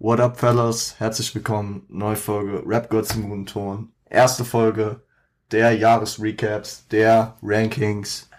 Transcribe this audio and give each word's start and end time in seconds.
What 0.00 0.20
up, 0.20 0.38
fellas? 0.38 0.94
Herzlich 1.00 1.34
willkommen. 1.34 1.84
Neue 1.88 2.14
Folge 2.14 2.62
Rap 2.64 2.88
Girls 2.88 3.16
im 3.16 3.28
guten 3.28 3.46
Ton. 3.46 3.92
Erste 4.08 4.44
Folge 4.44 5.02
der 5.50 5.72
Jahresrecaps, 5.72 6.86
der 6.86 7.36
Rankings. 7.42 8.30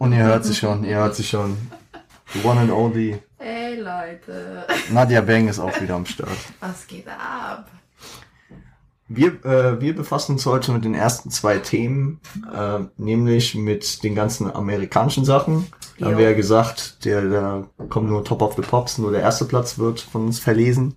Und 0.00 0.12
ihr 0.12 0.24
hört 0.24 0.44
sie 0.44 0.56
schon, 0.56 0.82
ihr 0.82 0.96
hört 0.96 1.14
sie 1.14 1.22
schon. 1.22 1.56
The 2.34 2.42
one 2.42 2.58
and 2.58 2.72
only 2.72 3.22
Hey 3.38 3.76
Leute, 3.76 4.66
Nadia 4.90 5.20
Bang 5.20 5.46
ist 5.46 5.60
auch 5.60 5.80
wieder 5.80 5.94
am 5.94 6.06
Start. 6.06 6.30
was 6.58 6.84
geht 6.88 7.06
ab? 7.06 7.70
Wir, 9.08 9.44
äh, 9.44 9.80
wir 9.80 9.94
befassen 9.94 10.32
uns 10.32 10.46
heute 10.46 10.72
mit 10.72 10.84
den 10.84 10.94
ersten 10.94 11.30
zwei 11.30 11.58
Themen, 11.58 12.20
äh, 12.54 12.80
nämlich 12.96 13.54
mit 13.54 14.02
den 14.04 14.14
ganzen 14.14 14.50
amerikanischen 14.50 15.24
Sachen. 15.24 15.66
Da 15.98 16.06
haben 16.06 16.18
wir 16.18 16.24
ja 16.24 16.36
gesagt, 16.36 17.04
der, 17.04 17.22
da 17.28 17.66
kommt 17.88 18.08
nur 18.08 18.24
Top 18.24 18.42
of 18.42 18.54
the 18.54 18.62
Pops, 18.62 18.98
nur 18.98 19.12
der 19.12 19.20
erste 19.20 19.44
Platz 19.44 19.78
wird 19.78 20.00
von 20.00 20.26
uns 20.26 20.38
verlesen. 20.38 20.96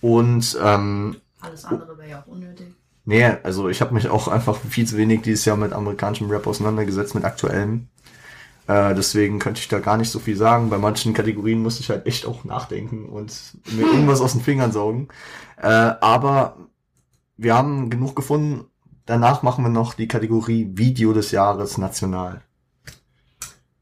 Und 0.00 0.58
ähm, 0.62 1.16
Alles 1.40 1.64
andere 1.64 1.96
wäre 1.96 2.10
ja 2.10 2.22
auch 2.22 2.26
unnötig. 2.26 2.74
Nee, 3.06 3.24
also 3.42 3.68
ich 3.68 3.80
habe 3.80 3.94
mich 3.94 4.08
auch 4.08 4.28
einfach 4.28 4.56
viel 4.56 4.86
zu 4.86 4.96
wenig 4.96 5.22
dieses 5.22 5.44
Jahr 5.44 5.56
mit 5.56 5.72
amerikanischem 5.72 6.30
Rap 6.30 6.46
auseinandergesetzt, 6.46 7.14
mit 7.14 7.24
aktuellem. 7.24 7.88
Äh, 8.66 8.94
deswegen 8.94 9.38
könnte 9.38 9.60
ich 9.60 9.68
da 9.68 9.78
gar 9.78 9.98
nicht 9.98 10.10
so 10.10 10.18
viel 10.18 10.36
sagen. 10.36 10.70
Bei 10.70 10.78
manchen 10.78 11.12
Kategorien 11.12 11.62
musste 11.62 11.82
ich 11.82 11.90
halt 11.90 12.06
echt 12.06 12.26
auch 12.26 12.44
nachdenken 12.44 13.06
und 13.06 13.32
mir 13.72 13.86
irgendwas 13.86 14.22
aus 14.22 14.32
den 14.32 14.40
Fingern 14.40 14.72
saugen. 14.72 15.08
Äh, 15.60 15.68
aber 15.68 16.56
wir 17.36 17.54
haben 17.54 17.90
genug 17.90 18.16
gefunden. 18.16 18.66
Danach 19.06 19.42
machen 19.42 19.64
wir 19.64 19.70
noch 19.70 19.94
die 19.94 20.08
Kategorie 20.08 20.70
Video 20.74 21.12
des 21.12 21.30
Jahres 21.30 21.78
national. 21.78 22.40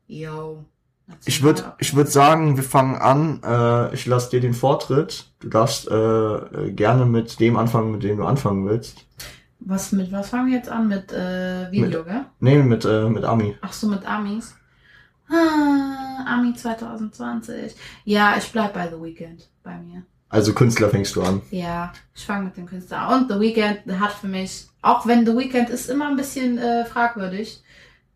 Yo. 0.07 0.65
Ich 1.25 1.43
würde 1.43 1.75
ich 1.79 1.95
würd 1.95 2.11
sagen, 2.11 2.57
wir 2.57 2.65
fangen 2.65 2.97
an. 2.97 3.41
Äh, 3.45 3.95
ich 3.95 4.07
lasse 4.07 4.31
dir 4.31 4.41
den 4.41 4.55
Vortritt. 4.55 5.33
Du 5.41 5.49
darfst 5.49 5.89
äh, 5.89 5.95
äh, 5.95 6.73
gerne 6.73 7.07
mit 7.07 7.39
dem 7.41 7.57
anfangen, 7.57 7.93
mit 7.93 8.03
dem 8.03 8.19
du 8.19 8.25
anfangen 8.25 8.67
willst. 8.67 9.07
Was 9.61 9.93
mit 9.93 10.11
was 10.11 10.31
fangen 10.31 10.49
wir 10.49 10.57
jetzt 10.57 10.69
an? 10.69 10.89
Mit 10.89 11.13
äh, 11.13 11.71
Video, 11.71 12.05
gell? 12.05 12.25
Nee, 12.41 12.63
mit, 12.63 12.85
äh, 12.85 13.09
mit 13.09 13.25
Ami. 13.25 13.57
Ach 13.61 13.73
so, 13.73 13.87
mit 13.87 14.05
Amis. 14.07 14.55
Ah, 15.29 16.25
Ami 16.27 16.55
2020. 16.55 17.75
Ja, 18.05 18.35
ich 18.37 18.51
bleib 18.51 18.75
bei 18.75 18.89
The 18.89 19.01
Weeknd 19.01 19.49
bei 19.63 19.79
mir. 19.79 20.03
Also 20.33 20.55
Künstler 20.55 20.89
fängst 20.89 21.15
du 21.15 21.23
an. 21.23 21.43
Ja, 21.51 21.93
ich 22.15 22.25
fange 22.25 22.47
mit 22.47 22.57
dem 22.57 22.65
Künstler 22.65 23.01
an. 23.01 23.25
Und 23.25 23.31
The 23.31 23.39
Weeknd 23.39 23.81
hat 24.01 24.13
für 24.13 24.29
mich, 24.29 24.67
auch 24.81 25.07
wenn 25.07 25.27
The 25.27 25.37
Weeknd 25.37 25.69
ist 25.69 25.91
immer 25.91 26.09
ein 26.09 26.17
bisschen 26.17 26.57
äh, 26.57 26.87
fragwürdig, 26.87 27.63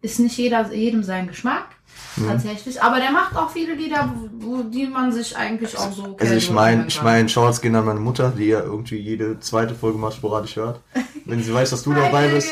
ist 0.01 0.19
nicht 0.19 0.39
jeder, 0.39 0.73
jedem 0.73 1.03
sein 1.03 1.29
Geschmack. 1.29 1.67
Mhm. 2.17 2.29
Tatsächlich. 2.29 2.83
Aber 2.83 3.01
der 3.01 3.11
macht 3.11 3.37
auch 3.37 3.51
viele 3.51 3.75
Lieder, 3.75 4.15
wo, 4.39 4.63
die 4.63 4.87
man 4.87 5.13
sich 5.13 5.37
eigentlich 5.37 5.77
auch 5.77 5.93
so 5.93 6.17
Also 6.19 6.35
ich 6.35 6.47
casual 6.47 6.55
meine, 6.55 6.71
anhören 6.73 6.89
ich 6.89 7.03
meine, 7.03 7.29
Shorts 7.29 7.61
gehen 7.61 7.77
an 7.77 7.85
meine 7.85 8.01
Mutter, 8.01 8.31
die 8.31 8.47
ja 8.47 8.61
irgendwie 8.61 8.97
jede 8.97 9.39
zweite 9.41 9.75
Folge 9.75 9.99
mal 9.99 10.11
sporadisch 10.11 10.57
hört. 10.57 10.81
Wenn 11.27 11.43
sie 11.43 11.53
weiß, 11.53 11.69
dass 11.69 11.83
du 11.83 11.93
dabei 11.95 12.29
bist, 12.29 12.51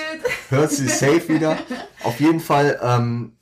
hört 0.51 0.73
sie 0.73 0.89
safe 0.89 1.27
wieder. 1.31 1.57
Auf 2.05 2.21
jeden 2.21 2.41
Fall, 2.41 2.79
ähm, 2.83 3.33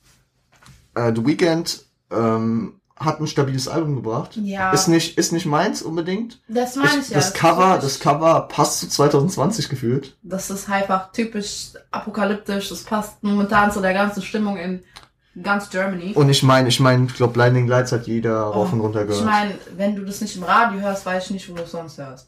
äh, 0.95 1.11
The 1.13 1.25
Weeknd 1.25 1.83
ähm, 2.11 2.79
hat 2.95 3.19
ein 3.19 3.27
stabiles 3.27 3.67
Album 3.67 3.95
gebracht. 3.95 4.37
Ja. 4.37 4.71
Ist 4.71 4.87
nicht, 4.87 5.17
ist 5.17 5.31
nicht 5.33 5.45
meins 5.45 5.81
unbedingt. 5.81 6.41
Das 6.47 6.75
meine 6.75 6.89
ich, 6.99 7.05
Ich, 7.05 7.09
ja. 7.09 7.15
das 7.15 7.33
Cover, 7.33 7.79
das 7.81 7.99
Cover 7.99 8.41
passt 8.47 8.79
zu 8.81 8.87
2020 8.87 9.67
gefühlt. 9.69 10.15
Das 10.21 10.49
ist 10.49 10.69
einfach 10.69 11.11
typisch 11.11 11.71
apokalyptisch. 11.91 12.69
Das 12.69 12.83
passt 12.83 13.23
momentan 13.23 13.71
zu 13.71 13.81
der 13.81 13.93
ganzen 13.93 14.21
Stimmung 14.21 14.57
in 14.57 14.83
ganz 15.41 15.69
Germany. 15.71 16.13
Und 16.13 16.29
ich 16.29 16.43
meine, 16.43 16.69
ich 16.69 16.79
meine, 16.79 17.07
ich 17.07 17.15
glaube, 17.15 17.33
Blinding 17.33 17.67
Lights 17.67 17.91
hat 17.91 18.05
jeder 18.05 18.39
rauf 18.39 18.71
und 18.71 18.79
runter 18.81 18.99
Oh, 18.99 19.03
ich 19.03 19.07
gehört. 19.09 19.25
meine, 19.25 19.55
wenn 19.75 19.95
du 19.95 20.05
das 20.05 20.21
nicht 20.21 20.35
im 20.37 20.43
Radio 20.43 20.79
hörst, 20.79 21.05
weiß 21.05 21.25
ich 21.25 21.31
nicht, 21.31 21.49
wo 21.49 21.55
du 21.55 21.63
es 21.63 21.71
sonst 21.71 21.97
hörst. 21.97 22.27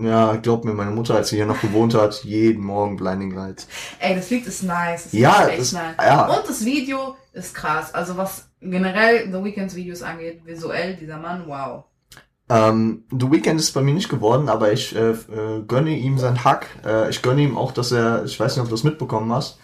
ja, 0.00 0.36
glaub 0.36 0.64
mir, 0.64 0.72
meine 0.72 0.92
Mutter, 0.92 1.14
als 1.16 1.28
sie 1.28 1.36
hier 1.36 1.46
noch 1.46 1.60
gewohnt 1.60 1.94
hat, 1.94 2.24
jeden 2.24 2.64
Morgen 2.64 2.96
Blinding 2.96 3.32
Lights. 3.32 3.66
Ey, 3.98 4.14
das 4.14 4.30
Lied 4.30 4.46
ist 4.46 4.62
nice. 4.62 5.04
Das 5.04 5.12
Ja, 5.12 5.44
Lied 5.46 5.46
ist 5.46 5.50
echt 5.50 5.60
das- 5.60 5.72
nice. 5.72 5.96
ja. 6.06 6.26
Und 6.26 6.48
das 6.48 6.64
Video 6.64 7.16
ist 7.32 7.54
krass. 7.54 7.92
Also 7.92 8.16
was 8.16 8.46
generell 8.64 9.30
The 9.30 9.44
Weeknds 9.44 9.74
Videos 9.74 10.02
angeht, 10.02 10.42
visuell, 10.44 10.96
dieser 10.96 11.18
Mann, 11.18 11.44
wow. 11.46 11.84
Ähm, 12.48 13.04
The 13.10 13.30
Weeknd 13.30 13.58
ist 13.58 13.72
bei 13.72 13.80
mir 13.80 13.94
nicht 13.94 14.08
geworden, 14.08 14.48
aber 14.48 14.72
ich 14.72 14.94
äh, 14.94 15.10
äh, 15.10 15.62
gönne 15.66 15.96
ihm 15.96 16.18
seinen 16.18 16.44
Hack. 16.44 16.66
Äh, 16.84 17.08
ich 17.10 17.22
gönne 17.22 17.42
ihm 17.42 17.56
auch, 17.56 17.72
dass 17.72 17.90
er, 17.90 18.24
ich 18.24 18.38
weiß 18.38 18.56
nicht, 18.56 18.62
ob 18.62 18.68
du 18.68 18.74
das 18.74 18.84
mitbekommen 18.84 19.32
hast, 19.32 19.58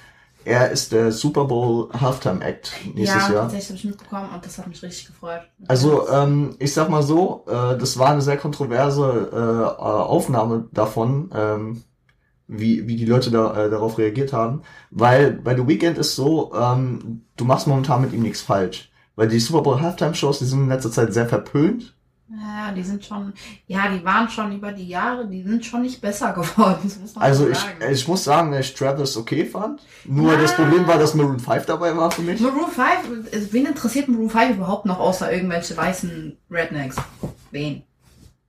er 0.44 0.70
ist 0.70 0.92
der 0.92 1.12
Super 1.12 1.44
Bowl 1.44 1.90
Halftime 1.92 2.42
Act 2.42 2.72
nächstes 2.94 3.28
ja, 3.28 3.34
Jahr. 3.34 3.42
tatsächlich 3.42 3.68
habe 3.68 3.76
ich 3.76 3.84
mitbekommen 3.84 4.28
und 4.34 4.44
das 4.44 4.56
hat 4.56 4.66
mich 4.66 4.82
richtig 4.82 5.08
gefreut. 5.08 5.42
Also 5.68 6.08
ähm, 6.08 6.56
ich 6.58 6.72
sag 6.72 6.88
mal 6.88 7.02
so, 7.02 7.44
äh, 7.46 7.76
das 7.76 7.98
war 7.98 8.10
eine 8.10 8.22
sehr 8.22 8.38
kontroverse 8.38 9.30
äh, 9.32 9.82
Aufnahme 9.82 10.68
davon, 10.72 11.30
ähm, 11.34 11.82
wie, 12.46 12.86
wie 12.88 12.96
die 12.96 13.04
Leute 13.04 13.30
da, 13.30 13.66
äh, 13.66 13.70
darauf 13.70 13.98
reagiert 13.98 14.32
haben, 14.32 14.62
weil 14.90 15.32
bei 15.32 15.54
The 15.54 15.68
Weeknd 15.68 15.98
ist 15.98 16.16
so, 16.16 16.52
ähm, 16.54 17.26
du 17.36 17.44
machst 17.44 17.66
momentan 17.66 18.00
mit 18.00 18.12
ihm 18.12 18.22
nichts 18.22 18.40
falsch, 18.40 18.89
weil 19.20 19.28
die 19.28 19.38
Super 19.38 19.60
Bowl 19.60 19.78
Halftime 19.82 20.14
Shows, 20.14 20.38
die 20.38 20.46
sind 20.46 20.60
in 20.62 20.68
letzter 20.70 20.90
Zeit 20.90 21.12
sehr 21.12 21.28
verpönt. 21.28 21.94
Ja, 22.30 22.72
die 22.72 22.82
sind 22.82 23.04
schon, 23.04 23.34
ja, 23.66 23.86
die 23.90 24.02
waren 24.02 24.30
schon 24.30 24.50
über 24.56 24.72
die 24.72 24.88
Jahre, 24.88 25.26
die 25.26 25.42
sind 25.42 25.62
schon 25.62 25.82
nicht 25.82 26.00
besser 26.00 26.32
geworden. 26.32 26.90
Also 27.16 27.44
so 27.44 27.50
ich, 27.50 27.58
ich 27.90 28.08
muss 28.08 28.24
sagen, 28.24 28.50
dass 28.50 28.60
ich 28.60 28.74
Travis 28.74 29.18
okay 29.18 29.44
fand. 29.44 29.82
Nur 30.06 30.32
Ja. 30.32 30.40
das 30.40 30.54
Problem 30.54 30.86
war, 30.86 30.98
dass 30.98 31.14
Maroon 31.14 31.38
5 31.38 31.66
dabei 31.66 31.94
war 31.94 32.10
für 32.10 32.22
mich. 32.22 32.40
Maroon 32.40 32.70
5, 32.70 33.30
also 33.30 33.52
wen 33.52 33.66
interessiert 33.66 34.08
Maroon 34.08 34.30
5 34.30 34.56
überhaupt 34.56 34.86
noch 34.86 34.98
außer 34.98 35.30
irgendwelche 35.30 35.76
weißen 35.76 36.38
Rednecks? 36.50 36.96
Wen? 37.50 37.82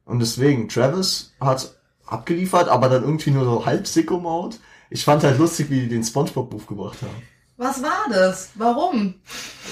Und 0.06 0.20
deswegen, 0.20 0.70
Travis 0.70 1.34
hat 1.42 1.76
abgeliefert, 2.06 2.70
aber 2.70 2.88
dann 2.88 3.04
irgendwie 3.04 3.32
nur 3.32 3.44
so 3.44 3.66
halb 3.66 3.86
Sicko-Mode. 3.88 4.56
Ich 4.90 5.04
fand 5.04 5.22
halt 5.26 5.38
lustig, 5.38 5.70
wie 5.70 5.82
die 5.82 5.90
den 5.90 6.04
Spongebob-Move 6.06 6.64
gebracht 6.66 7.00
haben. 7.02 7.22
Was 7.62 7.84
war 7.84 8.08
das? 8.10 8.50
Warum? 8.56 9.14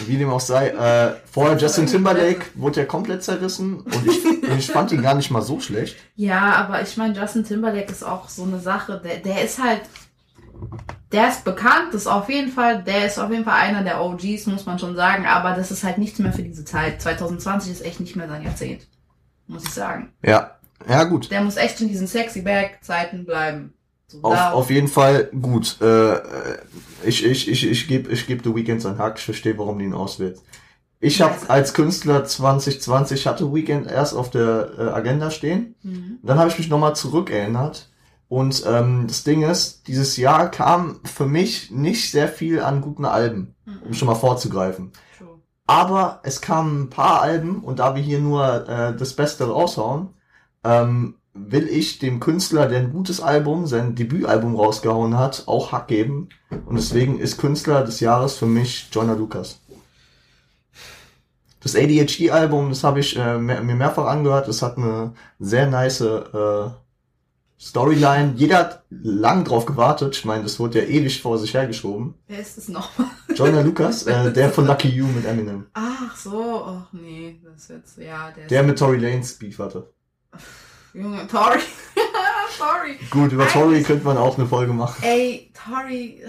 Wie 0.06 0.18
dem 0.18 0.30
auch 0.30 0.40
sei, 0.40 0.68
äh, 0.68 1.16
vorher 1.26 1.58
Justin 1.58 1.88
Timberlake 1.88 2.46
wurde 2.54 2.82
ja 2.82 2.86
komplett 2.86 3.24
zerrissen 3.24 3.80
und 3.80 4.06
ich, 4.06 4.24
und 4.24 4.60
ich 4.60 4.68
fand 4.68 4.92
ihn 4.92 5.02
gar 5.02 5.16
nicht 5.16 5.32
mal 5.32 5.42
so 5.42 5.60
schlecht. 5.60 5.98
Ja, 6.16 6.54
aber 6.54 6.84
ich 6.84 6.98
meine, 6.98 7.16
Justin 7.16 7.46
Timberlake 7.46 7.92
ist 7.92 8.04
auch 8.04 8.30
so 8.30 8.44
eine 8.44 8.60
Sache, 8.60 9.02
der, 9.04 9.18
der 9.18 9.44
ist 9.44 9.58
halt, 9.58 9.82
der 11.12 11.30
ist 11.30 11.44
bekannt, 11.44 11.88
das 11.94 12.02
ist 12.02 12.08
auf 12.08 12.30
jeden 12.30 12.52
Fall, 12.52 12.84
der 12.84 13.08
ist 13.08 13.18
auf 13.18 13.32
jeden 13.32 13.44
Fall 13.44 13.60
einer 13.60 13.84
der 13.84 14.04
OGs, 14.04 14.46
muss 14.46 14.68
man 14.68 14.78
schon 14.78 14.96
sagen, 14.96 15.26
aber 15.26 15.56
das 15.56 15.72
ist 15.72 15.84
halt 15.84 15.98
nichts 15.98 16.20
mehr 16.20 16.32
für 16.32 16.44
diese 16.44 16.66
Zeit. 16.66 17.02
2020 17.02 17.72
ist 17.72 17.84
echt 17.84 18.02
nicht 18.02 18.16
mehr 18.16 18.28
sein 18.28 18.44
Jahrzehnt, 18.44 18.88
muss 19.48 19.64
ich 19.64 19.74
sagen. 19.74 20.14
Ja, 20.22 20.60
ja 20.88 21.06
gut. 21.06 21.32
Der 21.32 21.42
muss 21.42 21.58
echt 21.58 21.82
in 21.82 21.88
diesen 21.88 22.06
sexy 22.06 22.44
Bag-Zeiten 22.44 23.26
bleiben. 23.26 23.74
So 24.10 24.20
Auf, 24.24 24.34
da- 24.36 24.52
auf 24.54 24.70
jeden 24.70 24.88
Fall 24.88 25.30
gut. 25.42 25.80
Äh, 25.82 26.16
ich 27.06 27.24
ich, 27.26 27.48
ich, 27.48 27.66
ich 27.70 27.88
gebe 27.88 28.12
ich 28.12 28.28
geb 28.28 28.42
The 28.44 28.54
Weeknd 28.56 28.82
seinen 28.82 28.98
Hack. 28.98 29.18
Ich 29.20 29.26
verstehe, 29.26 29.58
warum 29.58 29.80
du 29.80 29.86
ihn 29.86 29.94
auswählst. 29.94 30.44
Ich 31.00 31.22
habe 31.22 31.36
als 31.48 31.74
Künstler 31.74 32.26
2020 32.26 33.26
hatte 33.28 33.54
Weekend 33.54 33.88
erst 33.88 34.14
auf 34.16 34.30
der 34.32 34.72
äh, 34.78 34.82
Agenda 34.90 35.32
stehen. 35.32 35.76
Mhm. 35.84 36.18
Dann 36.24 36.38
habe 36.40 36.50
ich 36.50 36.58
mich 36.58 36.70
nochmal 36.70 36.96
zurückerinnert. 36.96 37.90
Und 38.28 38.64
ähm, 38.68 39.06
das 39.08 39.24
Ding 39.24 39.42
ist, 39.44 39.88
dieses 39.88 40.18
Jahr 40.18 40.52
kam 40.52 41.00
für 41.04 41.26
mich 41.26 41.72
nicht 41.72 42.12
sehr 42.12 42.28
viel 42.28 42.62
an 42.62 42.82
guten 42.82 43.06
Alben, 43.06 43.56
um 43.66 43.90
Mhm. 43.90 43.94
schon 43.94 44.08
mal 44.08 44.16
vorzugreifen. 44.16 44.92
True. 45.18 45.40
Aber 45.66 46.20
es 46.24 46.42
kamen 46.42 46.84
ein 46.84 46.90
paar 46.90 47.22
Alben 47.22 47.64
und 47.64 47.80
da 47.80 47.96
wir 47.96 48.04
hier 48.04 48.20
nur 48.20 48.68
äh, 48.68 48.96
das 48.96 49.14
Beste 49.14 49.48
raushauen, 49.48 50.10
ähm, 50.64 51.16
will 51.34 51.68
ich 51.68 52.00
dem 52.00 52.20
Künstler, 52.20 52.68
der 52.68 52.80
ein 52.80 52.92
gutes 52.92 53.22
Album, 53.22 53.68
sein 53.68 53.96
Debütalbum 53.96 54.56
rausgehauen 54.56 55.18
hat, 55.18 55.44
auch 55.48 55.72
Hack 55.72 55.88
geben. 55.88 56.30
Und 56.66 56.76
deswegen 56.76 57.20
ist 57.20 57.38
Künstler 57.38 57.84
des 57.84 58.00
Jahres 58.00 58.38
für 58.38 58.46
mich 58.46 58.90
Joyner 58.92 59.16
Lucas. 59.16 59.62
Das 61.62 61.76
ADHD-Album, 61.76 62.70
das 62.70 62.84
habe 62.84 63.02
ich 63.02 63.18
äh, 63.18 63.38
mehr, 63.38 63.62
mir 63.62 63.76
mehrfach 63.76 64.06
angehört. 64.06 64.48
Das 64.48 64.62
hat 64.62 64.78
eine 64.78 65.14
sehr 65.40 65.68
nice 65.68 66.02
äh, 66.02 66.70
Storyline. 67.60 68.34
Jeder 68.38 68.58
hat 68.60 68.84
lang 68.90 69.44
drauf 69.44 69.66
gewartet. 69.66 70.16
Ich 70.16 70.24
meine, 70.24 70.44
das 70.44 70.60
wurde 70.60 70.80
ja 70.80 70.86
ewig 70.86 71.22
vor 71.22 71.38
sich 71.38 71.54
hergeschoben. 71.54 72.16
Wer 72.28 72.40
ist 72.40 72.58
es 72.58 72.70
nochmal? 72.70 73.10
Joyner 73.36 73.64
Lucas, 73.64 74.04
äh, 74.08 74.32
der 74.32 74.50
von 74.50 74.66
Lucky 74.66 74.88
You 74.88 75.06
mit 75.08 75.26
Eminem. 75.26 75.66
Ach 75.74 76.16
so, 76.16 76.64
ach 76.66 76.94
nee, 76.94 77.42
das 77.44 77.64
ist 77.64 77.70
jetzt, 77.70 77.98
ja, 77.98 78.32
der, 78.32 78.48
Der 78.48 78.64
mit 78.64 78.80
Tory 78.80 78.98
Lanez 78.98 79.34
Beef 79.34 79.60
hatte. 79.60 79.92
Junge, 80.94 81.28
Tori. 81.28 81.60
Tori. 82.58 82.98
Gut, 83.10 83.32
über 83.32 83.48
Tory 83.48 83.84
könnte 83.84 84.06
man 84.06 84.18
auch 84.18 84.38
eine 84.38 84.48
Folge 84.48 84.74
machen. 84.74 85.04
Ey, 85.04 85.52
Tori, 85.54 86.24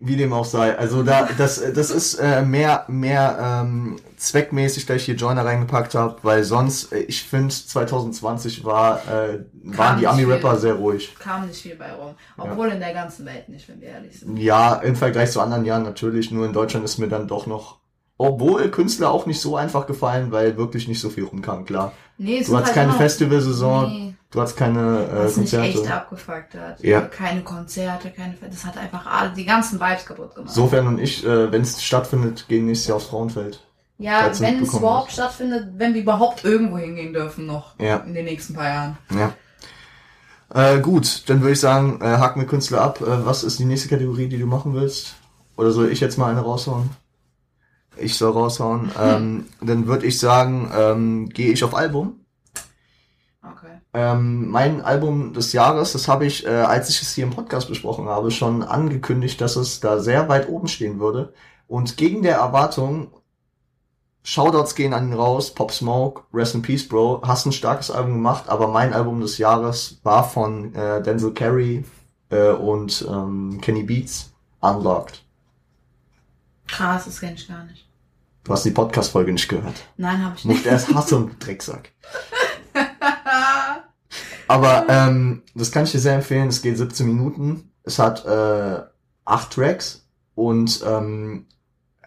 Wie 0.00 0.16
dem 0.16 0.32
auch 0.32 0.44
sei. 0.44 0.76
Also 0.76 1.02
da, 1.02 1.28
das, 1.38 1.62
das 1.72 1.90
ist 1.90 2.14
äh, 2.14 2.42
mehr, 2.42 2.84
mehr 2.88 3.38
ähm, 3.40 3.96
zweckmäßig, 4.16 4.86
dass 4.86 4.96
ich 4.96 5.04
hier 5.04 5.14
Joiner 5.14 5.44
reingepackt 5.44 5.94
habe, 5.94 6.16
weil 6.22 6.42
sonst, 6.44 6.92
äh, 6.92 7.00
ich 7.00 7.22
finde, 7.22 7.54
2020 7.54 8.64
war, 8.64 9.00
äh, 9.08 9.44
waren 9.62 9.98
die 9.98 10.06
Ami-Rapper 10.06 10.56
sehr 10.56 10.74
ruhig. 10.74 11.14
kam 11.18 11.46
nicht 11.46 11.60
viel 11.60 11.76
bei 11.76 11.92
rum. 11.92 12.14
Obwohl 12.36 12.68
in 12.68 12.80
der 12.80 12.92
ganzen 12.92 13.24
Welt 13.26 13.48
nicht, 13.48 13.68
wenn 13.68 13.80
wir 13.80 13.88
ehrlich 13.88 14.18
sind. 14.18 14.36
Ja, 14.38 14.74
im 14.76 14.96
Vergleich 14.96 15.30
zu 15.30 15.40
anderen 15.40 15.64
Jahren 15.64 15.84
natürlich, 15.84 16.30
nur 16.30 16.46
in 16.46 16.52
Deutschland 16.52 16.84
ist 16.84 16.98
mir 16.98 17.08
dann 17.08 17.28
doch 17.28 17.46
noch 17.46 17.78
obwohl 18.24 18.68
Künstler 18.70 19.10
auch 19.10 19.26
nicht 19.26 19.40
so 19.40 19.56
einfach 19.56 19.86
gefallen, 19.86 20.32
weil 20.32 20.56
wirklich 20.56 20.88
nicht 20.88 21.00
so 21.00 21.10
viel 21.10 21.24
rumkam, 21.24 21.64
klar. 21.64 21.92
Nee, 22.18 22.42
Du 22.44 22.56
hattest 22.56 22.74
halt 22.76 22.86
keine 22.86 22.92
Festivalsaison, 22.92 23.88
Nee, 23.90 24.14
du 24.30 24.40
hattest 24.40 24.56
keine 24.56 24.80
äh, 25.08 25.24
was 25.24 25.36
mich 25.36 25.52
echt 25.52 25.74
Konzerte. 25.74 25.94
abgefuckt 25.94 26.54
hat. 26.54 26.80
Ja. 26.82 27.00
Keine 27.02 27.42
Konzerte, 27.42 28.10
keine, 28.10 28.34
das 28.48 28.64
hat 28.64 28.76
einfach 28.78 29.06
alle, 29.06 29.30
die 29.32 29.44
ganzen 29.44 29.80
Vibes 29.80 30.06
kaputt 30.06 30.34
gemacht. 30.34 30.50
Insofern 30.50 30.86
und 30.86 30.98
ich, 31.00 31.24
äh, 31.26 31.50
wenn 31.50 31.62
es 31.62 31.82
stattfindet, 31.82 32.46
gehen 32.48 32.66
nächstes 32.66 32.88
Jahr 32.88 32.96
aufs 32.96 33.06
Frauenfeld. 33.06 33.60
Ja, 33.98 34.30
wenn 34.40 34.62
es 34.62 34.74
überhaupt 34.74 35.08
hast. 35.08 35.14
stattfindet, 35.14 35.68
wenn 35.76 35.94
wir 35.94 36.02
überhaupt 36.02 36.44
irgendwo 36.44 36.78
hingehen 36.78 37.12
dürfen 37.12 37.46
noch 37.46 37.78
Ja. 37.78 37.98
in 37.98 38.14
den 38.14 38.24
nächsten 38.24 38.54
paar 38.54 38.68
Jahren. 38.68 38.98
Ja. 39.16 39.32
Äh, 40.52 40.80
gut, 40.80 41.28
dann 41.28 41.40
würde 41.40 41.52
ich 41.52 41.60
sagen, 41.60 42.00
äh, 42.00 42.04
haken 42.04 42.40
wir 42.40 42.46
Künstler 42.46 42.80
ab. 42.80 43.00
Äh, 43.00 43.24
was 43.26 43.42
ist 43.44 43.58
die 43.58 43.64
nächste 43.64 43.88
Kategorie, 43.88 44.28
die 44.28 44.38
du 44.38 44.46
machen 44.46 44.74
willst? 44.74 45.14
Oder 45.56 45.70
soll 45.70 45.90
ich 45.90 46.00
jetzt 46.00 46.18
mal 46.18 46.30
eine 46.30 46.40
raushauen? 46.40 46.90
Ich 47.96 48.16
soll 48.16 48.32
raushauen. 48.32 48.90
Ähm, 49.00 49.46
dann 49.60 49.86
würde 49.86 50.06
ich 50.06 50.18
sagen, 50.18 50.70
ähm, 50.76 51.28
gehe 51.28 51.52
ich 51.52 51.64
auf 51.64 51.74
Album. 51.74 52.20
Okay. 53.42 53.80
Ähm, 53.92 54.48
mein 54.50 54.80
Album 54.80 55.32
des 55.34 55.52
Jahres, 55.52 55.92
das 55.92 56.08
habe 56.08 56.26
ich, 56.26 56.46
äh, 56.46 56.50
als 56.50 56.88
ich 56.88 57.02
es 57.02 57.14
hier 57.14 57.24
im 57.24 57.30
Podcast 57.30 57.68
besprochen 57.68 58.06
habe, 58.08 58.30
schon 58.30 58.62
angekündigt, 58.62 59.40
dass 59.40 59.56
es 59.56 59.80
da 59.80 59.98
sehr 59.98 60.28
weit 60.28 60.48
oben 60.48 60.68
stehen 60.68 60.98
würde. 61.00 61.32
Und 61.66 61.96
gegen 61.96 62.22
der 62.22 62.36
Erwartung, 62.36 63.08
Shoutouts 64.22 64.74
gehen 64.74 64.94
an 64.94 65.08
ihn 65.08 65.14
raus, 65.14 65.52
Pop 65.54 65.70
Smoke, 65.70 66.22
Rest 66.32 66.54
in 66.54 66.62
Peace, 66.62 66.88
Bro, 66.88 67.22
hast 67.24 67.44
ein 67.44 67.52
starkes 67.52 67.90
Album 67.90 68.14
gemacht, 68.14 68.48
aber 68.48 68.68
mein 68.68 68.94
Album 68.94 69.20
des 69.20 69.36
Jahres 69.36 70.00
war 70.02 70.24
von 70.24 70.74
äh, 70.74 71.02
Denzel 71.02 71.34
Carey 71.34 71.84
äh, 72.30 72.52
und 72.52 73.06
ähm, 73.06 73.58
Kenny 73.60 73.82
Beats, 73.82 74.32
Unlocked. 74.60 75.23
Krass, 76.68 77.04
das 77.04 77.20
kenne 77.20 77.34
ich 77.34 77.46
gar 77.48 77.64
nicht. 77.64 77.86
Du 78.44 78.52
hast 78.52 78.64
die 78.64 78.70
Podcast-Folge 78.70 79.32
nicht 79.32 79.48
gehört. 79.48 79.74
Nein, 79.96 80.22
habe 80.24 80.34
ich 80.36 80.44
Nicht 80.44 80.58
nicht. 80.58 80.66
erst 80.66 80.94
Hass 80.94 81.12
und 81.12 81.44
Drecksack. 81.44 81.92
Aber 84.48 84.84
ähm, 84.88 85.42
das 85.54 85.72
kann 85.72 85.84
ich 85.84 85.92
dir 85.92 85.98
sehr 86.00 86.14
empfehlen. 86.16 86.48
Es 86.48 86.60
geht 86.62 86.76
17 86.76 87.06
Minuten. 87.06 87.70
Es 87.84 87.98
hat 87.98 88.24
äh, 88.26 88.82
acht 89.24 89.52
Tracks 89.52 90.06
und 90.34 90.82
ähm, 90.86 91.46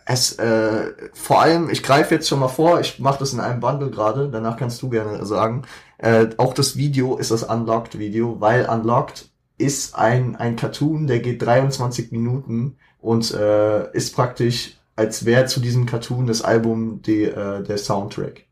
es 0.06 0.34
äh, 0.40 0.92
vor 1.14 1.42
allem, 1.42 1.70
ich 1.70 1.84
greife 1.84 2.16
jetzt 2.16 2.30
schon 2.30 2.40
mal 2.40 2.48
vor, 2.48 2.80
ich 2.80 3.00
mache 3.00 3.20
das 3.20 3.34
in 3.34 3.40
einem 3.40 3.60
Bundle 3.60 3.90
gerade, 3.92 4.30
danach 4.30 4.58
kannst 4.58 4.82
du 4.82 4.90
gerne 4.90 5.26
sagen. 5.26 5.64
Äh, 5.98 6.28
auch 6.38 6.54
das 6.54 6.78
Video 6.78 7.18
ist 7.18 7.32
das 7.32 7.44
Unlocked-Video, 7.44 8.40
weil 8.40 8.66
Unlocked 8.70 9.30
ist 9.58 9.96
ein, 9.96 10.36
ein 10.36 10.56
Cartoon, 10.56 11.08
der 11.08 11.20
geht 11.20 11.42
23 11.42 12.12
Minuten 12.12 12.78
und 13.00 13.34
äh, 13.34 13.92
ist 13.94 14.16
praktisch, 14.16 14.78
als 14.96 15.26
wäre 15.26 15.46
zu 15.46 15.60
diesem 15.60 15.86
Cartoon 15.86 16.28
das 16.28 16.42
Album 16.42 17.02
die, 17.04 17.24
äh, 17.24 17.64
der 17.64 17.78
Soundtrack 17.78 18.46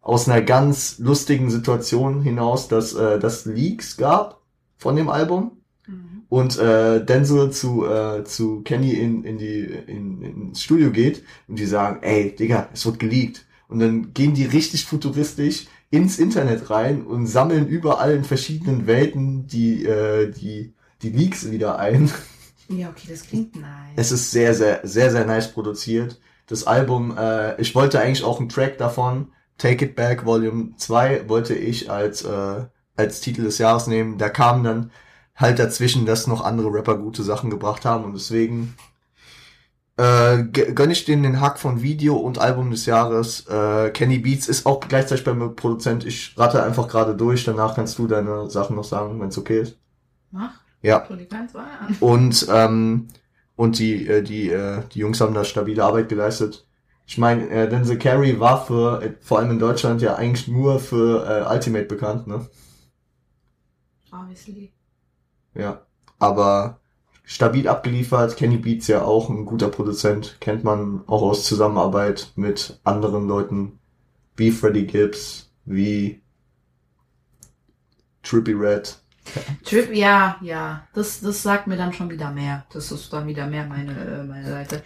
aus 0.00 0.28
einer 0.28 0.42
ganz 0.42 0.98
lustigen 0.98 1.50
Situation 1.50 2.22
hinaus, 2.22 2.68
dass 2.68 2.94
äh, 2.94 3.18
das 3.18 3.44
Leaks 3.46 3.96
gab 3.96 4.40
von 4.78 4.96
dem 4.96 5.08
Album 5.08 5.52
Mhm. 5.88 6.22
und 6.28 6.58
äh, 6.58 7.04
Denzel 7.04 7.50
zu 7.50 7.84
äh, 7.86 8.24
zu 8.24 8.62
Kenny 8.62 8.92
in 8.92 9.24
in 9.24 9.38
die 9.38 9.62
in, 9.86 10.22
ins 10.22 10.62
Studio 10.62 10.92
geht 10.92 11.24
und 11.48 11.58
die 11.58 11.66
sagen, 11.66 11.98
ey 12.02 12.34
Digga, 12.36 12.68
es 12.72 12.86
wird 12.86 13.00
geleakt 13.00 13.46
und 13.68 13.80
dann 13.80 14.14
gehen 14.14 14.34
die 14.34 14.44
richtig 14.44 14.84
futuristisch 14.86 15.66
ins 15.90 16.18
Internet 16.20 16.70
rein 16.70 17.02
und 17.02 17.26
sammeln 17.26 17.66
überall 17.66 18.14
in 18.14 18.24
verschiedenen 18.24 18.86
Welten 18.86 19.46
die 19.48 19.84
äh, 19.84 20.30
die 20.30 20.74
die 21.02 21.10
Leaks 21.10 21.50
wieder 21.50 21.78
ein. 21.80 22.10
Ja, 22.72 22.88
okay, 22.90 23.08
das 23.08 23.22
klingt 23.22 23.56
nice. 23.56 23.92
Es 23.96 24.12
ist 24.12 24.30
sehr, 24.30 24.54
sehr, 24.54 24.80
sehr, 24.82 25.10
sehr 25.10 25.24
nice 25.24 25.52
produziert. 25.52 26.20
Das 26.46 26.66
Album, 26.66 27.16
äh, 27.16 27.60
ich 27.60 27.74
wollte 27.74 28.00
eigentlich 28.00 28.24
auch 28.24 28.40
einen 28.40 28.48
Track 28.48 28.78
davon, 28.78 29.32
Take 29.58 29.84
It 29.86 29.94
Back 29.96 30.24
Volume 30.24 30.70
2, 30.76 31.28
wollte 31.28 31.54
ich 31.54 31.90
als, 31.90 32.24
äh, 32.24 32.64
als 32.96 33.20
Titel 33.20 33.42
des 33.44 33.58
Jahres 33.58 33.86
nehmen. 33.86 34.18
Da 34.18 34.28
kam 34.28 34.64
dann 34.64 34.90
halt 35.36 35.58
dazwischen, 35.58 36.06
dass 36.06 36.26
noch 36.26 36.42
andere 36.44 36.72
Rapper 36.72 36.96
gute 36.98 37.22
Sachen 37.22 37.50
gebracht 37.50 37.84
haben 37.84 38.04
und 38.04 38.14
deswegen 38.14 38.74
äh, 39.96 40.44
g- 40.44 40.72
gönn 40.72 40.90
ich 40.90 41.04
denen 41.04 41.22
den 41.22 41.40
Hack 41.40 41.58
von 41.58 41.82
Video 41.82 42.16
und 42.16 42.38
Album 42.38 42.70
des 42.70 42.86
Jahres. 42.86 43.46
Äh, 43.48 43.90
Kenny 43.90 44.18
Beats 44.18 44.48
ist 44.48 44.66
auch 44.66 44.80
gleichzeitig 44.80 45.24
beim 45.24 45.54
Produzent. 45.54 46.04
Ich 46.06 46.34
rate 46.38 46.62
einfach 46.62 46.88
gerade 46.88 47.14
durch. 47.16 47.44
Danach 47.44 47.74
kannst 47.74 47.98
du 47.98 48.06
deine 48.06 48.48
Sachen 48.50 48.76
noch 48.76 48.84
sagen, 48.84 49.20
wenn 49.20 49.28
es 49.28 49.38
okay 49.38 49.60
ist. 49.60 49.76
Mach. 50.30 50.61
Ja. 50.82 51.08
Und 52.00 52.46
ähm, 52.50 53.08
und 53.56 53.78
die 53.78 54.06
äh, 54.06 54.22
die 54.22 54.50
äh, 54.50 54.82
die 54.92 54.98
Jungs 54.98 55.20
haben 55.20 55.34
da 55.34 55.44
stabile 55.44 55.84
Arbeit 55.84 56.08
geleistet. 56.08 56.66
Ich 57.06 57.18
meine, 57.18 57.48
äh, 57.50 57.68
Denzel 57.68 57.98
Carey 57.98 58.38
war 58.40 58.64
für 58.64 59.02
äh, 59.02 59.14
vor 59.20 59.38
allem 59.38 59.52
in 59.52 59.58
Deutschland 59.58 60.02
ja 60.02 60.14
eigentlich 60.14 60.48
nur 60.48 60.80
für 60.80 61.26
äh, 61.26 61.52
Ultimate 61.52 61.84
bekannt, 61.84 62.26
ne? 62.26 62.46
Obviously. 64.10 64.72
Ja, 65.54 65.86
aber 66.18 66.80
stabil 67.24 67.68
abgeliefert. 67.68 68.36
Kenny 68.36 68.56
Beats 68.56 68.88
ja 68.88 69.02
auch 69.02 69.28
ein 69.28 69.44
guter 69.44 69.68
Produzent, 69.68 70.38
kennt 70.40 70.64
man 70.64 71.02
auch 71.06 71.22
aus 71.22 71.44
Zusammenarbeit 71.44 72.32
mit 72.36 72.80
anderen 72.84 73.28
Leuten 73.28 73.78
wie 74.36 74.50
Freddie 74.50 74.86
Gibbs, 74.86 75.50
wie 75.64 76.22
Trippy 78.22 78.52
Red. 78.52 79.01
Trip, 79.64 79.94
ja, 79.94 80.36
ja. 80.40 80.86
Das, 80.94 81.20
das 81.20 81.42
sagt 81.42 81.66
mir 81.66 81.76
dann 81.76 81.92
schon 81.92 82.10
wieder 82.10 82.30
mehr. 82.30 82.64
Das 82.72 82.90
ist 82.92 83.12
dann 83.12 83.26
wieder 83.26 83.46
mehr 83.46 83.66
meine, 83.66 83.92
äh, 83.92 84.24
meine 84.24 84.48
Seite. 84.48 84.82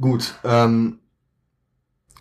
Gut, 0.00 0.34
ähm, 0.44 1.00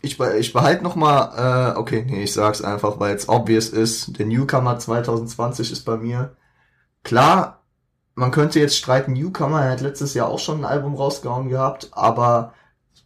ich, 0.01 0.19
ich 0.19 0.53
behalte 0.53 0.83
noch 0.83 0.95
mal, 0.95 1.73
äh, 1.75 1.77
okay, 1.77 2.05
nee, 2.07 2.23
ich 2.23 2.33
sag's 2.33 2.61
einfach, 2.61 2.99
weil 2.99 3.15
es 3.15 3.27
obvious 3.27 3.69
ist. 3.69 4.17
Der 4.17 4.25
Newcomer 4.25 4.79
2020 4.79 5.71
ist 5.71 5.83
bei 5.83 5.97
mir. 5.97 6.35
Klar, 7.03 7.63
man 8.15 8.31
könnte 8.31 8.59
jetzt 8.59 8.77
streiten, 8.77 9.13
Newcomer, 9.13 9.63
er 9.63 9.71
hat 9.71 9.81
letztes 9.81 10.13
Jahr 10.13 10.27
auch 10.27 10.39
schon 10.39 10.59
ein 10.59 10.65
Album 10.65 10.95
rausgehauen 10.95 11.49
gehabt, 11.49 11.89
aber 11.91 12.53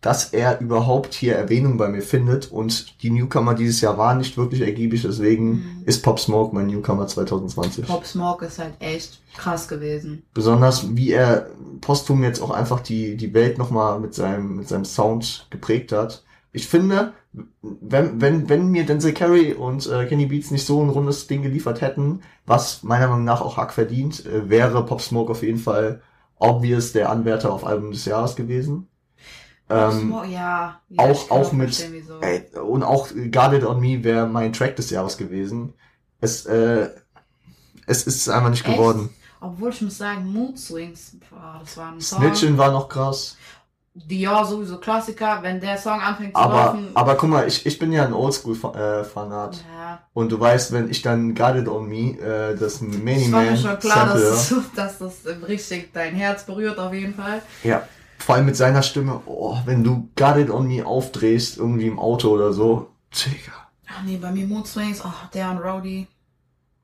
dass 0.03 0.33
er 0.33 0.59
überhaupt 0.59 1.13
hier 1.13 1.35
Erwähnung 1.35 1.77
bei 1.77 1.87
mir 1.87 2.01
findet 2.01 2.51
und 2.51 3.01
die 3.01 3.09
Newcomer 3.09 3.55
dieses 3.55 3.79
Jahr 3.79 3.97
waren 3.97 4.17
nicht 4.17 4.37
wirklich 4.37 4.61
ergiebig, 4.61 5.01
deswegen 5.03 5.49
Mhm. 5.51 5.83
ist 5.85 6.03
Pop 6.03 6.19
Smoke 6.19 6.53
mein 6.53 6.67
Newcomer 6.67 7.07
2020. 7.07 7.87
Pop 7.87 8.05
Smoke 8.05 8.45
ist 8.45 8.59
halt 8.59 8.73
echt 8.79 9.21
krass 9.35 9.67
gewesen. 9.69 10.23
Besonders 10.33 10.95
wie 10.95 11.11
er 11.11 11.47
posthum 11.79 12.21
jetzt 12.21 12.41
auch 12.41 12.51
einfach 12.51 12.81
die, 12.81 13.15
die 13.15 13.33
Welt 13.33 13.57
nochmal 13.57 13.99
mit 14.01 14.13
seinem, 14.13 14.57
mit 14.57 14.67
seinem 14.67 14.83
Sound 14.85 15.47
geprägt 15.49 15.93
hat. 15.93 16.23
Ich 16.51 16.67
finde, 16.67 17.13
wenn, 17.61 18.19
wenn, 18.19 18.49
wenn 18.49 18.67
mir 18.67 18.85
Denzel 18.85 19.13
Carey 19.13 19.53
und 19.53 19.87
äh, 19.89 20.05
Kenny 20.05 20.25
Beats 20.25 20.51
nicht 20.51 20.65
so 20.67 20.83
ein 20.83 20.89
rundes 20.89 21.27
Ding 21.27 21.41
geliefert 21.43 21.79
hätten, 21.79 22.19
was 22.45 22.83
meiner 22.83 23.07
Meinung 23.07 23.23
nach 23.23 23.41
auch 23.41 23.55
Hack 23.55 23.71
verdient, 23.73 24.25
äh, 24.25 24.49
wäre 24.49 24.85
Pop 24.85 25.01
Smoke 25.01 25.31
auf 25.31 25.43
jeden 25.43 25.59
Fall 25.59 26.01
obvious 26.37 26.91
der 26.91 27.09
Anwärter 27.09 27.53
auf 27.53 27.65
Album 27.65 27.91
des 27.91 28.03
Jahres 28.03 28.35
gewesen. 28.35 28.87
Ähm, 29.69 29.91
Smoke, 30.09 30.27
ja. 30.27 30.81
ja. 30.89 31.03
auch- 31.03 31.25
ich 31.25 31.31
auch 31.31 31.51
mit- 31.53 31.89
ey, 32.21 32.45
und 32.59 32.83
auch 32.83 33.07
Guarded 33.31 33.63
on 33.63 33.79
Me 33.79 34.03
wäre 34.03 34.27
mein 34.27 34.53
Track 34.53 34.75
des 34.75 34.89
Jahres 34.89 35.17
gewesen. 35.17 35.73
Es, 36.21 36.45
äh, 36.45 36.89
es 37.87 38.03
ist 38.07 38.29
einfach 38.29 38.49
nicht 38.49 38.65
Echt? 38.65 38.75
geworden. 38.77 39.09
Obwohl 39.41 39.71
ich 39.71 39.81
muss 39.81 39.97
sagen, 39.97 40.31
Mood 40.31 40.57
Swings, 40.57 41.17
boah, 41.29 41.57
das 41.61 41.75
war 41.77 41.91
ein 41.91 41.99
Song. 42.01 42.19
Snitchin 42.19 42.57
war 42.57 42.71
noch 42.71 42.87
krass. 42.87 43.35
Dior 43.95 44.43
sowieso 44.45 44.79
Klassiker, 44.79 45.39
wenn 45.43 45.59
der 45.59 45.77
Song 45.77 45.99
anfängt 46.01 46.33
zu 46.35 46.41
Aber, 46.41 46.55
laufen. 46.65 46.91
aber 46.95 47.15
guck 47.15 47.29
mal, 47.29 47.47
ich, 47.47 47.63
ich 47.65 47.77
bin 47.77 47.91
ja 47.91 48.05
ein 48.05 48.13
Oldschool-Fanat. 48.13 49.57
ja, 49.71 49.99
Und 50.13 50.31
du 50.31 50.39
weißt, 50.39 50.71
wenn 50.71 50.89
ich 50.89 51.01
dann 51.03 51.35
Guarded 51.35 51.67
on 51.67 51.87
Me, 51.87 52.17
äh, 52.19 52.55
das 52.55 52.81
Many 52.81 53.25
es 53.25 53.31
war 53.31 53.41
mir 53.41 53.51
Man 53.51 53.57
schon 53.57 53.79
klar, 53.79 54.07
Sample, 54.07 54.29
dass, 54.29 54.49
du- 54.49 54.63
dass 54.75 54.97
das 54.97 55.13
richtig 55.47 55.93
dein 55.93 56.15
Herz 56.15 56.43
berührt 56.45 56.79
auf 56.79 56.93
jeden 56.93 57.13
Fall. 57.13 57.41
ja, 57.63 57.87
vor 58.17 58.35
allem 58.35 58.45
mit 58.45 58.55
seiner 58.55 58.83
Stimme, 58.83 59.21
oh, 59.25 59.57
wenn 59.65 59.83
du 59.83 60.09
Guarded 60.15 60.49
on 60.49 60.67
Me 60.67 60.85
aufdrehst, 60.85 61.57
irgendwie 61.57 61.87
im 61.87 61.99
Auto 61.99 62.29
oder 62.29 62.53
so, 62.53 62.91
Digga. 63.13 63.53
Ach 63.87 64.03
nee, 64.03 64.17
bei 64.17 64.31
mir 64.31 64.47
Mood 64.47 64.67
Swings, 64.67 65.03
oh, 65.03 65.11
der 65.33 65.51
und 65.51 65.57
Roddy. 65.59 66.07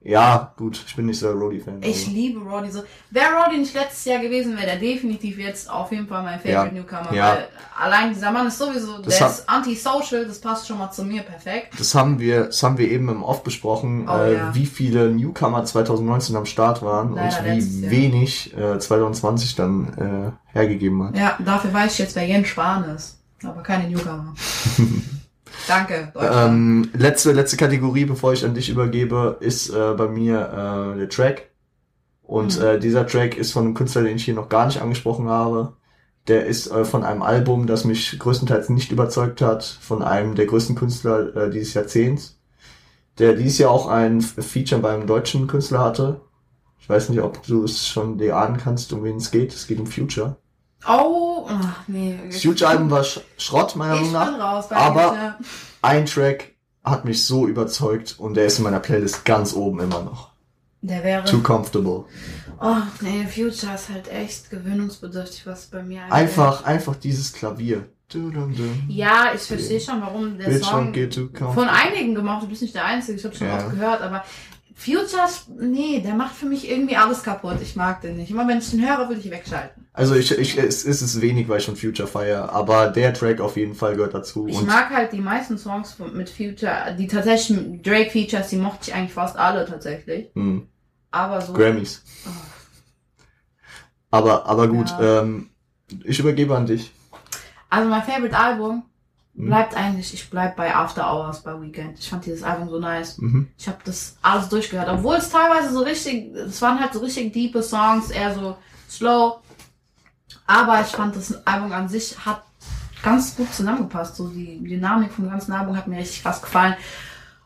Ja, 0.01 0.53
gut, 0.56 0.82
ich 0.88 0.96
bin 0.96 1.08
nicht 1.08 1.20
so 1.20 1.29
ein 1.29 1.38
Roddy-Fan. 1.38 1.84
Ich 1.84 2.06
aber- 2.06 2.13
liebe 2.15 2.39
Roddy 2.39 2.72
so. 2.72 2.84
Wäre 3.12 3.34
Roddy 3.44 3.58
nicht 3.58 3.74
letztes 3.74 4.06
Jahr 4.06 4.20
gewesen, 4.22 4.56
wäre 4.56 4.65
der 4.65 4.77
definitiv 4.77 5.38
jetzt 5.38 5.70
auf 5.70 5.91
jeden 5.91 6.08
Fall 6.08 6.24
mein 6.24 6.39
Favorite 6.39 6.68
Ja. 6.68 6.72
Newcomer. 6.72 7.13
Ja. 7.13 7.32
Weil 7.34 7.48
allein 7.77 8.13
dieser 8.13 8.32
Mann 8.32 8.48
ist 8.48 8.58
sowieso, 8.58 9.00
Das 9.01 9.18
der 9.18 9.27
ist 9.27 9.50
antisocial, 9.50 10.25
das 10.25 10.39
passt 10.39 10.68
schon 10.68 10.77
mal 10.77 10.89
zu 10.89 11.03
mir 11.03 11.22
perfekt. 11.24 11.74
Das 11.77 11.94
haben 11.96 12.18
wir, 12.18 12.46
das 12.46 12.63
haben 12.63 12.77
wir 12.77 12.89
eben 12.89 13.10
im 13.10 13.24
Off 13.24 13.44
besprochen, 13.44 14.08
Oh, 14.08 14.15
äh, 14.18 14.36
ja. 14.36 14.56
wie 14.56 14.65
viele 14.68 15.10
Newcomer 15.12 15.65
2019 15.65 16.34
am 16.38 16.46
Start 16.46 16.82
waren 16.82 17.15
Leider 17.15 17.38
und 17.39 17.58
wie 17.58 17.89
wenig 17.91 18.56
äh, 18.58 18.79
2020 18.79 19.56
dann 19.56 20.34
äh, 20.53 20.58
hergegeben 20.58 21.03
hat. 21.03 21.18
Ja, 21.18 21.38
dafür 21.44 21.74
weiß 21.74 21.91
ich 21.91 22.00
jetzt, 22.00 22.15
wer 22.15 22.25
Jens 22.25 22.48
Spahn 22.48 22.86
ist. 22.96 23.20
Aber 23.44 23.62
keine 23.63 23.89
Newcomer. 23.89 24.34
Danke, 25.68 26.12
Deutschland. 26.13 26.50
Ähm, 26.51 26.89
letzte, 26.94 27.32
letzte 27.32 27.58
Kategorie, 27.58 28.06
bevor 28.06 28.34
ich 28.34 28.44
an 28.46 28.54
dich 28.54 28.70
übergebe, 28.70 29.38
ist 29.39 29.70
äh, 29.70 29.94
bei 29.96 30.08
mir 30.08 30.94
äh, 30.96 30.98
der 31.00 31.10
Track. 31.10 31.50
Und 32.24 32.58
Mhm. 32.60 32.66
äh, 32.66 32.80
dieser 32.80 33.06
Track 33.08 33.38
ist 33.38 33.51
von 33.51 33.66
einem 33.66 33.74
Künstler, 33.74 34.04
den 34.04 34.16
ich 34.18 34.25
hier 34.25 34.34
noch 34.36 34.50
gar 34.50 34.66
nicht 34.68 34.82
angesprochen 34.82 35.28
habe. 35.30 35.74
Der 36.28 36.46
ist 36.46 36.68
äh, 36.72 36.86
von 36.86 37.04
einem 37.04 37.22
Album, 37.24 37.68
das 37.68 37.86
mich 37.86 38.18
größtenteils 38.20 38.70
nicht 38.70 38.92
überzeugt 38.92 39.42
hat, 39.42 39.63
von 39.63 40.01
einem 40.04 40.36
der 40.36 40.46
größten 40.46 40.75
Künstler 40.75 41.36
äh, 41.36 41.50
dieses 41.50 41.74
Jahrzehnts, 41.74 42.39
der 43.20 43.34
dieses 43.34 43.58
Jahr 43.60 43.72
auch 43.72 43.88
ein 43.88 44.22
Feature 44.22 44.82
beim 44.82 45.08
deutschen 45.08 45.48
Künstler 45.48 45.80
hatte. 45.80 46.22
Ich 46.80 46.89
weiß 46.89 47.10
nicht, 47.10 47.22
ob 47.22 47.44
du 47.46 47.63
es 47.66 47.88
schon 47.88 48.18
dir 48.18 48.38
ahnen 48.38 48.58
kannst, 48.58 48.94
um 48.94 49.04
wen 49.04 49.18
es 49.18 49.32
geht. 49.32 49.54
Es 49.54 49.68
geht 49.68 49.80
um 49.80 49.88
Future. 49.88 50.38
Oh, 50.88 51.29
ach, 51.48 51.84
nee. 51.88 52.17
Das 52.27 52.41
Future-Album 52.41 52.89
war 52.91 53.03
Sch 53.03 53.19
Schrott, 53.38 53.75
meiner 53.75 53.96
Meinung 53.96 54.12
nach. 54.12 54.72
aber- 54.72 55.01
Future. 55.10 55.36
Ein 55.81 56.05
Track 56.05 56.55
hat 56.84 57.05
mich 57.05 57.25
so 57.25 57.48
überzeugt 57.48 58.15
und 58.17 58.34
der 58.36 58.46
ist 58.46 58.58
in 58.58 58.63
meiner 58.63 58.79
Playlist 58.79 59.24
ganz 59.25 59.53
oben 59.53 59.79
immer 59.79 60.01
noch. 60.01 60.29
Der 60.81 61.03
wäre. 61.03 61.25
Too 61.25 61.41
Comfortable. 61.41 62.05
Oh, 62.62 62.75
nee, 63.01 63.25
Future 63.25 63.75
ist 63.75 63.89
halt 63.89 64.10
echt 64.12 64.50
gewöhnungsbedürftig, 64.50 65.46
was 65.46 65.67
bei 65.67 65.84
mir 65.84 66.01
angeht. 66.03 66.13
Einfach, 66.13 66.63
einfach 66.65 66.96
dieses 66.96 67.31
Klavier. 67.34 67.88
Du, 68.12 68.31
du, 68.31 68.48
du. 68.48 68.63
Ja, 68.88 69.31
ich 69.36 69.41
verstehe 69.41 69.79
schon, 69.79 70.01
warum 70.01 70.38
der 70.38 70.48
Bitch, 70.50 70.65
Song 70.65 70.93
von 71.53 71.67
einigen 71.69 72.15
gemacht. 72.15 72.41
Du 72.43 72.48
bist 72.48 72.62
nicht 72.62 72.74
der 72.74 72.86
Einzige, 72.86 73.17
ich 73.19 73.24
habe 73.24 73.36
schon 73.36 73.48
Ja. 73.48 73.58
oft 73.58 73.69
gehört, 73.72 74.01
aber 74.01 74.24
Futures, 74.75 75.46
nee, 75.60 76.00
der 76.00 76.15
macht 76.15 76.34
für 76.36 76.46
mich 76.48 76.69
irgendwie 76.69 76.96
alles 76.96 77.22
kaputt. 77.22 77.58
Ich 77.62 77.75
mag 77.75 78.01
den 78.01 78.15
nicht. 78.15 78.31
Immer 78.31 78.48
wenn 78.48 78.60
ich 78.60 78.72
den 78.72 78.81
höre, 78.88 79.10
will 79.10 79.19
ich 79.19 79.29
wegschalten. 79.29 79.86
Also 80.00 80.15
ich, 80.15 80.32
ich, 80.38 80.58
es 80.58 80.86
ist 80.86 81.01
es 81.01 81.20
wenig, 81.20 81.50
weil 81.50 81.58
ich 81.60 81.65
schon 81.65 81.75
Future 81.75 82.08
feiere, 82.08 82.53
aber 82.53 82.88
der 82.88 83.13
Track 83.13 83.41
auf 83.41 83.58
jeden 83.58 83.75
Fall 83.75 83.96
gehört 83.98 84.13
dazu. 84.13 84.48
Ich 84.48 84.62
mag 84.62 84.89
halt 84.91 85.12
die 85.12 85.20
meisten 85.20 85.58
Songs 85.58 85.98
mit 86.13 86.29
Future, 86.29 86.96
die 86.98 87.06
tatsächlich 87.08 87.82
Drake-Features, 87.84 88.48
die 88.48 88.56
mochte 88.56 88.89
ich 88.89 88.94
eigentlich 88.96 89.12
fast 89.13 89.36
alle 89.36 89.65
tatsächlich. 89.65 90.29
hm, 90.36 90.68
Aber 91.12 91.41
so. 91.41 91.51
Grammys. 91.51 92.01
Aber, 94.12 94.46
aber 94.46 94.68
gut, 94.70 94.89
Ja. 95.00 95.22
ähm, 95.22 95.50
ich 96.03 96.20
übergebe 96.20 96.56
an 96.56 96.65
dich. 96.65 96.91
Also 97.70 97.89
mein 97.89 98.03
Favorite 98.03 98.38
Album 98.38 98.84
Hm. 99.36 99.46
bleibt 99.48 99.75
eigentlich, 99.75 100.13
ich 100.13 100.29
bleib 100.29 100.56
bei 100.56 100.74
After 100.74 101.12
Hours 101.13 101.41
bei 101.44 101.60
Weekend. 101.62 102.00
Ich 102.00 102.10
fand 102.10 102.25
dieses 102.25 102.44
Album 102.44 102.70
so 102.70 102.79
nice. 102.79 103.18
Mhm. 103.20 103.48
Ich 103.58 103.68
habe 103.68 103.77
das 103.86 104.15
alles 104.22 104.50
durchgehört, 104.50 104.88
obwohl 104.89 105.15
es 105.18 105.29
teilweise 105.29 105.72
so 105.74 105.82
richtig, 105.82 106.34
es 106.36 106.62
waren 106.62 106.79
halt 106.79 106.94
so 106.94 107.00
richtig 107.00 107.32
diepe 107.34 107.62
Songs, 107.62 108.10
eher 108.12 108.34
so 108.34 108.56
slow. 108.89 109.39
Aber 110.48 110.82
ich 110.82 110.88
fand 110.88 111.16
das 111.16 111.46
Album 111.46 111.72
an 111.72 111.90
sich 111.90 112.18
hat 112.26 112.44
ganz 113.04 113.36
gut 113.36 113.54
zusammengepasst. 113.54 114.16
So 114.16 114.28
die 114.28 114.62
Dynamik 114.64 115.12
vom 115.12 115.30
ganzen 115.30 115.54
Album 115.54 115.78
hat 115.78 115.88
mir 115.88 116.00
richtig 116.00 116.24
krass 116.24 116.42
gefallen. 116.42 116.76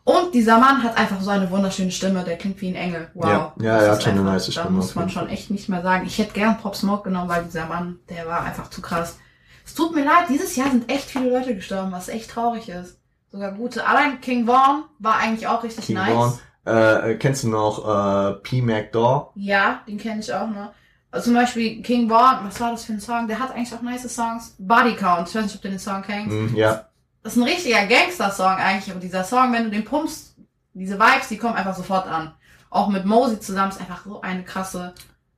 Und 0.05 0.33
dieser 0.33 0.57
Mann 0.57 0.83
hat 0.83 0.97
einfach 0.97 1.21
so 1.21 1.29
eine 1.29 1.49
wunderschöne 1.49 1.91
Stimme, 1.91 2.23
der 2.23 2.37
klingt 2.37 2.59
wie 2.59 2.67
ein 2.67 2.75
Engel. 2.75 3.09
Wow. 3.13 3.25
Ja, 3.25 3.53
ja, 3.57 3.77
er 3.77 3.83
ist 3.83 3.89
hat 3.91 4.03
schon 4.03 4.11
eine 4.13 4.23
nice 4.23 4.47
Da 4.47 4.51
Stimme, 4.51 4.69
muss 4.71 4.89
auf 4.89 4.95
man 4.95 5.09
schon 5.09 5.29
echt 5.29 5.49
nicht 5.49 5.69
mehr 5.69 5.81
sagen. 5.81 6.05
Ich 6.05 6.17
hätte 6.17 6.33
gern 6.33 6.57
Pop 6.57 6.75
Smoke 6.75 7.03
genommen, 7.03 7.29
weil 7.29 7.45
dieser 7.45 7.67
Mann, 7.67 7.99
der 8.09 8.27
war 8.27 8.43
einfach 8.43 8.69
zu 8.69 8.81
krass. 8.81 9.17
Es 9.65 9.75
tut 9.75 9.95
mir 9.95 10.03
leid, 10.03 10.25
dieses 10.29 10.57
Jahr 10.57 10.71
sind 10.71 10.91
echt 10.91 11.09
viele 11.09 11.29
Leute 11.29 11.55
gestorben, 11.55 11.93
was 11.93 12.09
echt 12.09 12.31
traurig 12.31 12.67
ist. 12.67 12.99
Sogar 13.31 13.53
gute. 13.53 13.87
Allein 13.87 14.19
King 14.19 14.45
Vaughn 14.45 14.83
war 14.99 15.17
eigentlich 15.17 15.47
auch 15.47 15.63
richtig 15.63 15.85
King 15.85 15.95
nice. 15.95 16.13
Vaughn. 16.13 16.39
Äh, 16.65 17.15
kennst 17.15 17.43
du 17.43 17.49
noch 17.49 17.87
äh, 17.87 18.33
P. 18.41 18.61
McDaw? 18.61 19.31
Ja, 19.35 19.81
den 19.87 19.97
kenne 19.97 20.19
ich 20.19 20.33
auch 20.33 20.47
noch. 20.47 20.73
Also 21.13 21.25
zum 21.25 21.35
Beispiel 21.35 21.81
King 21.83 22.09
Vaughn, 22.09 22.39
was 22.43 22.59
war 22.59 22.71
das 22.71 22.85
für 22.85 22.93
ein 22.93 22.99
Song? 22.99 23.27
Der 23.27 23.39
hat 23.39 23.51
eigentlich 23.53 23.73
auch 23.73 23.81
nice 23.83 24.13
Songs. 24.13 24.55
Body 24.57 24.95
Count, 24.95 25.29
ich 25.29 25.35
weiß 25.35 25.43
nicht, 25.43 25.55
ob 25.55 25.61
du 25.61 25.69
den 25.69 25.79
Song 25.79 26.01
kennst. 26.01 26.31
Hm, 26.31 26.55
ja. 26.55 26.87
Das 27.21 27.33
ist 27.33 27.37
ein 27.41 27.43
richtiger 27.47 27.85
Gangster-Song 27.85 28.47
eigentlich, 28.57 28.89
aber 28.91 28.99
dieser 28.99 29.23
Song, 29.23 29.53
wenn 29.53 29.65
du 29.65 29.69
den 29.69 29.85
pumpst, 29.85 30.35
diese 30.73 30.95
Vibes, 30.99 31.27
die 31.29 31.37
kommen 31.37 31.53
einfach 31.55 31.75
sofort 31.75 32.07
an. 32.07 32.33
Auch 32.71 32.89
mit 32.89 33.05
Mosey 33.05 33.39
zusammen 33.39 33.71
ist 33.71 33.79
einfach 33.79 34.03
so 34.05 34.21
eine 34.21 34.43
krasse, 34.43 34.93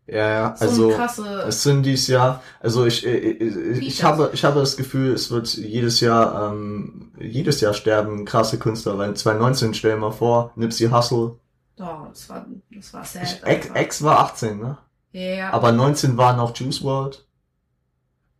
Ja, 0.07 0.29
ja. 0.29 0.55
so 0.57 0.65
Also 0.65 0.89
krasse. 0.91 1.43
es 1.47 1.61
sind 1.63 1.83
dieses 1.83 2.07
Jahr, 2.07 2.41
also 2.61 2.85
ich, 2.85 3.05
ich, 3.05 3.41
ich, 3.41 3.41
ich 3.41 3.97
Features. 3.97 4.03
habe, 4.03 4.29
ich 4.33 4.45
habe 4.45 4.61
das 4.61 4.77
Gefühl, 4.77 5.13
es 5.13 5.29
wird 5.29 5.53
jedes 5.55 5.99
Jahr, 5.99 6.51
ähm, 6.53 7.11
jedes 7.19 7.59
Jahr 7.61 7.73
sterben 7.73 8.23
krasse 8.23 8.57
Künstler, 8.57 8.97
weil 8.97 9.13
2019 9.13 9.73
stell 9.73 9.91
dir 9.91 9.97
mal 9.97 10.11
vor, 10.11 10.51
Nipsey 10.55 10.87
Hussle, 10.89 11.37
Oh, 11.77 12.05
das 12.09 12.29
war, 12.29 12.45
das 12.71 12.93
war 12.93 13.03
sad. 13.03 13.41
Ex. 13.43 13.67
Ex 13.73 14.01
war 14.03 14.19
18, 14.21 14.57
ne? 14.59 14.77
Ja. 15.15 15.53
Aber 15.53 15.71
19 15.71 16.17
waren 16.17 16.39
auch 16.39 16.53
Juice 16.55 16.83
World. 16.83 17.25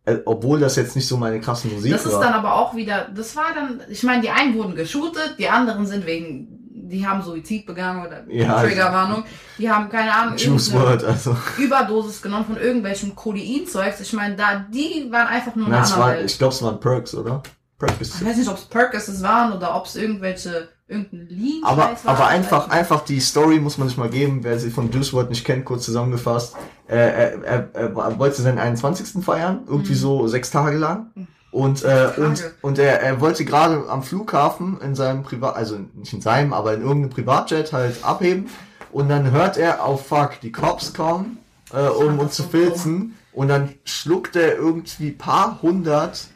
Äh, 0.04 0.18
obwohl 0.26 0.60
das 0.60 0.76
jetzt 0.76 0.94
nicht 0.94 1.08
so 1.08 1.16
meine 1.16 1.40
krasse 1.40 1.68
Musik 1.68 1.90
Das 1.90 2.04
ist 2.04 2.12
war. 2.12 2.20
dann 2.20 2.34
aber 2.34 2.54
auch 2.54 2.76
wieder, 2.76 3.08
das 3.14 3.34
war 3.34 3.46
dann, 3.54 3.80
ich 3.88 4.02
meine, 4.02 4.20
die 4.22 4.30
einen 4.30 4.54
wurden 4.54 4.74
geshootet, 4.76 5.36
die 5.38 5.48
anderen 5.48 5.86
sind 5.86 6.04
wegen, 6.06 6.48
die 6.70 7.06
haben 7.06 7.22
Suizid 7.22 7.64
begangen 7.66 8.06
oder 8.06 8.24
Ja, 8.30 8.62
Triggerwarnung. 8.62 9.24
Die 9.58 9.68
haben, 9.70 9.88
keine 9.88 10.14
Ahnung, 10.14 10.36
Juice 10.36 10.72
World, 10.74 11.02
also. 11.02 11.34
Überdosis 11.58 12.20
genommen 12.20 12.44
von 12.44 12.56
irgendwelchem 12.58 13.16
Kodeinzeugs. 13.16 14.00
Ich 14.00 14.12
meine, 14.12 14.36
da, 14.36 14.66
die 14.70 15.08
waren 15.10 15.26
einfach 15.28 15.56
nur 15.56 15.68
Nein, 15.68 15.82
eine 15.82 15.96
war, 15.96 16.20
ich 16.20 16.36
glaube, 16.38 16.54
es 16.54 16.62
waren 16.62 16.78
Perks, 16.78 17.14
oder? 17.14 17.42
Perks. 17.78 18.20
Ich 18.20 18.26
weiß 18.26 18.36
nicht, 18.36 18.48
ob 18.48 18.58
es 18.58 18.64
Percocets 18.66 19.22
waren 19.22 19.52
oder 19.54 19.74
ob 19.74 19.86
es 19.86 19.96
irgendwelche, 19.96 20.68
irgendein 20.88 21.28
Lean 21.28 21.62
Aber, 21.64 21.96
aber 22.04 22.26
einfach, 22.28 22.68
einfach 22.70 23.04
die 23.04 23.20
Story 23.20 23.58
muss 23.58 23.78
man 23.78 23.88
sich 23.88 23.96
mal 23.96 24.08
geben, 24.08 24.40
wer 24.42 24.58
sie 24.58 24.70
von 24.70 24.90
Juice 24.90 25.12
WRLD 25.12 25.30
nicht 25.30 25.44
kennt, 25.44 25.64
kurz 25.64 25.84
zusammengefasst. 25.84 26.54
Äh, 26.88 26.96
er, 26.96 27.44
er, 27.44 27.68
er, 27.74 28.18
wollte 28.18 28.42
seinen 28.42 28.58
21. 28.58 29.24
feiern, 29.24 29.64
irgendwie 29.66 29.92
Mhm. 29.92 29.96
so 29.96 30.28
sechs 30.28 30.50
Tage 30.50 30.76
lang. 30.76 31.10
Und, 31.50 31.84
äh, 31.84 32.10
und, 32.18 32.52
und 32.62 32.78
er, 32.78 33.00
er 33.00 33.20
wollte 33.20 33.44
gerade 33.44 33.88
am 33.88 34.02
Flughafen 34.02 34.78
in 34.80 34.94
seinem 34.94 35.22
Privat, 35.22 35.56
also 35.56 35.78
nicht 35.94 36.12
in 36.12 36.20
seinem, 36.20 36.52
aber 36.52 36.74
in 36.74 36.82
irgendeinem 36.82 37.10
Privatjet 37.10 37.72
halt 37.72 38.04
abheben. 38.04 38.48
Und 38.92 39.08
dann 39.08 39.30
hört 39.30 39.56
er, 39.56 39.80
oh 39.86 39.96
fuck, 39.96 40.40
die 40.42 40.52
Cops 40.52 40.92
kommen, 40.92 41.38
äh, 41.72 41.88
um 41.88 42.18
uns 42.18 42.34
zu 42.34 42.42
filzen. 42.44 43.16
Und 43.32 43.48
dann 43.48 43.70
schluckt 43.84 44.36
er 44.36 44.56
irgendwie 44.56 45.10
paar 45.10 45.60
hundert 45.62 46.28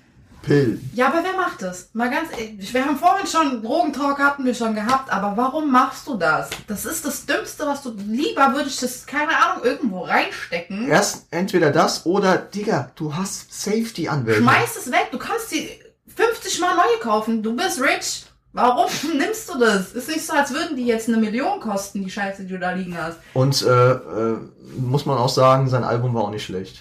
Pillen. 0.42 0.90
Ja, 0.94 1.08
aber 1.08 1.22
wer 1.22 1.36
macht 1.36 1.62
das? 1.62 1.90
Mal 1.92 2.10
ganz 2.10 2.30
ehrlich, 2.38 2.72
wir 2.72 2.84
haben 2.84 2.96
vorhin 2.96 3.26
schon, 3.26 3.62
Drogentalk 3.62 4.18
hatten 4.18 4.44
wir 4.44 4.54
schon 4.54 4.74
gehabt, 4.74 5.12
aber 5.12 5.36
warum 5.36 5.70
machst 5.70 6.06
du 6.06 6.16
das? 6.16 6.50
Das 6.66 6.84
ist 6.84 7.04
das 7.04 7.26
Dümmste, 7.26 7.66
was 7.66 7.82
du, 7.82 7.92
lieber 8.08 8.54
würde 8.54 8.68
ich 8.68 8.78
das, 8.78 9.06
keine 9.06 9.36
Ahnung, 9.36 9.64
irgendwo 9.64 10.00
reinstecken. 10.00 10.88
Erst 10.88 11.26
entweder 11.30 11.70
das 11.70 12.06
oder, 12.06 12.36
Digga, 12.36 12.90
du 12.94 13.14
hast 13.14 13.52
Safety-Anwälte. 13.52 14.42
Schmeiß 14.42 14.76
es 14.76 14.90
weg, 14.90 15.08
du 15.10 15.18
kannst 15.18 15.52
die 15.52 15.68
50 16.14 16.60
Mal 16.60 16.74
neue 16.74 16.98
kaufen, 17.02 17.42
du 17.42 17.54
bist 17.54 17.80
rich. 17.80 18.26
Warum 18.52 18.90
nimmst 19.18 19.48
du 19.48 19.58
das? 19.58 19.92
Ist 19.92 20.08
nicht 20.08 20.26
so, 20.26 20.32
als 20.32 20.52
würden 20.52 20.76
die 20.76 20.86
jetzt 20.86 21.08
eine 21.08 21.18
Million 21.18 21.60
kosten, 21.60 22.02
die 22.02 22.10
Scheiße, 22.10 22.42
die 22.42 22.48
du 22.48 22.58
da 22.58 22.72
liegen 22.72 22.96
hast. 23.00 23.18
Und 23.34 23.62
äh, 23.62 23.92
äh, 23.92 24.36
muss 24.76 25.06
man 25.06 25.18
auch 25.18 25.28
sagen, 25.28 25.68
sein 25.68 25.84
Album 25.84 26.14
war 26.14 26.24
auch 26.24 26.30
nicht 26.30 26.44
schlecht. 26.44 26.80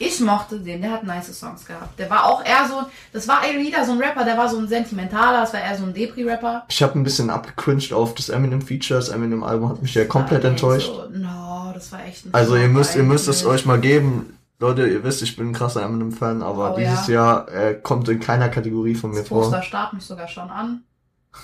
Ich 0.00 0.20
mochte 0.20 0.60
den, 0.60 0.80
der 0.80 0.92
hat 0.92 1.04
nice 1.04 1.36
Songs 1.38 1.64
gehabt. 1.66 1.98
Der 1.98 2.08
war 2.08 2.24
auch 2.26 2.44
eher 2.44 2.66
so, 2.68 2.82
das 3.12 3.26
war 3.26 3.44
eher 3.44 3.58
wieder 3.58 3.84
so 3.84 3.92
ein 3.92 3.98
Rapper, 3.98 4.24
der 4.24 4.38
war 4.38 4.48
so 4.48 4.58
ein 4.58 4.68
sentimentaler, 4.68 5.40
das 5.40 5.52
war 5.52 5.60
eher 5.60 5.76
so 5.76 5.84
ein 5.84 5.92
Depri-Rapper. 5.94 6.64
Ich 6.68 6.82
habe 6.82 6.98
ein 6.98 7.02
bisschen 7.02 7.30
abgecringed 7.30 7.92
auf 7.92 8.14
das 8.14 8.28
Eminem-Feature. 8.28 9.00
Das 9.00 9.08
Eminem-Album 9.08 9.68
hat 9.70 9.82
mich 9.82 9.94
ja 9.94 10.04
komplett 10.04 10.44
War 10.44 10.50
enttäuscht. 10.50 10.86
So, 10.92 11.08
no, 11.10 11.72
das 11.74 11.90
war 11.90 12.04
echt 12.06 12.26
ein 12.26 12.34
Also 12.34 12.56
ihr 12.56 12.68
müsst, 12.68 12.94
ihr 12.94 13.02
müsst 13.02 13.26
es 13.28 13.44
euch 13.44 13.66
mal 13.66 13.80
geben. 13.80 14.34
Leute, 14.60 14.88
ihr 14.88 15.04
wisst, 15.04 15.22
ich 15.22 15.36
bin 15.36 15.50
ein 15.50 15.52
krasser 15.52 15.82
Eminem-Fan, 15.82 16.42
aber 16.42 16.74
Oh, 16.74 16.76
dieses 16.76 17.06
Jahr 17.06 17.48
äh, 17.48 17.74
kommt 17.74 18.08
in 18.08 18.18
keiner 18.20 18.48
Kategorie 18.48 18.94
von 18.94 19.10
mir 19.10 19.20
Das 19.20 19.28
vor. 19.28 19.42
Poster 19.42 19.62
starrt 19.62 19.92
mich 19.94 20.04
sogar 20.04 20.26
schon 20.28 20.50
an. 20.50 20.82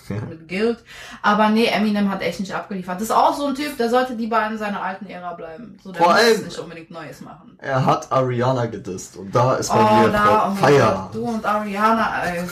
Ja. 0.09 0.17
Mit 0.29 0.49
Guild. 0.49 0.79
Aber 1.23 1.49
nee, 1.49 1.67
Eminem 1.67 2.11
hat 2.11 2.21
echt 2.23 2.41
nicht 2.41 2.55
abgeliefert. 2.55 2.97
Das 2.97 3.05
ist 3.05 3.11
auch 3.11 3.35
so 3.37 3.47
ein 3.47 3.55
Typ, 3.55 3.77
der 3.79 3.89
sollte 3.89 4.13
lieber 4.15 4.47
in 4.47 4.59
seiner 4.59 4.83
alten 4.83 5.07
Ära 5.07 5.33
bleiben. 5.35 5.79
So, 5.83 5.93
der 5.93 6.03
Vor 6.03 6.13
muss 6.13 6.23
allem- 6.23 6.45
nicht 6.45 6.59
unbedingt 6.59 6.91
Neues 6.91 7.21
machen. 7.23 7.57
Er 7.61 7.85
hat 7.87 8.13
Ariana 8.13 8.67
gedisst 8.67 9.17
und 9.17 9.35
da 9.35 9.55
ist 9.57 9.71
bei 9.73 9.81
Oh, 9.81 9.95
mir 10.03 10.09
da, 10.11 10.51
oh 10.53 10.55
Feier. 10.57 11.09
Gott, 11.11 11.15
du 11.15 11.25
und 11.29 11.45
Ariana, 11.47 12.23
ey. 12.25 12.45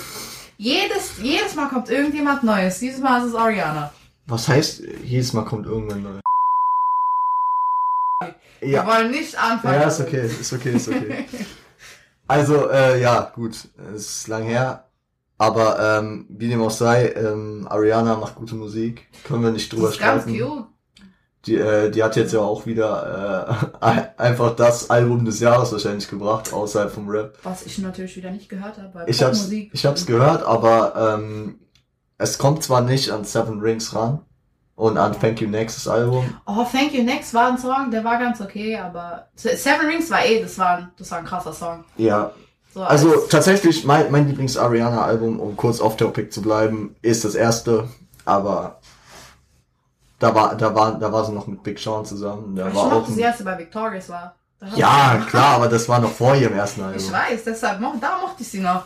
Jedes, 0.57 1.19
jedes 1.21 1.55
Mal 1.55 1.69
kommt 1.69 1.91
irgendjemand 1.91 2.43
Neues. 2.45 2.79
Dieses 2.79 3.01
Mal 3.01 3.21
ist 3.23 3.29
es 3.31 3.35
Ariana. 3.35 3.93
Was 4.27 4.49
heißt, 4.49 4.81
jedes 5.03 5.33
Mal 5.33 5.45
kommt 5.45 5.67
irgendwann 5.67 6.03
neu. 6.03 6.21
Wir 8.61 8.69
Ja, 8.69 8.87
wollen 8.87 9.11
nicht 9.11 9.37
anfangen. 9.37 9.75
ja, 9.81 9.89
ist 9.89 10.01
okay, 10.01 10.27
ist 10.27 10.53
okay, 10.53 10.71
ist 10.73 10.89
okay. 10.89 11.25
Also, 12.29 12.71
äh, 12.71 13.01
ja, 13.03 13.31
gut, 13.35 13.51
es 13.95 14.07
ist 14.07 14.29
lang 14.29 14.45
her. 14.45 14.85
Aber 15.43 15.99
ähm, 15.99 16.27
wie 16.29 16.49
dem 16.49 16.63
auch 16.63 16.71
sei, 16.71 17.09
ähm, 17.17 17.67
Ariana 17.69 18.17
macht 18.17 18.37
gute 18.37 18.55
Musik. 18.55 19.09
Können 19.25 19.43
wir 19.43 19.51
nicht 19.51 19.73
drüber 19.73 19.89
ist 19.89 19.99
ganz 19.99 20.23
streiten. 20.23 20.39
cute. 20.39 20.67
Die, 21.47 21.57
äh, 21.57 21.91
die 21.91 22.01
hat 22.01 22.15
jetzt 22.15 22.33
ja 22.33 22.39
auch 22.39 22.65
wieder 22.65 23.67
äh, 23.81 24.03
einfach 24.19 24.55
das 24.55 24.89
Album 24.89 25.25
des 25.25 25.41
Jahres 25.41 25.73
wahrscheinlich 25.73 26.09
gebracht, 26.09 26.53
außerhalb 26.53 26.93
vom 26.93 27.09
Rap. 27.09 27.37
Was 27.43 27.67
ich 27.67 27.79
natürlich 27.79 28.17
wieder 28.17 28.31
nicht 28.31 28.49
gehört 28.49 28.79
habe. 28.79 28.95
Weil 28.95 29.11
Ich 29.11 29.21
hab's, 29.21 29.51
ich 29.51 29.85
hab's 29.85 30.07
gehört, 30.07 30.47
aber 30.47 31.17
ähm, 31.19 31.59
es 32.19 32.39
kommt 32.39 32.63
zwar 32.63 32.83
nicht 32.83 33.11
an 33.11 33.25
Seven 33.25 33.59
Rings 33.59 33.97
ran 33.97 34.21
und 34.77 34.97
an 34.97 35.19
Thank 35.21 35.41
You 35.41 35.49
Next 35.49 35.77
das 35.77 35.89
Album. 35.89 36.25
Oh, 36.47 36.65
Thank 36.71 36.95
You 36.95 37.03
Next 37.03 37.35
war 37.35 37.49
ein 37.51 37.59
Song, 37.59 37.91
der 37.91 38.05
war 38.05 38.21
ganz 38.21 38.41
okay, 38.41 38.77
aber 38.77 39.27
Seven 39.35 39.89
Rings 39.89 40.09
war 40.09 40.25
eh, 40.25 40.41
das 40.41 40.57
war 40.57 40.77
ein, 40.77 40.93
das 40.97 41.11
war 41.11 41.19
ein 41.19 41.25
krasser 41.25 41.53
Song. 41.53 41.85
Ja, 41.97 42.31
So 42.75 42.83
also 42.83 43.12
als- 43.12 43.29
tatsächlich 43.29 43.85
mein, 43.85 44.11
mein 44.11 44.26
Lieblings-Ariana-Album, 44.29 45.41
um 45.41 45.57
kurz 45.57 45.81
off-topic 45.81 46.31
zu 46.31 46.41
bleiben, 46.43 46.97
ist 47.02 47.25
das 47.25 47.35
erste, 47.35 47.88
aber 48.25 48.81
da 50.19 50.35
war, 50.35 50.55
da 50.57 50.75
war, 50.75 50.99
da 50.99 51.12
war 51.12 51.25
sie 51.25 51.33
noch 51.33 51.47
mit 51.47 51.62
Big 51.62 51.79
Sean 51.79 52.05
zusammen. 52.05 52.55
Da 52.57 52.69
ich 52.69 52.75
war 52.75 52.93
auch 52.93 53.07
sie, 53.09 53.25
als 53.26 53.38
sie 53.38 53.45
bei 53.45 53.59
Victorious 53.59 54.09
war. 54.09 54.37
Ja, 54.76 55.25
klar, 55.29 55.57
aber 55.57 55.69
das 55.69 55.88
war 55.88 55.99
noch 55.99 56.12
vor 56.12 56.37
ihrem 56.37 56.55
ersten 56.55 56.83
Album. 56.83 56.97
Ich 56.99 57.11
weiß, 57.12 57.43
deshalb, 57.45 57.81
mo- 57.81 57.95
da 58.00 58.19
mochte 58.21 58.43
ich 58.43 58.49
sie 58.49 58.61
noch. 58.61 58.85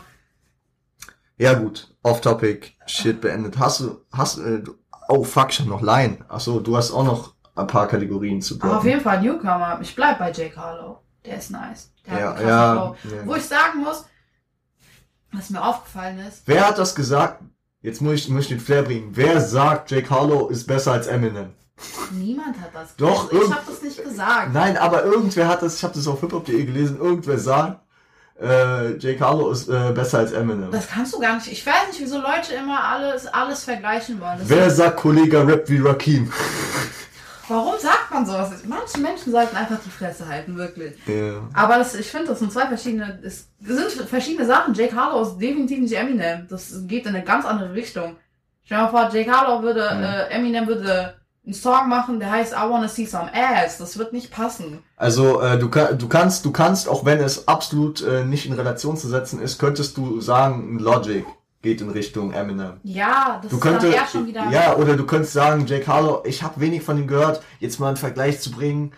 Ja 1.37 1.53
gut, 1.53 1.93
off-topic, 2.01 2.73
shit 2.87 3.21
beendet. 3.21 3.59
Hast 3.59 3.81
du, 3.81 4.01
hast 4.11 4.39
äh, 4.39 4.63
oh 5.07 5.23
fuck, 5.23 5.49
ich 5.51 5.59
hab 5.59 5.67
noch 5.67 5.81
Line. 5.83 6.17
Ach 6.29 6.39
so, 6.39 6.59
du 6.59 6.75
hast 6.75 6.91
auch 6.91 7.03
noch 7.03 7.35
ein 7.55 7.67
paar 7.67 7.87
Kategorien 7.87 8.41
zu 8.41 8.55
Aber 8.55 8.63
auf 8.65 8.71
droppen. 8.77 8.89
jeden 8.89 9.01
Fall 9.01 9.21
Newcomer. 9.21 9.77
Ich 9.81 9.95
bleib 9.95 10.17
bei 10.17 10.31
Jake 10.31 10.55
Harlow. 10.55 10.97
Der 11.23 11.37
ist 11.37 11.51
nice. 11.51 11.91
Der 12.09 12.19
Ja, 12.19 12.39
ja, 12.41 12.47
ja. 12.47 12.93
Wo 13.25 13.35
ich 13.35 13.45
sagen 13.45 13.79
muss, 13.83 14.05
was 15.31 15.49
mir 15.49 15.63
aufgefallen 15.63 16.19
ist, 16.19 16.41
Wer 16.45 16.67
hat 16.67 16.77
das 16.77 16.95
gesagt? 16.95 17.41
Jetzt 17.81 18.01
muss 18.01 18.13
ich, 18.15 18.29
muss 18.29 18.43
ich 18.43 18.49
den 18.49 18.59
Flair 18.59 18.83
bringen. 18.83 19.09
Wer 19.13 19.39
sagt, 19.39 19.91
Jake 19.91 20.09
Harlow 20.09 20.47
ist 20.49 20.65
besser 20.65 20.93
als 20.93 21.07
Eminem? 21.07 21.53
niemand 22.11 22.59
hat 22.59 22.71
das 22.73 22.95
Doch, 22.95 23.29
gesagt. 23.29 23.33
Ich 23.33 23.39
irgend- 23.39 23.55
habe 23.55 23.65
das 23.71 23.81
nicht 23.83 24.03
gesagt. 24.03 24.53
Nein, 24.53 24.77
aber 24.77 25.03
irgendwer 25.03 25.47
hat 25.47 25.61
das, 25.61 25.75
ich 25.77 25.83
habe 25.83 25.93
das 25.93 26.07
auf 26.07 26.19
hiphop.de 26.21 26.65
gelesen, 26.65 26.97
irgendwer 26.99 27.37
sagt, 27.37 27.81
äh, 28.41 28.97
Jake 28.97 29.19
Harlow 29.23 29.51
ist 29.51 29.67
äh, 29.69 29.91
besser 29.93 30.19
als 30.19 30.31
Eminem. 30.31 30.71
Das 30.71 30.87
kannst 30.87 31.13
du 31.13 31.19
gar 31.19 31.35
nicht. 31.35 31.51
Ich 31.51 31.63
weiß 31.65 31.87
nicht, 31.89 31.99
wieso 31.99 32.17
Leute 32.19 32.53
immer 32.55 32.83
alles, 32.83 33.27
alles 33.27 33.63
vergleichen 33.63 34.19
wollen. 34.19 34.39
Das 34.39 34.49
Wer 34.49 34.69
sagt, 34.71 34.97
Kollege 34.97 35.45
rappt 35.47 35.69
wie 35.69 35.79
Rakim? 35.79 36.31
Warum 37.47 37.75
sagt 37.79 38.11
man 38.11 38.25
sowas? 38.25 38.51
Manche 38.65 38.99
Menschen 38.99 39.31
sollten 39.31 39.55
einfach 39.55 39.79
die 39.83 39.89
Fresse 39.89 40.27
halten, 40.27 40.57
wirklich. 40.57 40.93
Ja. 41.05 41.41
Aber 41.53 41.77
das, 41.77 41.95
ich 41.95 42.07
finde, 42.07 42.27
das 42.27 42.39
sind 42.39 42.51
zwei 42.51 42.67
verschiedene, 42.67 43.19
es 43.23 43.49
sind 43.59 43.91
verschiedene 44.07 44.45
Sachen. 44.45 44.73
Jake 44.73 44.95
Harlow 44.95 45.21
ist 45.21 45.37
definitiv 45.37 45.79
nicht 45.79 45.93
Eminem. 45.93 46.47
Das 46.49 46.73
geht 46.87 47.05
in 47.05 47.15
eine 47.15 47.23
ganz 47.23 47.45
andere 47.45 47.73
Richtung. 47.73 48.17
Stell 48.63 48.77
dir 48.77 48.83
mal 48.83 48.89
vor, 48.89 49.09
Jake 49.13 49.31
Harlow 49.31 49.63
würde, 49.63 49.87
äh, 49.89 50.33
Eminem 50.33 50.67
würde 50.67 51.15
einen 51.45 51.53
Song 51.53 51.87
machen, 51.87 52.19
der 52.19 52.29
heißt 52.29 52.53
I 52.53 52.69
Wanna 52.69 52.89
See 52.89 53.05
Some 53.05 53.31
Ass. 53.33 53.77
Das 53.77 53.97
wird 53.97 54.11
nicht 54.11 54.31
passen. 54.31 54.83
Also 54.97 55.41
äh, 55.41 55.57
du, 55.57 55.69
du 55.69 56.09
kannst, 56.09 56.43
du 56.43 56.51
kannst, 56.51 56.89
auch 56.89 57.05
wenn 57.05 57.19
es 57.19 57.47
absolut 57.47 58.01
äh, 58.01 58.25
nicht 58.25 58.45
in 58.45 58.53
Relation 58.53 58.97
zu 58.97 59.07
setzen 59.07 59.41
ist, 59.41 59.57
könntest 59.57 59.95
du 59.95 60.19
sagen, 60.19 60.77
Logic 60.79 61.25
geht 61.61 61.81
in 61.81 61.89
Richtung 61.89 62.31
Eminem. 62.33 62.79
Ja, 62.83 63.39
das 63.41 63.49
Du 63.51 63.57
ist 63.57 63.65
dann 63.65 63.71
könntest, 63.73 63.93
eher 63.93 64.07
schon 64.07 64.27
wieder. 64.27 64.49
ja, 64.51 64.75
oder 64.75 64.95
du 64.95 65.05
könntest 65.05 65.33
sagen, 65.33 65.65
Jake 65.65 65.87
Harlow, 65.87 66.21
ich 66.25 66.43
habe 66.43 66.59
wenig 66.61 66.83
von 66.83 66.97
ihm 66.97 67.07
gehört, 67.07 67.41
jetzt 67.59 67.79
mal 67.79 67.87
einen 67.89 67.97
Vergleich 67.97 68.39
zu 68.39 68.51
bringen. 68.51 68.93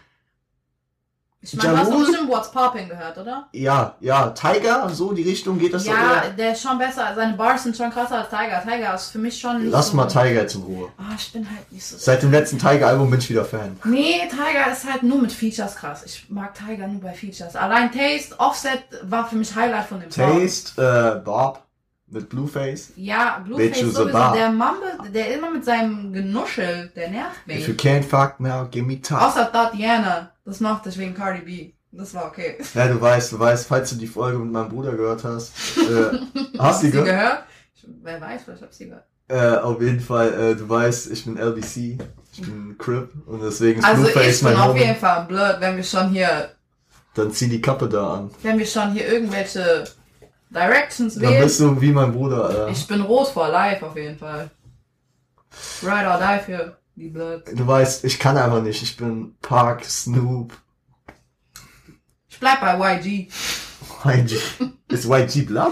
ich 1.42 1.56
meine, 1.56 1.70
du 1.72 1.78
hast 1.78 1.92
doch 1.92 2.00
bestimmt 2.00 2.30
What's 2.30 2.52
Poppin' 2.52 2.90
gehört, 2.90 3.18
oder? 3.18 3.48
Ja, 3.54 3.96
ja, 4.02 4.30
Tiger, 4.32 4.90
so 4.90 5.14
die 5.14 5.24
Richtung 5.24 5.58
geht 5.58 5.74
das 5.74 5.86
Ja, 5.86 6.24
der 6.38 6.52
ist 6.52 6.62
schon 6.62 6.78
besser. 6.78 7.14
Seine 7.16 7.34
Bars 7.38 7.64
sind 7.64 7.78
schon 7.78 7.90
krasser 7.92 8.18
als 8.20 8.30
Tiger. 8.30 8.62
Tiger 8.62 8.94
ist 8.94 9.08
für 9.12 9.20
mich 9.20 9.40
schon 9.40 9.64
nicht 9.64 9.72
Lass 9.72 9.88
so. 9.92 9.96
mal 9.96 10.06
Tiger 10.08 10.42
jetzt 10.42 10.56
in 10.56 10.64
Ruhe. 10.64 10.90
Ah, 10.98 11.14
ich 11.18 11.32
bin 11.32 11.50
halt 11.50 11.72
nicht 11.72 11.86
so. 11.86 11.96
Seit 11.98 12.22
dem 12.24 12.32
letzten 12.32 12.60
Tiger-Album 12.60 13.10
bin 13.10 13.20
ich 13.20 13.30
wieder 13.30 13.46
Fan. 13.46 13.80
Nee, 13.86 14.28
Tiger 14.30 14.70
ist 14.72 14.92
halt 14.92 15.04
nur 15.04 15.20
mit 15.22 15.32
Features 15.32 15.78
krass. 15.78 16.04
Ich 16.06 16.26
mag 16.30 16.54
Tiger 16.56 16.88
nur 16.88 17.00
bei 17.02 17.14
Features. 17.14 17.56
Allein 17.56 17.90
Taste, 17.90 18.38
Offset 18.38 18.84
war 19.04 19.28
für 19.30 19.38
mich 19.38 19.56
Highlight 19.56 19.86
von 19.86 20.02
dem 20.02 20.12
Song. 20.12 20.42
Taste, 20.42 21.16
äh, 21.18 21.24
Bob 21.24 21.64
mit 22.12 22.30
Blueface. 22.30 22.92
Ja, 22.96 23.40
Blueface 23.46 23.80
sowieso. 23.80 24.06
Der 24.06 24.50
Mumble, 24.52 25.12
der 25.14 25.36
immer 25.36 25.52
mit 25.52 25.64
seinem 25.66 26.12
Genuschel, 26.14 26.92
der 26.96 27.10
nervt 27.10 27.38
If 27.48 27.68
you 27.68 27.74
mich. 27.74 27.82
can't 27.82 28.04
fuck 28.04 28.40
now, 28.40 28.68
give 28.70 28.86
me 28.86 29.00
top. 29.02 29.22
Außer 29.22 29.52
Tatiana. 29.52 30.32
Das 30.46 30.60
mochte 30.60 30.90
ich 30.90 30.98
wegen 30.98 31.14
Cardi 31.14 31.42
B. 31.42 31.72
Das 31.92 32.14
war 32.14 32.26
okay. 32.28 32.58
Ja, 32.76 32.88
du 32.88 33.00
weißt, 33.02 33.32
du 33.32 33.40
weißt, 33.40 33.68
falls 33.68 33.90
du 33.90 33.96
die 33.96 34.08
Folge 34.08 34.38
mit 34.40 34.52
meinem 34.52 34.70
Bruder 34.70 34.92
gehört 34.92 35.24
hast. 35.24 35.54
Äh, 35.78 36.20
hast 36.60 36.82
du 36.84 36.86
die 36.88 36.92
sie 36.92 36.98
gehört? 36.98 37.06
gehört? 37.08 37.44
Ich, 37.76 37.88
wer 38.04 38.22
weiß, 38.22 38.42
vielleicht 38.44 38.62
hab 38.62 38.70
ich 38.72 38.78
sie 38.78 38.86
gehört. 38.90 39.06
Äh, 39.28 39.58
auf 39.58 39.82
jeden 39.82 40.00
Fall, 40.00 40.34
äh, 40.34 40.56
du 40.56 40.68
weißt, 40.68 41.12
ich 41.12 41.26
bin 41.26 41.38
LBC, 41.38 41.98
ich 42.34 42.42
bin 42.42 42.76
Crip 42.80 43.10
und 43.28 43.42
deswegen 43.44 43.80
ist 43.80 43.86
Also 43.86 44.02
Blueface 44.04 44.36
ich 44.38 44.44
bin 44.44 44.54
mein 44.54 44.62
auf 44.62 44.70
Homie. 44.70 44.80
jeden 44.82 44.96
Fall 44.96 45.26
blöd, 45.26 45.56
wenn 45.60 45.76
wir 45.78 45.84
schon 45.84 46.10
hier, 46.10 46.50
Dann 47.14 47.32
zieh 47.32 47.48
die 47.48 47.62
Kappe 47.62 47.88
da 47.90 48.14
an. 48.16 48.32
wenn 48.42 48.58
wir 48.58 48.66
schon 48.66 48.92
hier 48.92 49.08
irgendwelche 49.12 49.84
Directions 50.50 51.14
Dann 51.16 51.24
wählen. 51.24 51.44
bist 51.44 51.60
du 51.60 51.80
wie 51.80 51.92
mein 51.92 52.12
Bruder, 52.12 52.46
Alter. 52.46 52.68
Ich 52.70 52.88
bin 52.88 53.02
rot 53.02 53.28
for 53.28 53.48
life 53.50 53.86
auf 53.86 53.96
jeden 53.96 54.18
Fall. 54.18 54.50
Ride 55.84 56.08
or 56.08 56.20
die 56.20 56.44
für 56.46 56.78
die 56.96 57.10
Blood. 57.10 57.44
Du 57.54 57.66
weißt, 57.68 58.04
ich 58.06 58.20
kann 58.20 58.38
einfach 58.38 58.62
nicht. 58.62 58.82
Ich 58.82 58.98
bin 58.98 59.36
Park, 59.42 59.86
Snoop, 59.86 60.54
Ich 62.30 62.40
bleib 62.40 62.62
bei 62.62 62.98
YG. 62.98 63.28
YG. 64.06 64.38
Ist 64.90 65.06
YG 65.06 65.46
Blood? 65.46 65.72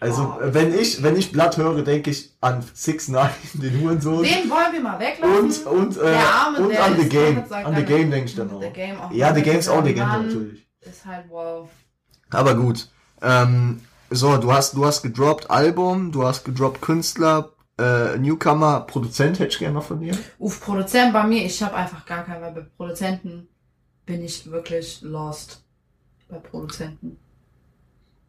Also, 0.00 0.22
Oh. 0.22 0.38
wenn 0.40 0.72
ich, 0.78 1.02
wenn 1.02 1.16
ich 1.16 1.32
Blood 1.32 1.56
höre, 1.56 1.82
denke 1.82 2.10
ich 2.10 2.32
an 2.40 2.64
6 2.72 3.08
9 3.08 3.30
den 3.54 3.80
Hurensohn. 3.80 4.22
Den 4.22 4.48
wollen 4.48 4.72
wir 4.72 4.80
mal 4.80 4.98
weglassen. 5.00 5.66
Und, 5.66 5.66
und, 5.66 5.96
äh, 5.96 6.10
Der 6.12 6.20
Arme, 6.20 6.58
und 6.60 6.76
an 6.76 6.96
The 6.96 7.08
Game. 7.08 7.44
An 7.52 7.74
The 7.74 7.82
Game 7.82 8.10
denke 8.10 8.26
ich 8.30 8.36
dann 8.36 8.50
auch. 8.52 8.62
The 8.62 8.70
Game 8.70 9.00
auch 9.00 9.10
Ja, 9.10 9.34
The 9.34 9.42
Game 9.42 9.58
ist 9.58 9.68
auch 9.68 9.76
Mann 9.76 9.86
Legende, 9.86 10.22
natürlich. 10.22 10.68
Ist 10.82 11.04
halt 11.04 11.24
wow. 11.28 11.68
Aber 12.30 12.54
gut. 12.54 12.88
Ähm, 13.22 13.80
so, 14.10 14.36
du 14.36 14.52
hast, 14.52 14.74
du 14.74 14.84
hast 14.84 15.02
gedroppt 15.02 15.50
Album, 15.50 16.12
du 16.12 16.24
hast 16.24 16.44
gedroppt 16.44 16.80
Künstler, 16.80 17.50
äh, 17.78 18.16
Newcomer, 18.18 18.80
Produzent 18.80 19.38
hätte 19.38 19.50
ich 19.50 19.58
gerne 19.58 19.74
noch 19.74 19.84
von 19.84 20.00
dir. 20.00 20.16
Uff, 20.38 20.60
Produzent 20.60 21.12
bei 21.12 21.24
mir, 21.24 21.44
ich 21.44 21.62
habe 21.62 21.76
einfach 21.76 22.04
gar 22.06 22.24
keinen, 22.24 22.42
weil 22.42 22.52
bei 22.52 22.66
Produzenten 22.76 23.48
bin 24.06 24.24
ich 24.24 24.50
wirklich 24.50 25.00
lost. 25.02 25.62
Bei 26.28 26.38
Produzenten. 26.38 27.18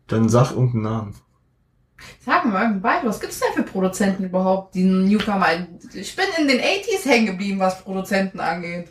Dann 0.08 0.30
sag 0.30 0.52
irgendeinen 0.52 0.84
Namen. 0.84 1.16
Sag 2.26 2.46
mir 2.46 2.52
mal 2.52 2.62
irgendein 2.62 2.82
Beispiel, 2.82 3.10
was 3.10 3.20
gibt's 3.20 3.40
denn 3.40 3.54
für 3.54 3.70
Produzenten 3.70 4.24
überhaupt, 4.24 4.76
die 4.76 4.84
Newcomer? 4.84 5.48
Ich 5.94 6.16
bin 6.16 6.26
in 6.38 6.48
den 6.48 6.60
80s 6.60 7.06
hängen 7.06 7.26
geblieben, 7.26 7.60
was 7.60 7.82
Produzenten 7.84 8.40
angeht. 8.40 8.88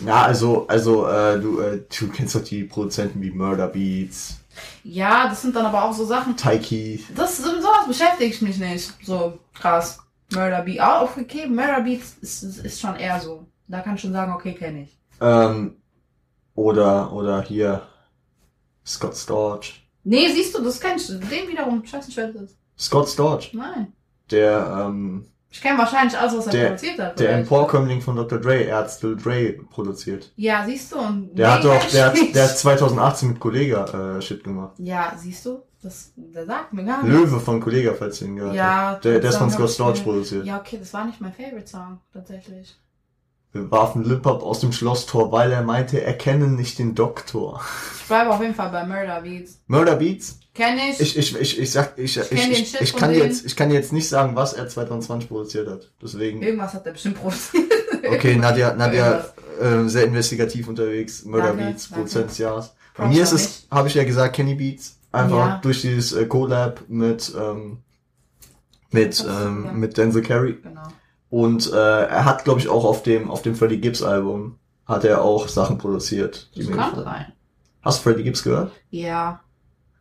Ja, 0.00 0.22
also, 0.22 0.66
also, 0.68 1.06
äh, 1.06 1.40
du, 1.40 1.60
äh, 1.60 1.80
du 1.98 2.08
kennst 2.08 2.34
doch 2.34 2.42
die 2.42 2.64
Produzenten 2.64 3.20
wie 3.20 3.30
Murder 3.30 3.68
Beats, 3.68 4.40
Ja, 4.84 5.28
das 5.28 5.42
sind 5.42 5.54
dann 5.56 5.66
aber 5.66 5.84
auch 5.84 5.92
so 5.92 6.04
Sachen, 6.04 6.36
Taiki. 6.36 7.04
Das 7.14 7.38
mit 7.38 7.62
sowas 7.62 7.86
beschäftige 7.86 8.30
ich 8.30 8.42
mich 8.42 8.58
nicht. 8.58 8.92
So 9.04 9.38
krass. 9.54 9.98
Murder 10.32 10.62
Beat. 10.62 10.80
Auch 10.80 11.16
okay, 11.16 11.46
Murder 11.46 11.80
Beats 11.80 12.16
ist, 12.20 12.42
ist, 12.42 12.58
ist 12.64 12.80
schon 12.80 12.96
eher 12.96 13.20
so. 13.20 13.46
Da 13.66 13.80
kann 13.80 13.94
ich 13.94 14.00
schon 14.00 14.12
sagen, 14.12 14.32
okay, 14.32 14.54
kenne 14.54 14.82
ich. 14.82 14.98
Ähm, 15.20 15.76
oder, 16.54 17.12
oder 17.12 17.42
hier, 17.42 17.82
Scott 18.84 19.16
Storch. 19.16 19.86
Nee, 20.04 20.28
siehst 20.32 20.56
du, 20.56 20.62
das 20.62 20.80
kennst 20.80 21.10
du. 21.10 21.14
Den 21.18 21.48
wiederum, 21.48 21.82
ich 21.84 21.92
weiß 21.92 22.06
nicht, 22.06 22.16
wer 22.16 22.32
das 22.32 22.42
ist. 22.42 22.58
Scott 22.78 23.08
Storch, 23.08 23.52
Nein. 23.52 23.92
der, 24.30 24.86
ähm, 24.86 25.26
Ich 25.50 25.62
kenne 25.62 25.78
wahrscheinlich 25.78 26.16
alles, 26.18 26.36
was 26.36 26.46
er 26.46 26.52
Der- 26.52 26.66
produziert 26.66 26.98
hat. 26.98 27.18
der. 27.20 27.32
Emporkömmling 27.38 28.00
von 28.02 28.16
Dr. 28.16 28.38
Dre, 28.38 28.64
er 28.64 28.76
hat 28.78 28.90
Still 28.90 29.16
Dre 29.16 29.54
produziert. 29.70 30.30
Ja, 30.36 30.62
siehst 30.66 30.92
du. 30.92 30.98
Und 30.98 31.34
Der 31.38 31.52
hat 31.54 31.64
doch, 31.64 31.82
der 31.90 32.06
hat, 32.06 32.16
der 32.34 32.44
hat 32.44 32.58
2018 32.58 33.28
mit 33.30 33.40
Kollega, 33.40 34.16
äh, 34.16 34.20
Shit 34.22 34.44
gemacht. 34.44 34.74
Ja, 34.78 35.14
siehst 35.16 35.46
du? 35.46 35.62
Das, 35.82 36.12
der 36.16 36.44
sagt 36.44 36.72
mir 36.72 36.84
gar 36.84 37.02
nichts. 37.04 37.18
Löwe 37.18 37.40
von 37.40 37.60
Kollega, 37.60 37.94
falls 37.96 38.18
du 38.18 38.24
ihn 38.26 38.36
gehört 38.36 38.54
Ja. 38.56 38.96
Der, 38.96 39.20
der 39.20 39.30
ist 39.30 39.36
von 39.36 39.48
Scott 39.50 39.70
Storch 39.70 40.02
produziert. 40.02 40.44
Ja, 40.44 40.58
okay, 40.58 40.76
das 40.78 40.92
war 40.92 41.04
nicht 41.04 41.20
mein 41.20 41.32
Favorite 41.32 41.68
Song, 41.68 42.00
tatsächlich. 42.12 42.76
Wir 43.52 43.70
warfen 43.70 44.04
Lip-Hop 44.04 44.42
aus 44.42 44.60
dem 44.60 44.72
Schlosstor, 44.72 45.32
weil 45.32 45.52
er 45.52 45.62
meinte, 45.62 46.02
er 46.02 46.12
kenne 46.14 46.48
nicht 46.48 46.78
den 46.78 46.94
Doktor. 46.94 47.62
Ich 47.98 48.06
bleibe 48.06 48.30
auf 48.30 48.40
jeden 48.40 48.54
Fall 48.54 48.70
bei 48.70 48.84
Murder 48.84 49.22
Beats. 49.22 49.60
Murder 49.66 49.96
Beats? 49.96 50.38
Kenn 50.54 50.76
ich. 50.78 51.00
Ich, 51.00 51.16
ich, 51.16 51.36
ich, 51.40 51.58
ich 51.58 51.70
sag, 51.70 51.96
ich, 51.96 52.16
ich, 52.16 52.32
ich, 52.32 52.80
ich 52.80 52.90
von 52.90 53.00
kann 53.00 53.14
jetzt, 53.14 53.46
ich 53.46 53.56
kann 53.56 53.70
jetzt 53.70 53.92
nicht 53.92 54.08
sagen, 54.08 54.36
was 54.36 54.52
er 54.52 54.68
2020 54.68 55.28
produziert 55.28 55.68
hat. 55.68 55.90
Deswegen, 56.02 56.42
Irgendwas 56.42 56.74
hat 56.74 56.84
er 56.84 56.92
bestimmt 56.92 57.20
produziert. 57.20 57.64
okay, 58.10 58.36
Nadja, 58.36 58.74
Nadja, 58.74 59.24
äh, 59.60 59.88
sehr 59.88 60.04
investigativ 60.04 60.68
unterwegs. 60.68 61.24
Murder 61.24 61.48
Danke, 61.48 61.64
Beats, 61.64 61.84
danke. 61.84 61.94
Produzent 61.94 62.30
des 62.30 62.38
Jahres. 62.38 62.74
Bei 62.96 63.06
mir 63.06 63.22
ist 63.22 63.32
es, 63.32 63.66
habe 63.70 63.88
ich 63.88 63.94
ja 63.94 64.04
gesagt, 64.04 64.36
Kenny 64.36 64.54
Beats. 64.54 64.98
Einfach 65.10 65.36
Ja. 65.36 65.60
durch 65.62 65.80
dieses 65.80 66.12
äh, 66.12 66.26
Collab 66.26 66.82
mit, 66.88 67.32
ähm, 67.38 67.78
mit, 68.90 69.24
ähm, 69.26 69.78
mit 69.80 69.96
Denzel 69.96 70.22
Curry. 70.22 70.58
Genau. 70.62 70.82
Und 71.30 71.70
äh, 71.72 71.76
er 71.76 72.24
hat, 72.24 72.44
glaube 72.44 72.60
ich, 72.60 72.68
auch 72.68 72.84
auf 72.84 73.02
dem, 73.02 73.30
auf 73.30 73.42
dem 73.42 73.54
Freddie 73.54 73.80
Gibbs 73.80 74.02
Album 74.02 74.58
hat 74.86 75.04
er 75.04 75.22
auch 75.22 75.48
Sachen 75.48 75.76
produziert. 75.78 76.48
Das 76.56 76.70
kann 76.70 76.94
sein. 77.04 77.32
Hast 77.82 77.98
du 77.98 78.02
Freddie 78.10 78.22
Gibbs 78.24 78.42
gehört? 78.42 78.72
Ja. 78.90 79.40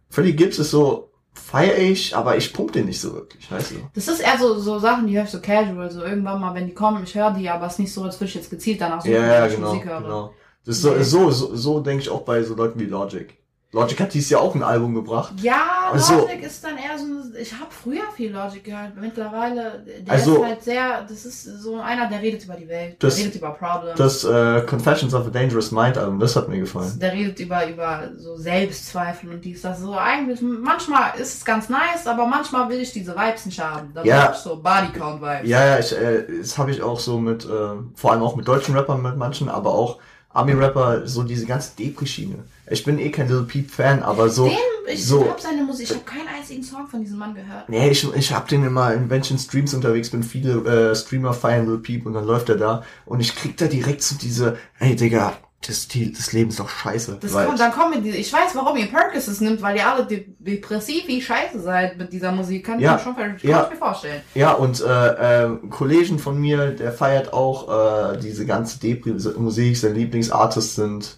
Freddie 0.10 0.36
Gibbs 0.36 0.58
ist 0.60 0.72
so, 0.72 1.12
feier 1.34 1.78
ich, 1.78 2.16
aber 2.16 2.38
ich 2.38 2.54
pump 2.54 2.72
den 2.72 2.86
nicht 2.86 3.00
so 3.02 3.14
wirklich, 3.14 3.52
weißt 3.52 3.72
du? 3.72 3.76
Das 3.94 4.08
ist 4.08 4.20
eher 4.22 4.38
so, 4.40 4.58
so 4.58 4.80
Sachen, 4.80 5.08
die 5.08 5.16
höre 5.18 5.26
ich 5.26 5.30
so 5.30 5.40
casual, 5.42 5.92
so 5.92 6.02
irgendwann 6.04 6.40
mal, 6.40 6.54
wenn 6.56 6.66
die 6.66 6.74
kommen, 6.74 7.04
ich 7.04 7.14
höre 7.14 7.32
die, 7.32 7.50
aber 7.50 7.68
es 7.68 7.74
ist 7.74 7.80
nicht 7.80 7.94
so, 7.94 8.04
als 8.04 8.16
würde 8.20 8.30
ich 8.30 8.36
jetzt 8.36 8.50
gezielt 8.50 8.80
danach 8.82 9.02
suchen, 9.02 9.14
Ja, 9.14 9.26
ja, 9.26 9.48
genau, 9.48 9.68
Musik 9.74 9.86
höre. 9.86 10.02
genau. 10.02 10.34
Das 10.66 10.78
ist 10.78 10.82
so, 10.82 11.02
so, 11.04 11.32
so, 11.32 11.56
so 11.56 11.80
denke 11.82 12.02
ich 12.04 12.10
auch 12.10 12.22
bei 12.22 12.44
so 12.44 12.56
Leuten 12.56 12.80
wie 12.80 12.86
Logic. 12.86 13.38
Logic 13.74 14.00
hat 14.00 14.14
dieses 14.14 14.30
Jahr 14.30 14.42
auch 14.42 14.56
ein 14.56 14.64
Album 14.64 14.96
gebracht. 14.96 15.34
Ja, 15.42 15.90
Also- 15.92 16.20
Logic 16.20 16.42
ist 16.42 16.64
dann 16.64 16.78
eher 16.78 16.98
so, 16.98 17.04
ein- 17.04 17.34
ich 17.40 17.52
habe 17.52 17.68
früher 17.70 18.04
viel 18.16 18.32
Logic 18.32 18.64
gehört, 18.64 18.96
mittlerweile, 18.96 19.84
der 19.86 20.14
Also- 20.14 20.38
ist 20.38 20.46
halt 20.46 20.64
sehr, 20.64 21.02
das 21.04 21.26
ist 21.26 21.44
so 21.44 21.76
einer, 21.78 22.08
der 22.10 22.22
redet 22.22 22.46
über 22.46 22.54
die 22.56 22.68
Welt, 22.70 22.96
Das- 23.00 23.16
der 23.18 23.26
redet 23.26 23.36
über 23.42 23.50
Problems, 23.52 23.98
Das 23.98 24.24
äh, 24.24 24.62
Confessions 24.66 25.14
of 25.14 25.28
a 25.28 25.30
Dangerous 25.30 25.72
Mind 25.72 25.98
Album, 25.98 26.18
das 26.18 26.36
hat 26.38 26.48
mir 26.48 26.60
gefallen. 26.60 26.98
der 26.98 27.12
redet 27.12 27.40
über, 27.42 27.68
über 27.68 28.10
so 28.18 28.38
Selbstzweifel 28.38 29.32
und 29.32 29.44
dies, 29.44 29.62
das, 29.62 29.82
so 29.82 29.98
eigentlich, 29.98 30.40
manchmal 30.42 31.20
ist 31.20 31.36
es 31.36 31.46
ganz 31.46 31.68
nice, 31.68 32.08
aber 32.08 32.26
manchmal 32.26 32.70
will 32.70 32.80
ich 32.80 32.94
diese 32.94 33.14
Vibes 33.16 33.46
nicht 33.46 33.60
haben, 33.60 33.92
dann 33.94 34.06
Ja. 34.06 34.32
ich 34.32 34.38
so 34.38 34.56
Bodycount-Vibes. 34.64 35.48
Ja, 35.50 35.66
ja, 35.66 35.80
ich, 35.80 35.92
äh, 35.92 36.24
das 36.40 36.58
habe 36.58 36.72
ich 36.72 36.82
auch 36.82 37.00
so 37.02 37.20
mit, 37.20 37.44
äh, 37.44 37.50
vor 37.96 38.14
allem 38.14 38.22
auch 38.24 38.38
mit 38.38 38.48
deutschen 38.48 38.76
Rappern, 38.78 39.02
mit 39.02 39.18
manchen, 39.18 39.50
aber 39.50 39.72
auch 39.72 39.98
Army-Rapper, 40.34 41.06
so 41.08 41.24
diese 41.24 41.46
ganze 41.46 41.76
Depri-Schiene. 41.78 42.36
Ich 42.70 42.84
bin 42.84 43.00
eh 43.00 43.12
kein 43.12 43.28
Lil 43.28 43.44
Peep-Fan, 43.44 44.04
aber 44.04 44.30
so... 44.30 44.46
Den, 44.46 44.58
ich 44.88 45.06
so, 45.06 45.28
hab 45.28 45.40
seine 45.40 45.64
Musik, 45.64 45.90
ich 45.90 45.96
habe 45.96 46.06
keinen 46.06 46.28
einzigen 46.28 46.64
Song 46.64 46.88
von 46.88 47.02
diesem 47.02 47.18
Mann 47.18 47.36
gehört. 47.36 47.68
Nee, 47.68 47.90
ich, 47.90 48.08
ich 48.16 48.34
hab 48.34 48.48
den 48.48 48.64
immer, 48.64 48.94
wenn 49.10 49.22
ich 49.22 49.32
in 49.32 49.38
Streams 49.38 49.74
unterwegs 49.74 50.10
bin, 50.10 50.24
viele 50.24 50.92
äh, 50.92 50.96
Streamer 50.96 51.34
feiern 51.34 51.68
Lil 51.68 51.80
Peep 51.80 52.06
und 52.06 52.14
dann 52.14 52.26
läuft 52.26 52.50
er 52.50 52.56
da 52.56 52.84
und 53.06 53.20
ich 53.20 53.36
krieg 53.36 53.58
da 53.58 53.68
direkt 53.68 54.02
so 54.02 54.16
diese, 54.16 54.58
ey 54.80 54.96
Digga, 54.96 55.34
das, 55.66 55.88
die, 55.88 56.12
das 56.12 56.34
Leben 56.34 56.50
ist 56.50 56.60
doch 56.60 56.70
scheiße. 56.70 57.18
Das 57.20 57.34
kommt, 57.34 57.60
dann 57.60 57.72
kommen 57.72 58.02
diese, 58.04 58.18
ich 58.18 58.32
weiß, 58.32 58.56
warum 58.56 58.78
ihr 58.78 58.88
Perkins 58.88 59.42
nimmt, 59.42 59.62
weil 59.62 59.76
ihr 59.76 59.88
alle 59.88 60.06
de 60.06 60.26
depressiv 60.40 61.08
wie 61.08 61.22
scheiße 61.22 61.60
seid 61.60 61.98
mit 61.98 62.14
dieser 62.14 62.32
Musik. 62.32 62.66
Kann 62.66 62.80
Ja, 62.80 62.92
ich 62.92 62.98
mir 63.00 63.04
schon 63.04 63.16
kann 63.16 63.38
ja. 63.42 63.64
ich 63.64 63.70
mir 63.72 63.76
vorstellen. 63.76 64.22
Ja, 64.36 64.54
und 64.54 64.82
äh, 64.82 64.86
äh, 64.86 65.46
ein 65.48 65.70
Kollegen 65.70 66.20
von 66.20 66.40
mir, 66.40 66.72
der 66.72 66.92
feiert 66.92 67.34
auch 67.34 68.14
äh, 68.14 68.18
diese 68.18 68.46
ganze 68.46 68.80
Depri-Musik. 68.80 69.78
Sein 69.78 69.96
Lieblingsartist 69.96 70.76
sind, 70.76 71.18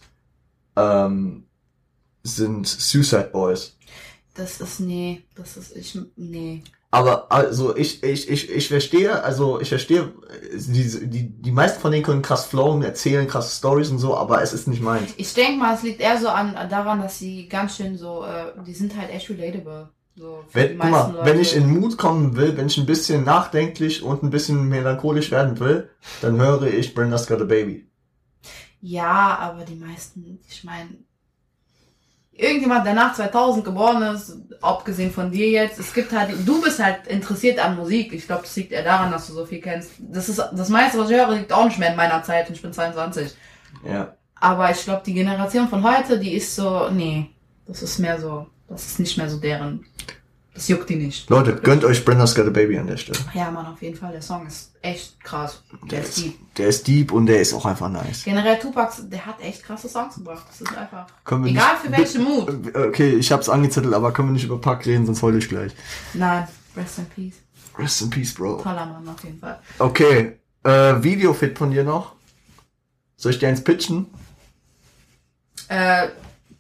ähm, 0.80 1.46
sind 2.24 2.68
Suicide 2.68 3.30
Boys. 3.32 3.78
Das 4.36 4.62
ist, 4.62 4.80
nee, 4.80 5.24
das 5.36 5.58
ist, 5.58 5.76
ich, 5.76 5.98
nee. 6.15 6.63
Aber 6.92 7.32
also 7.32 7.76
ich, 7.76 8.02
ich, 8.04 8.30
ich, 8.30 8.50
ich 8.50 8.68
verstehe, 8.68 9.24
also 9.24 9.60
ich 9.60 9.70
verstehe, 9.70 10.12
die, 10.54 11.10
die, 11.10 11.30
die 11.30 11.52
meisten 11.52 11.80
von 11.80 11.92
denen 11.92 12.04
können 12.04 12.24
krass 12.24 12.46
flowen, 12.46 12.82
erzählen 12.82 13.28
krasse 13.28 13.56
Stories 13.56 13.92
und 13.92 14.00
so, 14.00 14.18
aber 14.18 14.42
es 14.42 14.54
ist 14.54 14.68
nicht 14.68 14.82
meins. 14.82 15.13
Ich 15.18 15.34
denke 15.34 15.60
mal, 15.60 15.76
es 15.76 15.84
liegt 15.84 16.00
eher 16.00 16.20
so 16.20 16.30
an, 16.30 16.56
daran, 16.70 17.02
dass 17.02 17.20
sie 17.20 17.48
ganz 17.48 17.76
schön 17.78 17.98
so, 17.98 18.24
äh, 18.24 18.54
die 18.65 18.74
sind 18.74 18.98
halt 18.98 19.12
echt 19.12 19.30
relatable. 19.30 19.89
So 20.15 20.44
Wenn, 20.52 20.80
guck 20.80 20.89
mal, 20.89 21.20
wenn 21.24 21.39
ich 21.39 21.56
in 21.56 21.70
Mut 21.70 21.98
kommen 21.98 22.36
will, 22.36 22.58
wenn 22.58 22.68
ich 22.68 22.78
ein 22.78 22.86
bisschen 22.86 23.24
nachdenklich 23.24 24.02
und 24.04 24.24
ein 24.24 24.32
bisschen 24.32 24.68
melancholisch 24.68 25.32
werden 25.32 25.60
will, 25.60 25.89
dann 26.22 26.38
höre 26.38 26.63
ich 26.63 26.96
Brenda's 26.96 27.28
Got 27.28 27.42
a 27.42 27.46
Baby. 27.46 27.88
Ja, 28.82 29.38
aber 29.39 29.65
die 29.65 29.76
meisten, 29.76 30.39
ich 30.48 30.63
meine, 30.63 30.89
irgendjemand, 32.32 32.86
der 32.86 32.94
nach 32.94 33.13
2000 33.13 33.65
geboren 33.65 34.02
ist, 34.15 34.38
abgesehen 34.62 35.12
von 35.12 35.32
dir 35.32 35.50
jetzt, 35.50 35.80
es 35.80 35.94
gibt 35.94 36.12
halt, 36.13 36.32
du 36.46 36.62
bist 36.62 36.82
halt 36.84 37.08
interessiert 37.08 37.60
an 37.60 37.76
Musik. 37.76 38.13
Ich 38.13 38.26
glaube, 38.26 38.44
das 38.44 38.56
liegt 38.56 38.72
eher 38.72 38.84
daran, 38.84 39.12
dass 39.12 39.28
du 39.28 39.34
so 39.34 39.46
viel 39.46 39.60
kennst. 39.60 39.92
Das 40.00 40.30
ist, 40.30 40.39
das 40.39 40.70
meiste, 40.70 40.98
was 40.98 41.10
ich 41.10 41.18
höre, 41.18 41.32
liegt 41.32 41.52
auch 41.52 41.65
nicht 41.65 41.80
mehr 41.80 41.92
in 41.92 41.98
meiner 41.98 42.24
Zeit 42.24 42.48
und 42.48 42.56
ich 42.56 42.62
bin 42.62 42.74
22. 42.74 43.34
Ja. 43.86 44.15
Aber 44.36 44.72
ich 44.72 44.84
glaube, 44.84 45.04
die 45.06 45.13
Generation 45.13 45.68
von 45.68 45.84
heute, 45.84 46.18
die 46.18 46.34
ist 46.34 46.56
so, 46.56 46.89
nee, 46.89 47.30
das 47.68 47.84
ist 47.84 48.00
mehr 48.00 48.20
so, 48.20 48.48
das 48.68 48.86
ist 48.86 49.00
nicht 49.00 49.18
mehr 49.18 49.30
so 49.30 49.38
deren, 49.38 49.86
das 50.54 50.68
juckt 50.68 50.90
die 50.90 50.96
nicht. 50.96 51.30
Leute, 51.30 51.56
gönnt 51.56 51.84
euch 51.86 52.04
Brenda's 52.04 52.36
Got 52.36 52.48
a 52.48 52.50
Baby 52.50 52.78
an 52.78 52.88
der 52.88 52.98
Stelle. 52.98 53.20
Ja, 53.34 53.50
Mann, 53.52 53.66
auf 53.68 53.82
jeden 53.82 53.96
Fall, 53.96 54.12
der 54.12 54.22
Song 54.22 54.46
ist 54.48 54.72
echt 54.82 55.20
krass. 55.24 55.64
Der 55.90 56.02
ist 56.02 56.18
deep. 56.18 56.56
Der 56.56 56.68
ist 56.68 56.88
deep 56.88 57.12
und 57.12 57.28
der 57.28 57.40
ist 57.42 57.54
auch 57.54 57.66
einfach 57.66 57.90
nice. 57.90 58.24
Generell 58.26 58.60
Tupac, 58.60 58.92
der 59.10 59.26
hat 59.26 59.42
echt 59.42 59.64
krasse 59.64 59.88
Songs 59.88 60.16
gebracht. 60.16 60.46
Das 60.50 60.60
ist 60.62 60.76
einfach, 60.78 61.08
Können 61.24 61.46
wir 61.46 61.52
egal 61.52 61.74
nicht- 61.74 61.86
für 61.86 61.92
welchen 61.98 62.24
Mut. 62.24 62.76
Okay, 62.76 63.12
ich 63.16 63.32
hab's 63.32 63.48
angezettelt, 63.48 63.94
aber 63.94 64.12
können 64.12 64.30
wir 64.30 64.34
nicht 64.34 64.46
über 64.46 64.60
Pack 64.60 64.86
reden, 64.86 65.06
sonst 65.06 65.22
heul 65.22 65.38
ich 65.38 65.48
gleich. 65.48 65.72
Nein, 66.14 66.48
rest 66.76 66.98
in 67.00 67.06
peace. 67.06 67.36
Rest 67.78 68.02
in 68.02 68.10
peace, 68.10 68.34
Bro. 68.34 68.62
Toller 68.62 68.86
Mann, 68.86 69.08
auf 69.08 69.24
jeden 69.24 69.40
Fall. 69.40 69.60
Okay, 69.78 70.40
äh, 70.64 71.02
Videofit 71.04 71.58
von 71.58 71.72
dir 71.72 71.84
noch? 71.86 72.14
Soll 73.16 73.32
ich 73.34 73.40
dir 73.40 73.48
eins 73.50 73.64
pitchen? 73.64 74.08
Äh, 75.68 76.08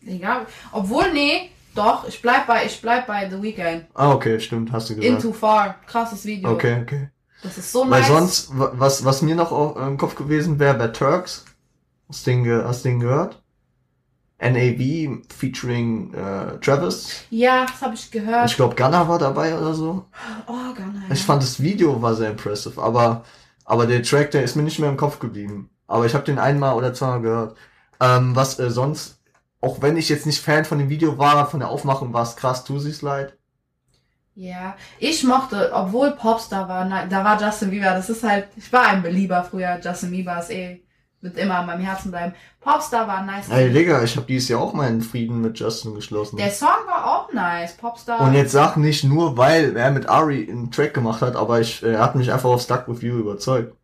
egal. 0.05 0.45
Obwohl, 0.71 1.11
nee, 1.13 1.49
doch, 1.79 2.07
ich 2.07 2.21
bleib 2.21 2.47
bei, 2.47 2.65
ich 2.65 2.81
bleib 2.81 3.07
bei 3.07 3.29
The 3.29 3.41
Weeknd. 3.41 3.85
Ah, 3.93 4.11
okay, 4.11 4.39
stimmt, 4.39 4.71
hast 4.71 4.89
du 4.89 4.95
gesagt. 4.95 5.11
Into 5.11 5.33
Far. 5.33 5.75
Krasses 5.87 6.25
Video. 6.25 6.51
Okay, 6.51 6.81
okay. 6.81 7.09
Das 7.41 7.57
ist 7.57 7.71
so 7.71 7.89
Weil 7.89 8.01
nice. 8.01 8.07
sonst, 8.07 8.59
wa- 8.59 8.71
was, 8.73 9.05
was 9.05 9.21
mir 9.21 9.35
noch 9.35 9.75
im 9.77 9.97
Kopf 9.97 10.15
gewesen 10.15 10.59
wäre, 10.59 10.77
wäre 10.77 10.91
Turks. 10.91 11.45
Hast 12.09 12.27
du 12.27 12.31
den, 12.31 12.63
hast 12.63 12.83
den 12.83 12.99
gehört? 12.99 13.41
NAB 14.41 15.25
featuring 15.37 16.13
äh, 16.13 16.57
Travis. 16.59 17.25
Ja, 17.29 17.65
das 17.65 17.81
habe 17.81 17.93
ich 17.95 18.09
gehört. 18.09 18.49
Ich 18.49 18.55
glaube, 18.55 18.75
Gunner 18.75 19.07
war 19.07 19.19
dabei 19.19 19.57
oder 19.57 19.73
so. 19.73 20.05
oh, 20.47 20.53
nicht. 20.53 21.11
Ich 21.19 21.25
fand 21.25 21.43
das 21.43 21.61
Video 21.61 22.01
war 22.01 22.15
sehr 22.15 22.31
impressive, 22.31 22.81
aber 22.81 23.23
aber 23.65 23.85
der 23.85 24.01
Track, 24.01 24.31
der 24.31 24.43
ist 24.43 24.55
mir 24.55 24.63
nicht 24.63 24.79
mehr 24.79 24.89
im 24.89 24.97
Kopf 24.97 25.19
geblieben. 25.19 25.69
Aber 25.87 26.05
ich 26.05 26.13
habe 26.15 26.23
den 26.23 26.39
einmal 26.39 26.75
oder 26.75 26.93
zweimal 26.93 27.21
gehört. 27.21 27.57
Ähm, 27.99 28.35
was 28.35 28.57
äh, 28.59 28.71
sonst, 28.71 29.18
auch 29.61 29.81
wenn 29.81 29.97
ich 29.97 30.09
jetzt 30.09 30.25
nicht 30.25 30.41
Fan 30.41 30.65
von 30.65 30.79
dem 30.79 30.89
Video 30.89 31.17
war, 31.17 31.49
von 31.49 31.59
der 31.59 31.69
Aufmachung 31.69 32.13
war 32.13 32.23
es 32.23 32.35
krass, 32.35 32.63
Tusi's 32.63 32.99
Slide. 32.99 33.33
Ja, 34.35 34.75
ich 34.99 35.23
mochte, 35.25 35.71
obwohl 35.73 36.11
Popstar 36.11 36.69
war, 36.69 36.85
na, 36.85 37.05
da 37.05 37.25
war 37.25 37.41
Justin 37.41 37.71
Bieber, 37.71 37.91
das 37.91 38.09
ist 38.09 38.23
halt, 38.23 38.47
ich 38.55 38.71
war 38.71 38.87
ein 38.87 39.01
Belieber 39.01 39.43
früher, 39.43 39.79
Justin 39.83 40.11
Bieber 40.11 40.39
ist 40.39 40.49
eh, 40.49 40.81
wird 41.19 41.37
immer 41.37 41.59
in 41.59 41.65
meinem 41.65 41.81
Herzen 41.81 42.11
bleiben. 42.11 42.33
Popstar 42.61 43.05
war 43.05 43.25
nice. 43.25 43.49
Ey, 43.49 43.71
Digga, 43.71 44.01
ich 44.01 44.15
habe 44.15 44.25
dieses 44.25 44.47
Jahr 44.47 44.61
auch 44.61 44.73
meinen 44.73 45.01
Frieden 45.01 45.41
mit 45.41 45.59
Justin 45.59 45.93
geschlossen. 45.93 46.37
Der 46.37 46.51
Song 46.51 46.69
war 46.87 47.05
auch 47.05 47.33
nice, 47.33 47.75
Popstar. 47.75 48.21
Und 48.21 48.33
jetzt 48.33 48.53
sag 48.53 48.77
nicht 48.77 49.03
nur, 49.03 49.35
weil 49.35 49.75
er 49.75 49.91
mit 49.91 50.07
Ari 50.07 50.47
einen 50.49 50.71
Track 50.71 50.93
gemacht 50.93 51.21
hat, 51.21 51.35
aber 51.35 51.59
ich, 51.59 51.83
er 51.83 51.99
hat 51.99 52.15
mich 52.15 52.31
einfach 52.31 52.49
auf 52.49 52.61
Stuck 52.61 52.87
With 52.87 53.01
You 53.01 53.19
überzeugt. 53.19 53.75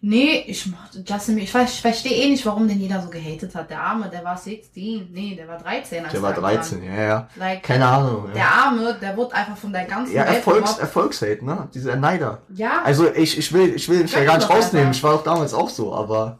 Nee, 0.00 0.44
ich 0.46 0.66
mochte 0.66 1.02
Justin 1.06 1.34
Bieber, 1.36 1.44
ich, 1.44 1.54
weiß, 1.54 1.72
ich 1.74 1.80
verstehe 1.80 2.12
eh 2.12 2.30
nicht, 2.30 2.44
warum 2.46 2.66
den 2.68 2.80
jeder 2.80 3.00
so 3.02 3.08
gehatet 3.10 3.54
hat. 3.54 3.70
Der 3.70 3.80
Arme, 3.80 4.08
der 4.10 4.24
war 4.24 4.36
16, 4.36 5.08
nee, 5.12 5.34
der 5.36 5.48
war 5.48 5.58
13. 5.58 6.04
Als 6.04 6.12
Der 6.12 6.22
war 6.22 6.30
er 6.34 6.40
13, 6.40 6.78
angefangen 6.78 6.98
ja, 6.98 7.04
ja. 7.06 7.28
Like, 7.36 7.62
Keine 7.62 7.86
Ahnung. 7.86 8.26
Der 8.34 8.42
Ja, 8.42 8.48
Arme, 8.66 8.96
der 9.00 9.16
wurde 9.16 9.34
einfach 9.34 9.56
von 9.56 9.72
der 9.72 9.84
ganzen 9.84 10.14
ja 10.14 10.24
Welt 10.26 10.36
Erfolgs. 10.36 10.78
Erfolgshate, 10.78 11.42
ne? 11.42 11.68
Dieser 11.74 11.96
Neider. 11.96 12.42
Ja, 12.54 12.82
Also 12.84 13.12
ich, 13.12 13.36
ich 13.38 13.52
will, 13.52 13.74
ich 13.74 13.88
will 13.88 14.02
mich 14.02 14.12
Gönn 14.14 14.26
gar 14.26 14.34
ihm 14.36 14.38
nicht 14.40 14.50
rausnehmen. 14.50 14.88
einfach. 14.88 14.96
Ich 14.98 15.02
war 15.02 15.14
auch 15.14 15.24
damals 15.24 15.54
auch 15.54 15.68
so, 15.70 15.94
aber 15.94 16.38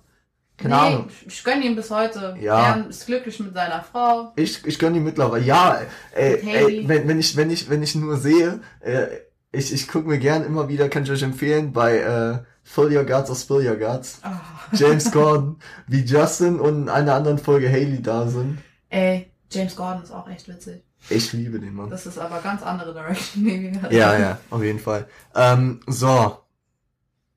keine 0.57 0.75
nee, 0.75 0.81
Ahnung. 0.81 1.09
Ich, 1.27 1.43
gönne 1.43 1.65
ihn 1.65 1.75
bis 1.75 1.91
heute. 1.91 2.37
Ja. 2.39 2.77
Er 2.77 2.87
ist 2.91 3.07
glücklich 3.07 3.41
mit 3.41 3.55
seiner 3.55 3.83
Frau. 3.83 4.33
Ich, 4.37 4.63
ich 4.67 4.79
gönne 4.79 4.95
die 4.95 5.01
mittlerweile. 5.01 5.43
Ja, 5.45 5.81
ey, 6.13 6.33
Mit 6.33 6.43
ey, 6.55 6.63
Haley. 6.63 6.85
wenn, 6.89 7.09
wenn 7.09 7.19
ich, 7.19 7.35
wenn 7.37 7.49
ich, 7.51 7.71
wenn 7.71 7.83
ich 7.83 7.95
nur 7.95 8.19
sehe, 8.19 8.61
äh, 8.81 9.07
ich, 9.53 9.73
ich 9.73 9.89
gucke 9.89 10.07
mir 10.07 10.19
gern 10.19 10.45
immer 10.45 10.69
wieder, 10.69 10.91
kann 10.91 11.05
ich 11.05 11.11
euch 11.11 11.23
empfehlen, 11.23 11.73
bei 11.73 11.97
äh, 11.99 12.39
Fill 12.73 12.97
Your 12.97 13.05
Guts 13.05 13.29
or 13.31 13.35
Spill 13.35 13.67
Your 13.67 13.75
Guts. 13.75 14.21
Oh. 14.25 14.77
James 14.77 15.11
Corden, 15.13 15.57
wie 15.89 16.05
Justin 16.05 16.61
und 16.61 16.83
in 16.83 16.89
einer 16.89 17.15
anderen 17.15 17.39
Folge 17.39 17.69
Haley 17.69 18.01
da 18.01 18.29
sind. 18.29 18.59
Ey, 18.91 19.33
James 19.51 19.75
Gordon 19.75 20.05
ist 20.05 20.13
auch 20.13 20.29
echt 20.29 20.47
witzig. 20.47 20.85
Ich 21.09 21.33
liebe 21.33 21.59
den 21.59 21.75
Mann. 21.75 21.91
Das 21.91 22.07
ist 22.07 22.17
aber 22.17 22.39
ganz 22.41 22.63
andere 22.63 22.95
Direction. 22.95 23.45
die 23.45 23.61
wir 23.61 23.71
gerade 23.73 23.97
Ja, 23.97 24.17
ja, 24.17 24.39
auf 24.51 24.63
jeden 24.63 24.79
Fall. 24.79 25.09
Ähm, 25.35 25.81
so. 25.89 26.37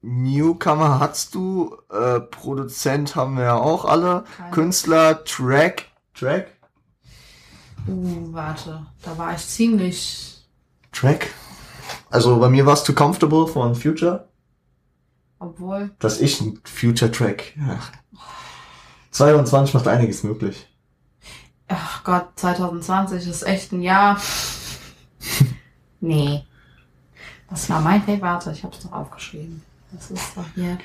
Newcomer 0.03 0.99
hast 0.99 1.33
du, 1.33 1.77
äh, 1.89 2.19
Produzent 2.19 3.15
haben 3.15 3.37
wir 3.37 3.45
ja 3.45 3.55
auch 3.55 3.85
alle, 3.85 4.25
Keine. 4.37 4.51
Künstler, 4.51 5.23
Track, 5.23 5.85
Track, 6.13 6.47
Uh, 7.87 8.31
warte. 8.31 8.85
Da 9.01 9.17
war 9.17 9.33
ich 9.33 9.45
ziemlich. 9.45 10.37
Track. 10.91 11.33
Also 12.09 12.39
bei 12.39 12.49
mir 12.49 12.65
war 12.65 12.75
es 12.75 12.83
Too 12.83 12.93
Comfortable 12.93 13.47
von 13.47 13.75
Future. 13.75 14.29
Obwohl. 15.43 15.91
Das 15.99 16.19
ist 16.19 16.39
ein 16.41 16.59
Future 16.63 17.11
Track. 17.11 17.53
Ja. 17.57 17.79
22 19.11 19.73
macht 19.73 19.87
einiges 19.87 20.23
möglich. 20.23 20.67
Ach 21.67 22.03
Gott, 22.03 22.29
2020 22.35 23.27
ist 23.27 23.43
echt 23.43 23.73
ein 23.73 23.81
Jahr. 23.81 24.19
nee. 25.99 26.45
Das 27.49 27.69
war 27.69 27.81
mein 27.81 28.01
Favorite. 28.01 28.21
Warte, 28.21 28.51
ich 28.51 28.63
hab's 28.63 28.85
noch 28.85 28.93
aufgeschrieben. 28.93 29.61
Das 29.91 30.09
ist 30.11 30.37
doch 30.37 30.45
hier. 30.55 30.77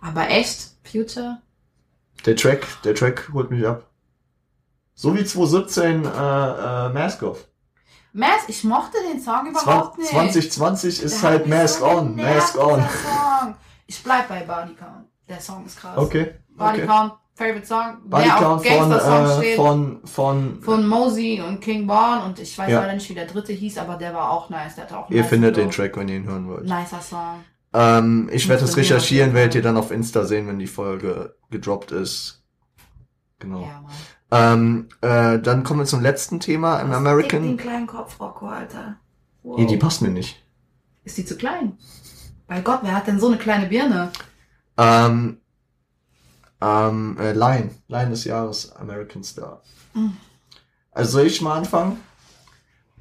Aber 0.00 0.30
echt? 0.30 0.70
Future? 0.84 1.42
Der 2.24 2.36
Track, 2.36 2.66
der 2.84 2.94
Track 2.94 3.30
holt 3.32 3.50
mich 3.50 3.66
ab. 3.66 3.90
So 4.94 5.16
wie 5.16 5.24
2017 5.24 6.04
äh, 6.04 6.08
äh, 6.08 6.88
Mask 6.90 7.22
Off. 7.22 7.46
Mask, 8.12 8.48
ich 8.48 8.64
mochte 8.64 8.96
den 9.12 9.20
Song 9.20 9.46
überhaupt 9.46 9.98
nicht. 9.98 10.10
2020 10.10 11.02
ist 11.02 11.22
Der 11.22 11.30
halt 11.30 11.40
hat 11.42 11.48
Mask 11.48 11.78
so 11.80 11.86
On, 11.86 12.16
Mask 12.16 12.58
On. 12.58 12.80
Song. 12.82 13.54
Ich 13.86 14.02
bleib 14.02 14.28
bei 14.28 14.40
Body 14.40 14.74
Count. 14.74 15.06
Der 15.28 15.40
Song 15.40 15.64
ist 15.66 15.78
krass. 15.78 15.96
Okay, 15.96 16.34
Body 16.56 16.78
okay. 16.78 16.86
Count, 16.86 17.12
Favorite 17.34 17.66
Song. 17.66 17.96
Body 18.04 18.24
der 18.24 18.32
Count 18.34 18.66
von, 18.66 18.92
äh, 18.92 19.56
von, 19.56 20.00
von, 20.04 20.62
von 20.62 20.86
Mosey 20.88 21.40
und 21.40 21.60
King 21.60 21.86
Born 21.86 22.22
und 22.24 22.38
ich 22.40 22.56
weiß 22.58 22.68
Ja. 22.70 22.80
leider 22.80 22.94
nicht, 22.94 23.08
wie 23.08 23.14
der 23.14 23.26
dritte 23.26 23.52
hieß, 23.52 23.78
aber 23.78 23.94
der 23.96 24.12
war 24.12 24.30
auch 24.30 24.50
nice. 24.50 24.74
Der 24.74 24.84
hatte 24.84 24.98
auch 24.98 25.08
ihr 25.10 25.16
nicen 25.18 25.28
findet 25.28 25.54
Flow. 25.54 25.64
den 25.64 25.70
Track, 25.70 25.96
wenn 25.96 26.08
ihr 26.08 26.16
ihn 26.16 26.24
hören 26.26 26.48
wollt. 26.48 26.64
Nicer 26.64 27.00
Song. 27.00 27.44
Ähm, 27.72 28.28
ich 28.32 28.48
werde 28.48 28.62
das 28.62 28.74
hier 28.74 28.82
recherchieren, 28.82 29.32
werdet 29.34 29.54
ihr 29.54 29.62
dann 29.62 29.76
auf 29.76 29.92
Insta 29.92 30.24
sehen, 30.24 30.48
wenn 30.48 30.58
die 30.58 30.66
Folge 30.66 31.36
gedroppt 31.50 31.92
ist. 31.92 32.42
Genau. 33.38 33.60
Ja, 33.60 33.80
Mann. 33.80 33.92
Ähm, 34.32 34.88
äh, 35.00 35.38
dann 35.38 35.64
kommen 35.64 35.80
wir 35.80 35.86
zum 35.86 36.00
letzten 36.02 36.38
Thema 36.40 36.80
im 36.80 36.92
American. 36.92 37.42
Den 37.42 37.56
kleinen 37.56 37.86
Kopf, 37.86 38.20
Rocco, 38.20 38.46
Alter. 38.46 38.96
Wow. 39.42 39.58
Nee, 39.58 39.66
die 39.66 39.76
passt 39.76 40.02
mir 40.02 40.10
nicht. 40.10 40.44
Ist 41.04 41.18
die 41.18 41.24
zu 41.24 41.36
klein? 41.36 41.78
Bei 42.46 42.60
Gott, 42.60 42.80
wer 42.82 42.94
hat 42.94 43.06
denn 43.06 43.18
so 43.18 43.28
eine 43.28 43.38
kleine 43.38 43.66
Birne? 43.66 44.10
Ähm, 44.76 45.38
ähm, 46.60 47.16
äh, 47.18 47.32
Lion. 47.32 47.70
Lion 47.88 48.10
des 48.10 48.24
Jahres, 48.24 48.72
American 48.76 49.24
Star. 49.24 49.62
Mhm. 49.94 50.16
Also 50.92 51.12
soll 51.12 51.26
ich 51.26 51.40
mal 51.40 51.58
anfangen? 51.58 51.98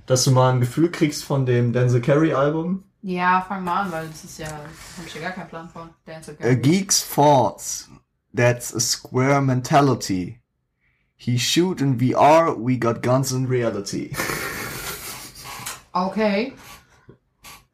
Dass 0.05 0.23
du 0.23 0.31
mal 0.31 0.51
ein 0.53 0.59
Gefühl 0.61 0.89
kriegst 0.91 1.23
von 1.23 1.45
dem 1.45 1.73
Denzel 1.73 2.01
Carey 2.01 2.33
Album. 2.33 2.83
Ja, 3.01 3.45
fang 3.47 3.63
mal 3.63 3.83
an, 3.83 3.91
weil 3.91 4.07
das 4.07 4.23
ist 4.23 4.39
ja, 4.39 4.47
hab 4.47 5.05
ich 5.05 5.13
ja 5.13 5.21
gar 5.21 5.31
keinen 5.31 5.47
Plan 5.49 5.69
von. 5.69 5.89
Dance 6.05 6.35
Äh, 6.39 6.55
Geeks 6.55 7.07
Thoughts. 7.13 7.89
that's 8.35 8.73
a 8.73 8.79
square 8.79 9.41
mentality. 9.41 10.38
He 11.21 11.37
shoot 11.37 11.81
in 11.81 11.97
VR, 11.97 12.55
we 12.55 12.77
got 12.77 13.03
guns 13.03 13.33
in 13.33 13.45
reality. 13.45 14.15
Okay. 15.91 16.53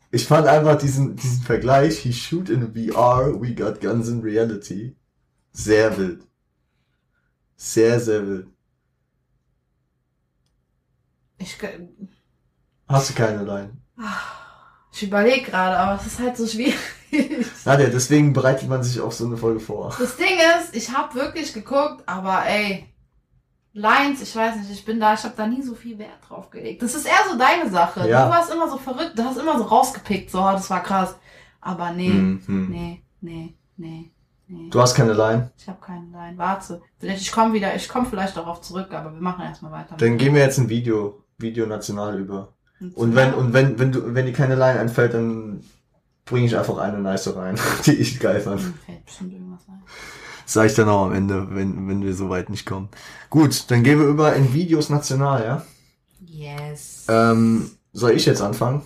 Ich 0.09 0.25
fand 0.25 0.47
einfach 0.47 0.79
diesen, 0.79 1.15
diesen 1.15 1.43
Vergleich, 1.43 1.99
he 1.99 2.11
shoot 2.11 2.49
in 2.49 2.73
VR, 2.73 3.39
we 3.39 3.53
got 3.53 3.79
guns 3.79 4.07
in 4.09 4.21
reality. 4.21 4.95
Sehr 5.51 5.95
wild. 5.95 6.25
Sehr, 7.55 7.99
sehr 7.99 8.25
wild. 8.25 8.47
Ich, 11.37 11.55
Hast 12.87 13.09
du 13.11 13.13
keine 13.13 13.43
Line? 13.43 13.77
ich 14.91 15.03
überlege 15.03 15.51
gerade, 15.51 15.77
aber 15.77 16.01
es 16.01 16.07
ist 16.07 16.19
halt 16.19 16.35
so 16.35 16.47
schwierig. 16.47 16.79
Nadja, 17.63 17.89
deswegen 17.89 18.33
bereitet 18.33 18.67
man 18.67 18.81
sich 18.81 18.99
auf 18.99 19.13
so 19.13 19.27
eine 19.27 19.37
Folge 19.37 19.59
vor. 19.59 19.95
Das 19.99 20.17
Ding 20.17 20.39
ist, 20.59 20.75
ich 20.75 20.91
habe 20.91 21.13
wirklich 21.13 21.53
geguckt, 21.53 22.01
aber 22.07 22.43
ey, 22.47 22.94
Lines, 23.77 24.21
ich 24.21 24.33
weiß 24.33 24.55
nicht, 24.55 24.71
ich 24.71 24.85
bin 24.85 25.01
da, 25.01 25.13
ich 25.13 25.23
habe 25.23 25.33
da 25.35 25.45
nie 25.45 25.61
so 25.61 25.75
viel 25.75 25.99
Wert 25.99 26.19
drauf 26.27 26.49
gelegt. 26.49 26.81
Das 26.81 26.95
ist 26.95 27.05
eher 27.05 27.29
so 27.29 27.37
deine 27.37 27.69
Sache. 27.69 28.07
Ja. 28.09 28.25
Du 28.25 28.31
warst 28.31 28.49
immer 28.51 28.69
so 28.69 28.77
verrückt, 28.77 29.11
du 29.17 29.23
hast 29.23 29.37
immer 29.37 29.57
so 29.57 29.65
rausgepickt, 29.65 30.31
so, 30.31 30.39
das 30.39 30.69
war 30.69 30.81
krass. 30.81 31.17
Aber 31.59 31.91
nee, 31.91 32.09
Hm, 32.09 32.41
hm. 32.45 32.69
nee, 32.69 33.01
nee, 33.19 33.53
nee, 33.75 34.11
nee. 34.47 34.69
Du 34.69 34.79
hast 34.79 34.95
keine 34.95 35.11
Line? 35.11 35.51
Ich 35.57 35.67
habe 35.67 35.79
keine 35.81 36.05
Line. 36.09 36.37
Warte. 36.37 36.81
Vielleicht, 36.99 37.21
ich 37.21 37.31
komme 37.33 37.53
wieder, 37.53 37.75
ich 37.75 37.89
komme 37.89 38.05
vielleicht 38.05 38.37
darauf 38.37 38.61
zurück, 38.61 38.93
aber 38.93 39.13
wir 39.13 39.21
machen 39.21 39.43
erstmal 39.43 39.73
weiter. 39.73 39.97
Dann 39.97 40.17
gehen 40.17 40.33
wir 40.33 40.41
jetzt 40.41 40.57
ein 40.57 40.69
Video, 40.69 41.23
Video 41.37 41.65
national 41.65 42.17
über. 42.17 42.53
Und 42.93 43.13
wenn, 43.15 43.33
und 43.33 43.51
wenn, 43.53 43.77
wenn 43.77 43.91
du, 43.91 44.13
wenn 44.15 44.25
dir 44.25 44.33
keine 44.33 44.55
Line 44.55 44.79
einfällt, 44.79 45.13
dann 45.13 45.63
bringe 46.23 46.45
ich 46.45 46.57
einfach 46.57 46.77
eine 46.77 46.99
nice 46.99 47.35
rein, 47.35 47.59
die 47.85 47.93
ich 47.93 48.19
geil 48.21 48.39
fand. 48.39 48.61
Mir 48.63 48.73
fällt 48.85 49.05
bestimmt 49.05 49.33
irgendwas 49.33 49.67
ein. 49.67 49.83
Sag 50.45 50.67
ich 50.67 50.75
dann 50.75 50.89
auch 50.89 51.05
am 51.05 51.13
Ende, 51.13 51.47
wenn, 51.55 51.87
wenn 51.87 52.03
wir 52.03 52.13
so 52.13 52.29
weit 52.29 52.49
nicht 52.49 52.65
kommen. 52.65 52.89
Gut, 53.29 53.69
dann 53.71 53.83
gehen 53.83 53.99
wir 53.99 54.07
über 54.07 54.35
in 54.35 54.53
Videos 54.53 54.89
national, 54.89 55.43
ja? 55.43 55.65
Yes. 56.25 57.05
Ähm, 57.09 57.71
soll 57.93 58.11
ich 58.11 58.25
jetzt 58.25 58.41
anfangen? 58.41 58.81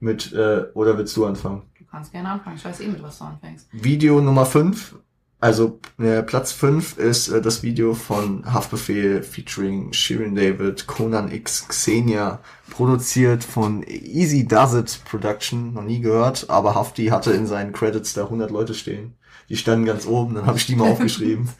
Mit, 0.00 0.32
äh, 0.32 0.64
oder 0.74 0.98
willst 0.98 1.16
du 1.16 1.26
anfangen? 1.26 1.62
Du 1.78 1.84
kannst 1.84 2.12
gerne 2.12 2.30
anfangen. 2.30 2.56
Ich 2.56 2.64
weiß 2.64 2.80
eh, 2.80 2.88
mit 2.88 3.02
was 3.02 3.18
du 3.18 3.24
anfängst. 3.24 3.68
Video 3.72 4.20
Nummer 4.20 4.46
5, 4.46 4.96
also 5.42 5.80
äh, 5.98 6.22
Platz 6.22 6.52
5 6.52 6.98
ist 6.98 7.28
äh, 7.28 7.42
das 7.42 7.64
Video 7.64 7.94
von 7.94 8.44
Haftbefehl 8.52 9.24
featuring 9.24 9.92
Shirin 9.92 10.36
David, 10.36 10.86
Conan 10.86 11.32
X, 11.32 11.66
Xenia, 11.66 12.38
produziert 12.70 13.42
von 13.42 13.82
Easy 13.82 14.46
Does 14.46 14.74
It 14.74 15.00
Production, 15.04 15.74
noch 15.74 15.82
nie 15.82 16.00
gehört, 16.00 16.48
aber 16.48 16.76
Hafti 16.76 17.06
hatte 17.06 17.32
in 17.32 17.48
seinen 17.48 17.72
Credits 17.72 18.14
da 18.14 18.22
100 18.22 18.52
Leute 18.52 18.72
stehen. 18.72 19.14
Die 19.48 19.56
standen 19.56 19.84
ganz 19.84 20.06
oben, 20.06 20.34
dann 20.34 20.46
habe 20.46 20.58
ich 20.58 20.66
die 20.66 20.76
mal 20.76 20.90
aufgeschrieben. 20.90 21.48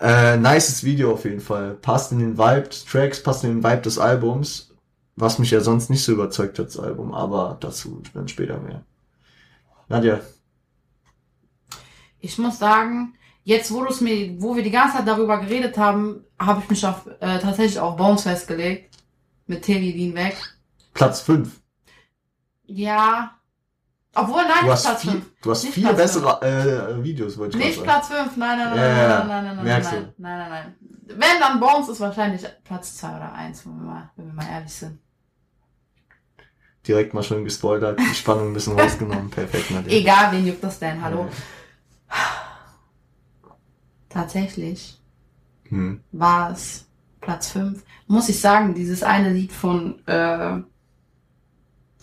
Äh, 0.00 0.36
nices 0.36 0.82
Video 0.82 1.12
auf 1.12 1.24
jeden 1.24 1.40
Fall. 1.40 1.74
Passt 1.74 2.10
in 2.10 2.18
den 2.18 2.36
Vibe 2.36 2.68
des 2.68 2.84
Tracks, 2.84 3.22
passt 3.22 3.44
in 3.44 3.50
den 3.50 3.62
Vibe 3.62 3.82
des 3.82 3.98
Albums, 3.98 4.74
was 5.14 5.38
mich 5.38 5.52
ja 5.52 5.60
sonst 5.60 5.90
nicht 5.90 6.02
so 6.02 6.10
überzeugt 6.10 6.58
hat, 6.58 6.66
das 6.66 6.78
Album, 6.80 7.14
aber 7.14 7.56
dazu 7.60 8.02
dann 8.12 8.26
später 8.26 8.58
mehr. 8.58 8.82
Nadja, 9.88 10.20
Ich 12.18 12.36
muss 12.36 12.58
sagen, 12.58 13.14
jetzt 13.44 13.70
wo 13.70 13.84
du 13.84 13.90
es 13.90 14.00
mir, 14.00 14.42
wo 14.42 14.56
wir 14.56 14.64
die 14.64 14.72
ganze 14.72 14.96
Zeit 14.96 15.06
darüber 15.06 15.38
geredet 15.38 15.78
haben, 15.78 16.24
habe 16.36 16.62
ich 16.62 16.70
mich 16.70 16.84
auf, 16.84 17.06
äh, 17.20 17.38
tatsächlich 17.38 17.78
auf 17.78 17.96
Bones 17.96 18.22
festgelegt. 18.22 18.96
Mit 19.46 19.62
Tilly 19.62 19.92
Dean 19.92 20.14
weg. 20.14 20.36
Platz 20.94 21.20
5. 21.20 21.60
Ja. 22.64 23.38
Obwohl, 24.14 24.42
nein, 24.42 24.48
Du 24.60 24.62
nicht 24.64 24.72
hast, 24.72 24.84
Platz 24.84 25.00
viel, 25.02 25.10
5. 25.12 25.24
du 25.42 25.50
hast 25.50 25.64
Nicht 25.64 25.74
viele 25.74 25.88
Platz 25.88 25.96
bessere 25.98 26.42
äh, 26.98 27.02
Videos, 27.04 27.38
wollte 27.38 27.58
ich 27.58 27.64
Nicht 27.64 27.76
gerade 27.82 28.06
Platz 28.06 28.08
5, 28.08 28.36
nein, 28.36 28.58
nein, 28.58 28.68
nein, 28.70 28.78
Ja, 28.78 29.24
nein, 29.24 29.28
nein, 29.28 29.44
nein, 29.44 29.56
nein, 29.56 29.64
nein, 29.64 29.82
nein, 29.82 30.14
nein, 30.18 30.38
nein, 30.38 30.50
nein. 30.50 30.74
Wenn 31.18 31.40
dann 31.40 31.60
Bones 31.60 31.88
ist 31.88 32.00
wahrscheinlich 32.00 32.46
Platz 32.64 32.96
2 32.96 33.08
oder 33.16 33.32
1, 33.32 33.66
wenn 33.66 33.76
wir 33.76 33.82
mal, 33.84 34.10
wenn 34.16 34.26
wir 34.26 34.32
mal 34.34 34.46
ehrlich 34.50 34.72
sind. 34.72 34.98
Direkt 36.86 37.14
mal 37.14 37.22
schon 37.22 37.44
gespoilert, 37.44 37.98
die 37.98 38.04
Spannung 38.14 38.48
ein 38.50 38.54
bisschen 38.54 38.78
rausgenommen. 38.78 39.30
Perfekt, 39.30 39.70
Nadja. 39.70 39.92
Egal, 39.92 40.32
wen 40.32 40.46
juckt 40.46 40.62
das 40.64 40.78
denn, 40.78 41.00
hallo? 41.02 41.26
Ja. 42.10 42.16
Tatsächlich 44.08 44.98
Hm. 45.68 46.02
war 46.12 46.50
es 46.52 46.86
Platz 47.20 47.48
5. 47.50 47.82
Muss 48.08 48.28
ich 48.28 48.38
sagen, 48.40 48.74
dieses 48.74 49.02
eine 49.02 49.30
Lied 49.30 49.52
von, 49.52 50.06
äh, 50.06 50.58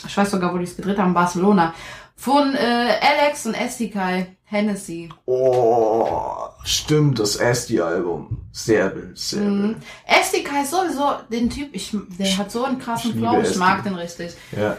ich 0.06 0.18
weiß 0.18 0.32
sogar, 0.32 0.54
wo 0.54 0.58
die 0.58 0.64
es 0.66 0.76
gedreht 0.76 0.98
haben, 0.98 1.14
Barcelona, 1.14 1.74
von 2.16 2.54
äh, 2.56 2.90
Alex 3.02 3.46
und 3.46 3.54
Estikai, 3.54 4.36
Hennessy. 4.44 5.10
Oh, 5.26 6.26
stimmt, 6.64 7.20
das 7.20 7.40
Asti-Album. 7.40 8.38
Sehr 8.52 8.94
wild, 8.96 9.18
sehr 9.18 9.42
Mhm. 9.42 9.76
Estikai 10.06 10.64
ist 10.64 10.72
sowieso 10.72 11.12
den 11.32 11.50
Typ, 11.50 11.70
ich, 11.74 11.96
der 12.18 12.38
hat 12.38 12.52
so 12.52 12.64
einen 12.66 12.80
krassen 12.80 13.14
Flow, 13.14 13.40
ich 13.42 13.56
mag 13.56 13.84
den 13.84 13.96
richtig. 13.96 14.34
Ja. 14.58 14.76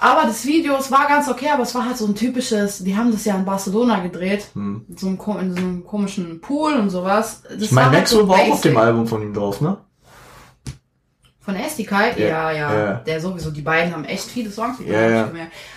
Aber 0.00 0.22
das 0.28 0.44
Video, 0.46 0.76
es 0.76 0.92
war 0.92 1.08
ganz 1.08 1.28
okay, 1.28 1.48
aber 1.52 1.64
es 1.64 1.74
war 1.74 1.84
halt 1.84 1.96
so 1.96 2.06
ein 2.06 2.14
typisches, 2.14 2.84
die 2.84 2.96
haben 2.96 3.10
das 3.10 3.24
ja 3.24 3.34
in 3.36 3.44
Barcelona 3.44 3.98
gedreht, 4.00 4.46
Hm. 4.54 4.84
in 4.88 4.96
so 4.96 5.08
in 5.08 5.16
so 5.16 5.32
einem 5.58 5.84
komischen 5.84 6.40
Pool 6.40 6.74
und 6.74 6.90
sowas. 6.90 7.42
Das 7.48 7.62
Ich 7.62 7.72
meine, 7.72 7.88
war 7.88 7.96
halt 7.96 8.08
so 8.08 8.28
war 8.28 8.38
auch 8.38 8.50
auf 8.50 8.60
dem 8.60 8.76
Album 8.76 9.06
von 9.08 9.22
ihm 9.22 9.34
drauf, 9.34 9.60
ne? 9.60 9.78
Von 11.48 11.56
Estikai? 11.56 12.12
Ja, 12.18 12.52
Ja, 12.52 12.74
ja. 12.74 12.94
Der 13.06 13.22
sowieso, 13.22 13.50
die 13.50 13.62
beiden 13.62 13.94
haben 13.94 14.04
echt 14.04 14.24
viele 14.24 14.50
Songs. 14.50 14.76
die 14.76 14.84
Ja, 14.84 15.08
ja. 15.08 15.30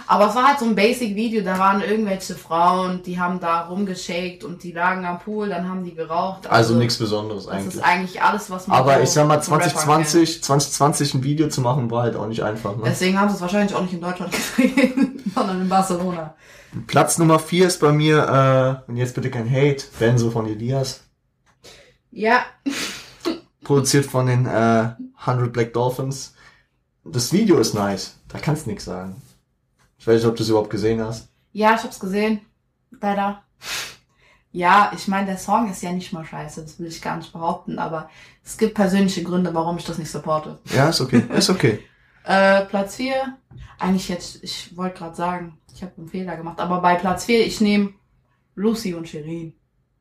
Aber 0.05 0.27
es 0.27 0.35
war 0.35 0.49
halt 0.49 0.59
so 0.59 0.65
ein 0.65 0.75
Basic-Video, 0.75 1.43
da 1.45 1.57
waren 1.57 1.81
irgendwelche 1.81 2.35
Frauen, 2.35 3.01
die 3.03 3.17
haben 3.17 3.39
da 3.39 3.67
rumgeschakt 3.67 4.43
und 4.43 4.61
die 4.63 4.73
lagen 4.73 5.05
am 5.05 5.19
Pool, 5.19 5.47
dann 5.47 5.69
haben 5.69 5.85
die 5.85 5.95
geraucht. 5.95 6.45
Also 6.51 6.75
nichts 6.75 6.97
Besonderes 6.97 7.45
Das 7.45 7.53
eigentlich. 7.53 7.75
ist 7.75 7.83
eigentlich 7.85 8.21
alles, 8.21 8.51
was 8.51 8.67
man 8.67 8.79
Aber 8.79 8.95
so 8.95 9.01
ich 9.03 9.09
sag 9.11 9.29
mal, 9.29 9.41
von 9.41 9.61
Rappern 9.61 9.69
kennt. 9.69 9.79
2020, 10.09 10.43
2020 10.43 11.13
ein 11.13 11.23
Video 11.23 11.47
zu 11.47 11.61
machen, 11.61 11.89
war 11.89 12.03
halt 12.03 12.17
auch 12.17 12.27
nicht 12.27 12.43
einfach, 12.43 12.75
ne? 12.75 12.83
Deswegen 12.87 13.17
haben 13.17 13.29
sie 13.29 13.35
es 13.35 13.41
wahrscheinlich 13.41 13.73
auch 13.73 13.81
nicht 13.81 13.93
in 13.93 14.01
Deutschland 14.01 14.33
gedreht, 14.33 14.93
sondern 15.33 15.61
in 15.61 15.69
Barcelona. 15.69 16.35
Platz 16.87 17.17
Nummer 17.17 17.39
4 17.39 17.67
ist 17.67 17.79
bei 17.79 17.93
mir, 17.93 18.83
äh, 18.87 18.91
und 18.91 18.97
jetzt 18.97 19.15
bitte 19.15 19.31
kein 19.31 19.49
Hate, 19.49 19.85
Benzo 19.97 20.31
von 20.31 20.47
Elias. 20.47 21.05
Ja, 22.11 22.41
Produziert 23.63 24.05
von 24.05 24.25
den 24.25 24.47
äh, 24.47 24.89
100 25.25 25.51
Black 25.53 25.73
Dolphins. 25.73 26.33
Das 27.03 27.31
Video 27.33 27.57
ist 27.59 27.73
nice. 27.73 28.17
Da 28.27 28.39
kannst 28.39 28.67
nix 28.67 28.85
sagen. 28.85 29.21
Ich 29.97 30.05
weiß 30.07 30.15
nicht, 30.21 30.29
ob 30.29 30.35
du 30.35 30.43
es 30.43 30.49
überhaupt 30.49 30.69
gesehen 30.69 31.01
hast. 31.01 31.29
ja, 31.53 31.75
ich 31.75 31.83
hab's 31.83 31.99
gesehen. 31.99 32.41
Leider. 32.99 33.43
Ja, 34.53 34.91
ich 34.93 35.07
meine, 35.07 35.27
der 35.27 35.37
Song 35.37 35.71
ist 35.71 35.81
ja 35.81 35.93
nicht 35.93 36.11
mal 36.11 36.25
scheiße, 36.25 36.61
das 36.61 36.77
will 36.77 36.87
ich 36.87 37.01
gar 37.01 37.15
nicht 37.15 37.31
behaupten, 37.31 37.79
aber 37.79 38.09
es 38.43 38.57
gibt 38.57 38.73
persönliche 38.73 39.23
Gründe, 39.23 39.53
warum 39.53 39.77
ich 39.77 39.85
das 39.85 39.97
nicht 39.97 40.11
supporte. 40.11 40.59
Ja, 40.75 40.89
ist 40.89 40.99
okay. 40.99 41.23
Ist 41.33 41.49
okay. 41.49 41.79
Äh, 42.25 42.65
Platz 42.65 42.97
4. 42.97 43.37
Eigentlich 43.79 44.09
jetzt, 44.09 44.43
ich 44.43 44.75
wollte 44.75 44.97
gerade 44.99 45.15
sagen, 45.15 45.57
ich 45.73 45.81
habe 45.81 45.93
einen 45.97 46.09
Fehler 46.09 46.35
gemacht, 46.35 46.59
aber 46.59 46.81
bei 46.81 46.95
Platz 46.95 47.23
4, 47.23 47.47
ich 47.47 47.61
nehme 47.61 47.93
Lucy 48.55 48.93
und 48.93 49.07
Shirin. 49.07 49.53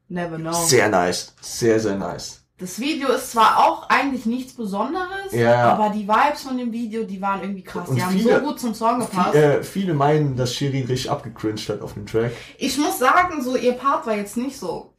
Never 0.09 0.37
know. 0.37 0.53
Sehr 0.53 0.89
nice. 0.89 1.33
Sehr, 1.41 1.79
sehr 1.79 1.97
nice. 1.97 2.40
Das 2.61 2.79
Video 2.79 3.09
ist 3.09 3.33
zwar 3.33 3.59
auch 3.59 3.89
eigentlich 3.89 4.27
nichts 4.27 4.53
Besonderes, 4.53 5.33
Ja. 5.33 5.73
aber 5.73 5.89
die 5.89 6.07
Vibes 6.07 6.43
von 6.43 6.59
dem 6.59 6.71
Video, 6.73 7.05
die 7.05 7.21
waren 7.21 7.41
irgendwie 7.41 7.63
krass. 7.65 7.89
Und 7.89 7.97
die 7.97 8.03
haben 8.03 8.13
viele- 8.13 8.35
so 8.39 8.41
gut 8.47 8.61
zum 8.61 8.75
Song 8.75 9.01
gepasst. 9.01 9.31
Viel, 9.33 9.41
äh, 9.41 9.63
viele 9.63 9.95
meinen, 9.95 10.37
dass 10.37 10.55
Shirin 10.55 10.87
richtig 10.87 11.11
abgecringed 11.11 11.69
hat 11.71 11.81
auf 11.81 11.95
dem 11.95 12.05
Track. 12.07 12.33
Ich 12.59 12.77
muss 12.77 12.99
sagen, 12.99 13.43
so 13.43 13.57
ihr 13.57 13.73
Part 13.73 14.07
war 14.07 14.15
jetzt 14.15 14.37
nicht 14.37 14.59
so. 14.59 14.93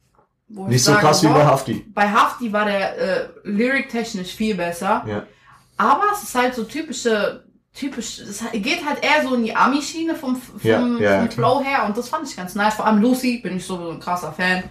Nicht 0.48 0.84
so 0.84 0.90
sage, 0.92 1.06
krass 1.06 1.22
wie 1.22 1.28
bei 1.28 1.44
Hafti. 1.46 1.86
Bei 1.94 2.10
Hafti 2.10 2.52
war 2.52 2.64
der 2.66 2.98
äh, 2.98 3.28
lyric-technisch 3.44 4.34
viel 4.34 4.54
besser. 4.56 5.02
Ja. 5.06 5.22
Aber 5.78 6.02
es 6.12 6.24
ist 6.24 6.34
halt 6.34 6.54
so 6.54 6.64
typische, 6.64 7.44
typisch, 7.72 8.18
es 8.18 8.42
geht 8.52 8.86
halt 8.86 9.02
eher 9.02 9.26
so 9.26 9.34
in 9.34 9.44
die 9.44 9.54
Ami-Schiene 9.56 10.14
vom, 10.14 10.36
vom, 10.36 10.60
Ja, 11.00 11.20
vom. 11.20 11.30
Flow 11.30 11.62
her 11.62 11.86
und 11.86 11.96
das 11.96 12.08
fand 12.08 12.28
ich 12.28 12.36
ganz 12.36 12.54
nice. 12.54 12.74
Vor 12.74 12.86
allem 12.86 13.00
Lucy, 13.00 13.38
bin 13.38 13.56
ich 13.56 13.64
sowieso 13.64 13.92
ein 13.92 14.00
krasser 14.00 14.32
Fan. 14.32 14.64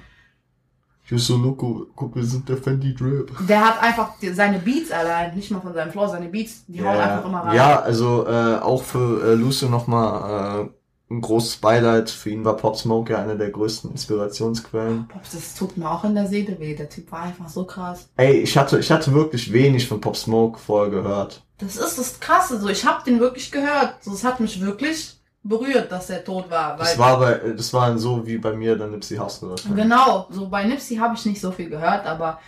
You're 1.12 1.20
so 1.20 1.36
loco. 1.36 1.88
Guck, 1.94 2.16
wir 2.16 2.24
sind 2.24 2.48
der 2.48 2.56
Fendi 2.56 2.96
Drip. 2.96 3.32
Der 3.48 3.60
hat 3.60 3.84
einfach 3.84 4.14
seine 4.34 4.60
Beats 4.60 4.92
allein, 4.92 5.36
nicht 5.36 5.52
mal 5.52 5.60
von 5.60 5.74
seinem 5.74 5.92
Flow, 5.92 6.08
seine 6.08 6.30
Beats, 6.30 6.64
die 6.68 6.82
hauen 6.82 6.98
einfach 6.98 7.26
immer 7.26 7.40
rein. 7.40 7.56
ja, 7.56 7.82
also 7.82 8.26
äh, 8.26 8.60
auch 8.60 8.82
für 8.82 9.22
äh, 9.32 9.34
Lucio 9.36 9.68
nochmal 9.68 10.68
äh, 10.68 11.14
ein 11.14 11.20
großes 11.20 11.58
Beileid. 11.58 12.10
Für 12.10 12.30
ihn 12.30 12.46
war 12.46 12.56
Pop 12.56 12.78
Smoke 12.78 13.12
ja 13.12 13.20
eine 13.22 13.38
der 13.38 13.50
größten 13.50 13.92
Inspirationsquellen. 13.92 15.08
Boah, 15.10 15.20
Das 15.34 15.54
tut 15.56 15.76
mir 15.78 15.92
auch 15.92 16.06
in 16.06 16.16
der 16.16 16.28
Seele 16.28 16.58
weh. 16.60 16.76
Der 16.76 16.88
Typ 16.90 17.12
war 17.12 17.24
einfach 17.24 17.50
so 17.50 17.66
krass. 17.66 18.08
Ey, 18.16 18.40
ich 18.40 18.58
hatte, 18.58 18.80
ich 18.80 18.90
hatte 18.90 19.14
wirklich 19.14 19.52
wenig 19.52 19.88
von 19.90 20.00
Pop 20.00 20.16
Smoke 20.16 20.60
vorher 20.60 20.92
gehört. 20.92 21.44
Das 21.58 21.76
ist 21.76 22.00
das 22.00 22.20
Krasse. 22.22 22.60
So, 22.60 22.70
ich 22.70 22.86
habe 22.86 23.04
den 23.04 23.20
wirklich 23.20 23.52
gehört. 23.52 23.96
So, 24.02 24.14
es 24.14 24.24
hat 24.24 24.40
mich 24.40 24.62
wirklich 24.62 25.21
berührt, 25.44 25.92
dass 25.92 26.10
er 26.10 26.24
tot 26.24 26.50
war. 26.50 26.78
Das 26.78 26.98
war 26.98 27.20
bei, 27.20 27.34
das 27.56 27.74
war 27.74 27.98
so 27.98 28.26
wie 28.26 28.38
bei 28.38 28.54
mir 28.54 28.76
dann 28.78 28.92
Nipsey 28.92 29.18
Hussle. 29.18 29.50
wahrscheinlich. 29.50 29.84
Genau, 29.84 30.28
so 30.30 30.50
bei 30.50 30.64
Nipsey 30.64 30.98
habe 30.98 31.16
ich 31.16 31.26
nicht 31.26 31.42
so 31.42 31.52
viel 31.52 31.70
gehört, 31.70 32.06
aber 32.06 32.40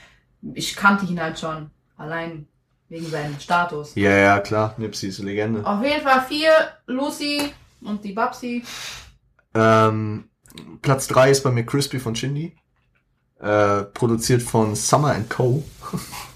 ich 0.54 0.76
kannte 0.76 1.06
ihn 1.06 1.22
halt 1.22 1.40
schon. 1.40 1.70
Allein 1.98 2.48
wegen 2.90 3.06
seinem 3.08 3.40
Status. 3.40 3.96
Ja, 3.96 4.16
ja, 4.16 4.40
klar. 4.40 4.76
Nipsey 4.78 5.10
ist 5.10 5.20
eine 5.20 5.30
Legende. 5.30 5.66
Auf 5.66 5.84
jeden 5.84 6.02
Fall 6.02 6.22
vier, 6.22 6.52
Lucy 6.86 7.42
und 7.82 8.04
die 8.04 8.14
Babsi. 8.14 8.64
Ähm, 9.54 10.30
Platz 10.82 11.08
drei 11.08 11.32
ist 11.32 11.44
bei 11.44 11.52
mir 11.52 11.66
Crispy 11.66 12.00
von 12.00 12.16
Shindy. 12.16 12.56
Äh, 13.40 13.84
produziert 13.84 14.42
von 14.42 14.76
Summer 14.76 15.14
and 15.14 15.30
Co. 15.30 15.64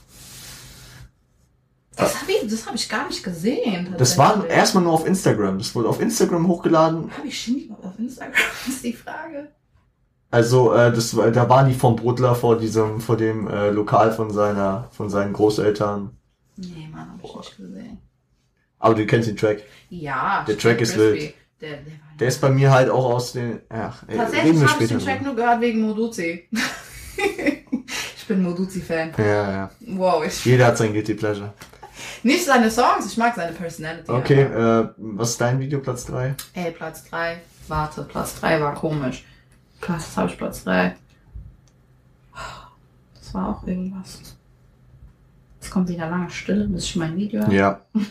Das 1.97 2.21
habe 2.21 2.31
ich, 2.31 2.49
das 2.49 2.65
hab 2.65 2.75
ich 2.75 2.87
gar 2.87 3.07
nicht 3.07 3.23
gesehen. 3.23 3.95
Das 3.97 4.17
war 4.17 4.45
erstmal 4.47 4.83
nur 4.83 4.93
auf 4.93 5.05
Instagram. 5.07 5.57
Das 5.57 5.73
wurde 5.75 5.89
auf 5.89 5.99
Instagram 5.99 6.47
hochgeladen. 6.47 7.09
Habe 7.17 7.27
ich 7.27 7.39
Shindy 7.39 7.71
auf 7.81 7.97
Instagram? 7.97 8.33
ist 8.67 8.83
die 8.83 8.93
Frage. 8.93 9.49
Also, 10.29 10.73
äh, 10.73 10.91
das, 10.91 11.15
war- 11.15 11.31
da 11.31 11.49
waren 11.49 11.67
die 11.69 11.73
vom 11.73 11.95
Brudler 11.95 12.35
vor 12.35 12.57
diesem, 12.57 12.99
vor 13.01 13.17
dem 13.17 13.47
äh, 13.47 13.69
Lokal 13.71 14.11
von 14.11 14.31
seiner, 14.31 14.89
von 14.91 15.09
seinen 15.09 15.33
Großeltern. 15.33 16.11
Nee, 16.57 16.87
Mann, 16.91 17.09
habe 17.11 17.21
ich 17.23 17.35
nicht 17.35 17.57
gesehen. 17.57 17.97
Aber 18.79 18.93
du 18.93 19.05
kennst 19.05 19.29
den 19.29 19.37
Track. 19.37 19.63
Ja. 19.89 20.43
Der 20.47 20.57
Track 20.57 20.81
ist 20.81 20.93
Crispy. 20.93 21.21
wild. 21.21 21.33
Der, 21.61 21.69
der 21.71 21.79
Der 22.19 22.27
ist 22.27 22.39
bei 22.41 22.49
mir 22.49 22.71
halt 22.71 22.89
auch 22.91 23.05
aus 23.05 23.31
den. 23.33 23.61
Ach, 23.69 24.03
Tatsächlich 24.07 24.63
habe 24.67 24.83
ich 24.83 24.89
den 24.89 24.99
Track 24.99 25.23
nur 25.23 25.35
gehört 25.35 25.61
wegen 25.61 25.81
Moduzi. 25.81 26.47
ich 27.17 28.27
bin 28.27 28.43
Moduzi-Fan. 28.43 29.13
Ja, 29.17 29.51
ja. 29.51 29.71
Wow, 29.87 30.23
ich 30.25 30.45
Jeder 30.45 30.67
hat 30.67 30.77
sein 30.77 30.93
Guilty 30.93 31.15
Pleasure. 31.15 31.53
Nicht 32.27 32.43
seine 32.43 32.69
Songs, 32.69 33.05
ich 33.05 33.15
mag 33.15 33.33
seine 33.35 33.53
Personality. 33.53 34.11
Okay, 34.11 34.41
äh, 34.41 34.89
was 34.97 35.29
ist 35.29 35.39
dein 35.39 35.61
Video, 35.61 35.79
Platz 35.79 36.03
3? 36.07 36.35
Ey, 36.55 36.71
Platz 36.71 37.05
3. 37.05 37.41
Warte, 37.69 38.03
Platz 38.03 38.41
3 38.41 38.59
war 38.59 38.73
komisch. 38.73 39.23
Platz, 39.79 40.17
habe 40.17 40.29
ich 40.29 40.37
Platz 40.37 40.65
3? 40.65 40.97
Das 43.17 43.33
war 43.33 43.47
auch 43.47 43.65
irgendwas. 43.65 44.35
Jetzt 45.55 45.71
kommt 45.71 45.87
wieder 45.87 46.09
lange 46.09 46.29
Stille, 46.29 46.67
bis 46.67 46.83
ich 46.83 46.97
mein 46.97 47.15
Video 47.15 47.43
habe. 47.43 47.55
Ja. 47.55 47.81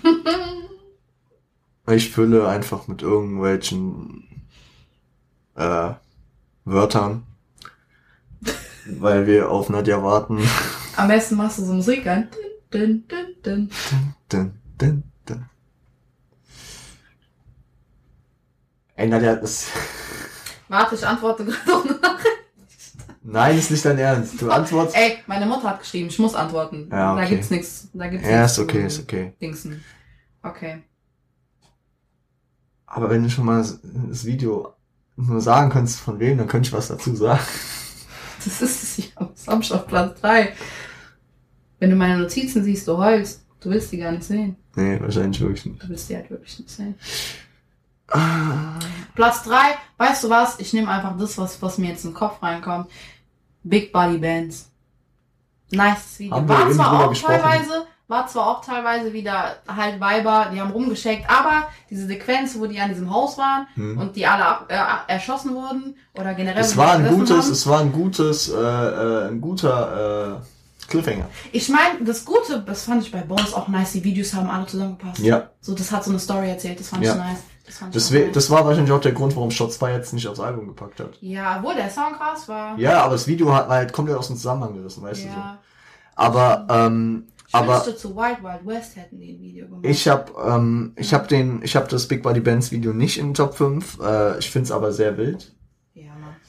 Ich 1.88 2.10
fülle 2.10 2.48
einfach 2.48 2.88
mit 2.88 3.02
irgendwelchen 3.02 4.48
äh, 5.54 5.90
Wörtern, 6.64 7.22
weil 8.98 9.28
wir 9.28 9.52
auf 9.52 9.68
Nadja 9.68 10.02
warten. 10.02 10.40
Am 10.96 11.06
besten 11.06 11.36
machst 11.36 11.60
du 11.60 11.64
so 11.64 11.74
Musik 11.74 12.04
an. 12.08 12.26
Dün, 12.74 13.06
dün, 13.06 13.06
dün, 13.08 13.25
dün. 13.46 13.70
Dun, 14.28 14.52
dun, 14.78 15.02
dun. 15.28 15.44
Ey, 18.96 19.08
Nadja, 19.08 19.36
das... 19.36 19.68
Warte, 20.68 20.94
ich 20.96 21.06
antworte 21.06 21.44
gerade 21.44 21.88
eine 21.88 22.00
Nachricht. 22.00 22.36
Nein, 23.22 23.58
ist 23.58 23.70
nicht 23.70 23.84
dein 23.84 23.98
Ernst. 23.98 24.40
Du 24.40 24.50
antwortest... 24.50 24.96
Ey, 24.96 25.18
meine 25.26 25.46
Mutter 25.46 25.70
hat 25.70 25.80
geschrieben, 25.80 26.08
ich 26.08 26.18
muss 26.18 26.34
antworten. 26.34 26.88
Ja, 26.90 27.14
Da 27.14 27.22
okay. 27.22 27.28
gibt's 27.30 27.50
nichts. 27.50 27.88
Da 27.92 28.08
gibt's 28.08 28.28
Ja, 28.28 28.44
ist 28.44 28.58
okay, 28.58 28.86
ist 28.86 29.00
okay. 29.00 29.34
Dingsen. 29.40 29.84
Okay. 30.42 30.82
Aber 32.86 33.10
wenn 33.10 33.22
du 33.22 33.30
schon 33.30 33.44
mal 33.44 33.64
das 34.08 34.24
Video 34.24 34.74
nur 35.16 35.40
sagen 35.40 35.70
könntest, 35.70 36.00
von 36.00 36.18
wem, 36.20 36.38
dann 36.38 36.46
könnte 36.46 36.68
ich 36.68 36.72
was 36.72 36.88
dazu 36.88 37.14
sagen. 37.14 37.40
Das 38.44 38.62
ist 38.62 38.82
es 38.82 38.96
ja. 38.98 39.28
Das 39.34 39.48
hab 39.48 39.60
ich 39.60 39.72
auf 39.72 39.86
Platz 39.86 40.20
3. 40.20 40.52
Wenn 41.86 41.92
du 41.92 41.98
meine 41.98 42.18
Notizen 42.18 42.64
siehst, 42.64 42.88
du 42.88 42.98
heulst. 42.98 43.44
Du 43.60 43.70
willst 43.70 43.92
die 43.92 43.98
gar 43.98 44.10
nicht 44.10 44.24
sehen. 44.24 44.56
Nee, 44.74 44.98
wahrscheinlich 45.00 45.40
wirklich 45.40 45.66
nicht. 45.66 45.80
Du 45.84 45.88
willst 45.88 46.10
die 46.10 46.16
halt 46.16 46.28
wirklich 46.28 46.58
nicht 46.58 46.68
sehen. 46.68 46.96
Ah, 48.10 48.76
Platz 49.14 49.44
3, 49.44 49.56
weißt 49.96 50.24
du 50.24 50.30
was? 50.30 50.58
Ich 50.58 50.72
nehme 50.72 50.88
einfach 50.90 51.16
das, 51.16 51.38
was, 51.38 51.62
was 51.62 51.78
mir 51.78 51.90
jetzt 51.90 52.04
in 52.04 52.10
den 52.10 52.16
Kopf 52.16 52.42
reinkommt. 52.42 52.88
Big 53.62 53.92
Body 53.92 54.18
Bands. 54.18 54.68
Nice 55.70 56.18
Video. 56.18 56.34
Haben 56.34 56.48
War 56.48 56.72
zwar 56.72 57.04
auch 57.04 57.08
gesprochen. 57.10 57.40
teilweise, 57.40 57.86
war 58.08 58.26
zwar 58.26 58.46
auch 58.48 58.64
teilweise 58.64 59.12
wieder 59.12 59.54
halt 59.68 60.00
Weiber, 60.00 60.50
die 60.52 60.60
haben 60.60 60.72
rumgeschickt, 60.72 61.30
aber 61.30 61.68
diese 61.88 62.08
Sequenz, 62.08 62.58
wo 62.58 62.66
die 62.66 62.80
an 62.80 62.88
diesem 62.88 63.14
Haus 63.14 63.38
waren 63.38 63.68
Hm. 63.74 63.96
und 63.98 64.16
die 64.16 64.26
alle 64.26 64.44
ab, 64.44 64.66
äh, 64.70 65.12
erschossen 65.12 65.54
wurden 65.54 65.94
oder 66.14 66.34
generell. 66.34 66.60
Es 66.60 66.76
war 66.76 66.94
ein 66.94 67.06
gutes, 67.06 67.44
haben. 67.44 67.52
es 67.52 67.66
war 67.68 67.80
ein 67.80 67.92
gutes, 67.92 68.48
äh, 68.48 68.54
äh, 68.56 69.28
ein 69.28 69.40
guter 69.40 70.40
äh, 70.42 70.55
Cliffhanger. 70.88 71.28
Ich 71.52 71.68
meine, 71.68 72.04
das 72.04 72.24
Gute, 72.24 72.62
das 72.66 72.84
fand 72.84 73.02
ich 73.02 73.12
bei 73.12 73.20
Bones 73.22 73.52
auch 73.54 73.68
nice. 73.68 73.92
Die 73.92 74.04
Videos 74.04 74.32
haben 74.34 74.48
alle 74.48 74.66
zusammengepasst. 74.66 75.18
Ja. 75.20 75.50
So, 75.60 75.74
das 75.74 75.90
hat 75.92 76.04
so 76.04 76.10
eine 76.10 76.18
Story 76.18 76.48
erzählt. 76.50 76.78
Das 76.80 76.88
fand 76.88 77.04
Ja. 77.04 77.12
ich 77.12 77.18
nice. 77.18 77.38
Das 77.66 77.78
fand 77.78 77.94
ich 77.96 78.00
Das, 78.02 78.12
wär, 78.12 78.24
nice. 78.26 78.34
das 78.34 78.50
war 78.50 78.64
wahrscheinlich 78.64 78.92
auch 78.92 79.00
der 79.00 79.12
Grund, 79.12 79.34
warum 79.34 79.50
Shots 79.50 79.78
2 79.78 79.92
jetzt 79.92 80.12
nicht 80.12 80.26
aufs 80.28 80.38
Album 80.40 80.66
gepackt 80.68 81.00
hat. 81.00 81.18
Ja, 81.20 81.58
obwohl 81.58 81.74
der 81.74 81.90
Song 81.90 82.12
krass 82.12 82.48
war. 82.48 82.78
Ja, 82.78 83.02
aber 83.02 83.12
das 83.14 83.26
Video 83.26 83.52
hat 83.52 83.68
halt 83.68 83.92
komplett 83.92 84.16
aus 84.16 84.28
dem 84.28 84.36
Zusammenhang 84.36 84.74
gerissen, 84.74 85.02
weißt 85.02 85.24
du 85.24 85.28
so. 85.28 85.34
ja. 85.34 85.58
Aber, 86.14 86.66
ähm, 86.70 87.26
Ich 87.48 87.54
aber 87.54 87.82
zu 87.96 88.16
Wild 88.16 88.42
Wild 88.42 88.66
West 88.66 88.96
hätten 88.96 89.18
die 89.18 89.32
ein 89.34 89.40
Video 89.40 89.66
gemacht. 89.66 89.84
ich 89.84 90.08
habe 90.08 90.32
ähm, 90.46 90.92
ich 90.96 91.12
hab 91.12 91.28
den, 91.28 91.60
ich 91.62 91.76
habe 91.76 91.88
das 91.88 92.08
Big 92.08 92.22
Body 92.22 92.40
Bands 92.40 92.70
Video 92.72 92.92
nicht 92.92 93.18
in 93.18 93.28
den 93.28 93.34
Top 93.34 93.54
5. 93.54 93.98
Äh, 94.00 94.38
ich 94.38 94.50
find's 94.50 94.70
aber 94.70 94.92
sehr 94.92 95.16
wild. 95.18 95.52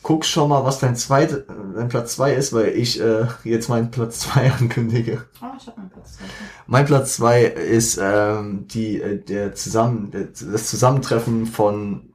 Guck 0.08 0.24
schon 0.24 0.48
mal, 0.48 0.64
was 0.64 0.80
dein 0.80 0.96
zweite, 0.96 1.46
dein 1.76 1.90
Platz 1.90 2.16
2 2.16 2.34
ist, 2.36 2.54
weil 2.54 2.70
ich 2.70 2.98
äh, 3.02 3.28
jetzt 3.44 3.68
meinen 3.68 3.92
Platz 3.92 4.20
2 4.22 4.54
ankündige. 4.54 5.26
Oh, 5.42 5.48
ich 5.58 5.68
hab 5.68 5.76
meinen 5.76 5.90
Platz 5.90 6.14
zwei. 6.14 6.24
Mein 6.66 6.86
Platz 6.86 7.18
2 7.18 7.44
ist 7.44 8.00
ähm, 8.02 8.70
die, 8.70 9.02
äh, 9.02 9.22
der 9.22 9.54
zusammen, 9.54 10.12
der, 10.12 10.28
das 10.28 10.70
Zusammentreffen 10.70 11.46
von 11.46 12.14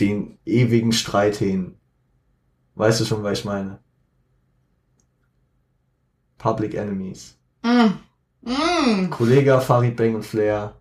den 0.00 0.36
ewigen 0.44 0.92
Streithähnen. 0.92 1.78
Weißt 2.74 3.00
du 3.00 3.06
schon, 3.06 3.22
was 3.22 3.38
ich 3.38 3.46
meine? 3.46 3.78
Public 6.36 6.74
Enemies. 6.74 7.38
Mm. 7.62 8.50
Mm. 8.50 9.08
Kollege 9.08 9.62
Farid 9.62 9.96
Bang 9.96 10.14
und 10.16 10.26
Flair. 10.26 10.78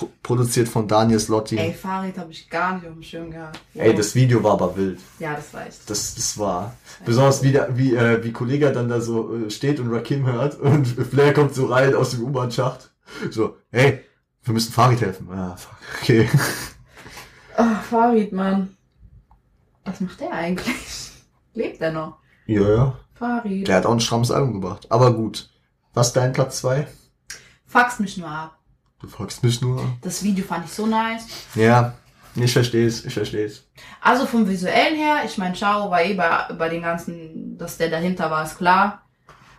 Pro 0.00 0.08
produziert 0.22 0.66
von 0.68 0.88
Daniel 0.88 1.20
Slotti. 1.20 1.58
Ey, 1.58 1.68
Ey, 1.68 1.74
Farid 1.74 2.16
habe 2.16 2.32
ich 2.32 2.48
gar 2.48 2.74
nicht 2.74 2.86
auf 2.86 2.94
dem 2.94 3.02
Schirm 3.02 3.30
gehabt. 3.30 3.60
Wow. 3.74 3.94
das 3.94 4.14
Video 4.14 4.42
war 4.42 4.52
aber 4.52 4.74
wild. 4.74 4.98
Ja, 5.18 5.34
das 5.34 5.52
war 5.52 5.66
echt. 5.66 5.90
Das, 5.90 6.14
das 6.14 6.38
war 6.38 6.74
besonders 7.04 7.42
wie, 7.42 7.52
der, 7.52 7.76
wie, 7.76 7.94
äh, 7.94 8.24
wie 8.24 8.32
Kollege 8.32 8.72
dann 8.72 8.88
da 8.88 9.00
so 9.00 9.36
äh, 9.36 9.50
steht 9.50 9.78
und 9.78 9.92
Rakim 9.92 10.24
hört 10.24 10.58
und 10.58 10.86
Flair 11.10 11.34
kommt 11.34 11.54
so 11.54 11.66
rein 11.66 11.94
aus 11.94 12.12
dem 12.12 12.24
U-Bahn-Schacht. 12.24 12.90
So, 13.30 13.56
hey, 13.70 14.02
wir 14.44 14.54
müssen 14.54 14.72
Farid 14.72 15.02
helfen. 15.02 15.28
Ah, 15.30 15.56
fuck, 15.56 15.76
okay. 16.00 16.30
Oh, 17.58 17.74
Farid, 17.90 18.32
Mann. 18.32 18.76
Was 19.84 20.00
macht 20.00 20.20
der 20.20 20.32
eigentlich? 20.32 21.12
Lebt 21.54 21.80
er 21.82 21.92
noch? 21.92 22.16
Ja, 22.46 22.68
ja. 22.74 22.98
Farid. 23.14 23.68
Der 23.68 23.76
hat 23.76 23.84
auch 23.86 23.92
ein 23.92 24.00
strammes 24.00 24.30
Album 24.30 24.54
gebracht. 24.54 24.86
Aber 24.90 25.12
gut. 25.12 25.50
Was 25.92 26.06
ist 26.08 26.16
dein 26.16 26.32
Platz 26.32 26.58
2? 26.60 26.86
Fax 27.66 27.98
mich 27.98 28.16
nur 28.16 28.28
ab. 28.28 28.59
Du 29.00 29.08
fragst 29.08 29.42
mich 29.42 29.60
nur. 29.60 29.82
Das 30.02 30.22
Video 30.22 30.44
fand 30.44 30.66
ich 30.66 30.72
so 30.72 30.86
nice. 30.86 31.26
Ja, 31.54 31.94
ich 32.34 32.52
versteh's, 32.52 33.04
ich 33.04 33.14
versteh's. 33.14 33.64
Also 34.00 34.26
vom 34.26 34.48
visuellen 34.48 34.96
her, 34.96 35.22
ich 35.24 35.36
meine, 35.38 35.54
Chao 35.54 35.90
war 35.90 36.02
eh 36.02 36.14
bei, 36.14 36.52
bei 36.54 36.68
den 36.68 36.82
ganzen, 36.82 37.56
dass 37.58 37.78
der 37.78 37.90
dahinter 37.90 38.30
war, 38.30 38.44
ist 38.44 38.58
klar. 38.58 39.02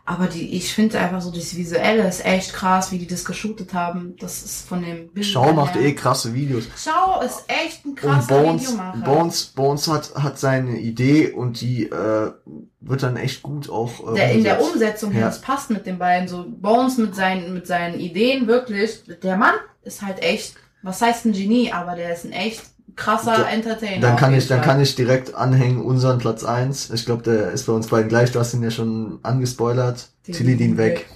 Aber 0.04 0.28
die, 0.28 0.56
ich 0.58 0.74
finde 0.74 1.00
einfach 1.00 1.22
so, 1.22 1.32
das 1.32 1.56
Visuelle 1.56 2.08
ist 2.08 2.26
echt 2.26 2.54
krass, 2.54 2.92
wie 2.92 2.98
die 2.98 3.08
das 3.08 3.24
geshootet 3.24 3.74
haben. 3.74 4.16
Das 4.20 4.44
ist 4.44 4.68
von 4.68 4.82
dem 4.82 5.10
Bild. 5.10 5.26
Schau 5.26 5.54
macht 5.54 5.76
eh 5.76 5.94
krasse 5.94 6.34
Videos. 6.34 6.66
Schau 6.76 7.22
ist 7.22 7.44
echt 7.48 7.86
ein 7.86 7.90
Und 7.92 7.96
krasser 7.96 8.42
Bones, 8.42 8.64
Videomacher. 8.64 9.02
Bones, 9.06 9.46
Bones 9.46 9.88
hat, 9.88 10.16
hat 10.16 10.40
seine 10.40 10.80
Idee 10.80 11.32
und 11.32 11.62
die 11.62 11.86
äh, 11.86 12.32
wird 12.80 13.04
dann 13.04 13.16
echt 13.16 13.44
gut 13.44 13.70
auch 13.70 14.12
äh, 14.12 14.16
der, 14.16 14.32
in 14.32 14.44
der. 14.44 14.62
Umsetzung 14.62 15.14
Ja. 15.14 15.22
das 15.22 15.40
passt 15.40 15.70
mit 15.70 15.86
den 15.86 16.00
beiden. 16.00 16.28
So 16.28 16.46
Bones 16.48 16.98
mit 16.98 17.16
seinen, 17.16 17.54
mit 17.54 17.68
seinen 17.68 18.00
Ideen 18.00 18.48
wirklich. 18.48 19.04
Der 19.22 19.38
Mann 19.38 19.56
ist 19.84 20.02
halt 20.02 20.22
echt, 20.24 20.56
was 20.82 21.02
heißt 21.02 21.26
ein 21.26 21.34
Genie, 21.34 21.72
aber 21.72 21.96
der 21.96 22.14
ist 22.14 22.26
ein 22.26 22.32
echt 22.32 22.64
krasser 22.96 23.38
Da- 23.38 23.50
Entertainer. 23.50 24.02
Dann 24.02 24.16
kann 24.18 24.34
ich, 24.34 24.48
dann 24.48 24.62
kann 24.62 24.80
ich 24.82 24.96
direkt 24.96 25.36
anhängen 25.36 25.82
unseren 25.82 26.18
Platz 26.20 26.44
1. 26.44 26.90
Ich 26.92 27.06
glaube, 27.06 27.24
der 27.24 27.52
ist 27.52 27.66
bei 27.68 27.74
uns 27.74 27.88
beiden 27.88 28.10
gleich. 28.10 28.32
Du 28.32 28.40
hast 28.40 28.54
ihn 28.54 28.64
ja 28.64 28.72
schon 28.72 29.20
angespoilert. 29.24 30.10
Den- 30.28 30.36
Tilidin 30.36 30.78
weg. 30.78 31.08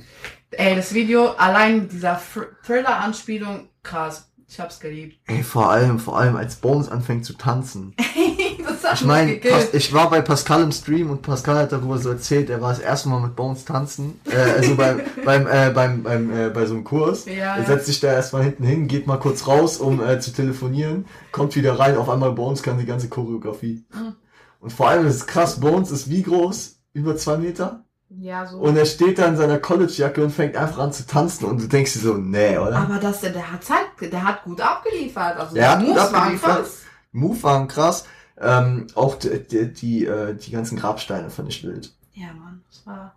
Ey, 0.51 0.75
das 0.75 0.93
Video 0.93 1.31
allein 1.31 1.79
mit 1.83 1.91
dieser 1.91 2.15
Thr- 2.17 2.47
Thriller-Anspielung, 2.65 3.67
krass. 3.83 4.29
Ich 4.47 4.59
hab's 4.59 4.79
geliebt. 4.79 5.17
Ey, 5.27 5.43
vor 5.43 5.69
allem, 5.71 5.99
vor 5.99 6.17
allem 6.19 6.35
als 6.35 6.55
Bones 6.55 6.88
anfängt 6.88 7.25
zu 7.25 7.33
tanzen. 7.33 7.95
hat 8.85 9.01
Ich 9.01 9.05
meine, 9.05 9.39
ich 9.73 9.93
war 9.93 10.09
bei 10.09 10.21
Pascal 10.21 10.63
im 10.63 10.71
Stream 10.71 11.09
und 11.09 11.21
Pascal 11.21 11.57
hat 11.57 11.71
darüber 11.71 11.97
so 11.97 12.09
erzählt, 12.09 12.49
er 12.49 12.61
war 12.61 12.69
das 12.69 12.79
erste 12.79 13.09
Mal 13.09 13.19
mit 13.19 13.35
Bones 13.35 13.65
tanzen. 13.65 14.19
Äh, 14.25 14.57
also 14.57 14.75
beim, 14.75 15.01
beim, 15.25 15.47
äh, 15.47 15.71
beim, 15.73 16.03
beim, 16.03 16.31
äh, 16.31 16.49
bei 16.49 16.65
so 16.65 16.75
einem 16.75 16.83
Kurs. 16.83 17.25
Ja. 17.25 17.57
Er 17.57 17.65
setzt 17.65 17.88
sich 17.88 17.99
da 17.99 18.13
erstmal 18.13 18.43
hinten 18.43 18.63
hin, 18.63 18.88
geht 18.88 19.07
mal 19.07 19.17
kurz 19.17 19.47
raus, 19.47 19.77
um 19.77 20.03
äh, 20.03 20.19
zu 20.19 20.31
telefonieren, 20.31 21.05
kommt 21.31 21.55
wieder 21.55 21.77
rein, 21.79 21.97
auf 21.97 22.09
einmal 22.09 22.31
Bones 22.31 22.63
kann 22.63 22.77
die 22.77 22.86
ganze 22.86 23.09
Choreografie. 23.09 23.83
Mhm. 23.93 24.15
Und 24.59 24.73
vor 24.73 24.89
allem 24.89 25.05
ist 25.05 25.15
es 25.15 25.27
krass, 25.27 25.59
Bones 25.59 25.91
ist 25.91 26.09
wie 26.09 26.23
groß? 26.23 26.77
Über 26.93 27.17
zwei 27.17 27.38
Meter? 27.38 27.86
Ja, 28.09 28.45
so. 28.45 28.57
Und 28.57 28.77
er 28.77 28.86
steht 28.86 29.19
da 29.19 29.25
in 29.25 29.36
seiner 29.36 29.59
College-Jacke 29.59 30.23
und 30.23 30.31
fängt 30.31 30.55
einfach 30.55 30.79
an 30.79 30.93
zu 30.93 31.05
tanzen 31.05 31.45
und 31.45 31.61
du 31.61 31.67
denkst 31.67 31.93
dir 31.93 31.99
so, 31.99 32.13
nee, 32.13 32.57
oder? 32.57 32.77
aber 32.77 32.97
das, 32.97 33.21
der, 33.21 33.31
der 33.31 33.51
hat 33.51 33.63
Zeit, 33.63 33.86
der 33.99 34.23
hat 34.23 34.43
gut 34.43 34.61
abgeliefert. 34.61 35.38
Also 35.38 35.55
Der 35.55 35.71
hat 35.71 35.81
die 35.81 35.88
gut 35.88 35.97
abgeliefert. 35.97 36.57
krass. 36.57 36.81
Move 37.11 37.43
waren 37.43 37.67
krass. 37.67 38.05
Ähm, 38.38 38.88
auch 38.95 39.15
die, 39.15 39.39
die, 39.47 39.73
die, 39.73 40.05
äh, 40.05 40.36
die 40.36 40.51
ganzen 40.51 40.77
Grabsteine 40.77 41.29
fand 41.29 41.49
ich 41.49 41.63
wild. 41.63 41.93
Ja, 42.13 42.33
Mann, 42.33 42.63
das 42.69 42.86
war. 42.86 43.15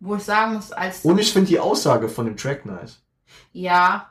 Wo 0.00 0.16
ich 0.16 0.22
sagen 0.24 0.54
muss, 0.54 0.72
als. 0.72 1.04
Und 1.04 1.18
ich 1.18 1.32
finde 1.32 1.48
die 1.48 1.60
Aussage 1.60 2.08
von 2.08 2.26
dem 2.26 2.36
Track 2.36 2.66
nice. 2.66 3.00
Ja. 3.52 4.10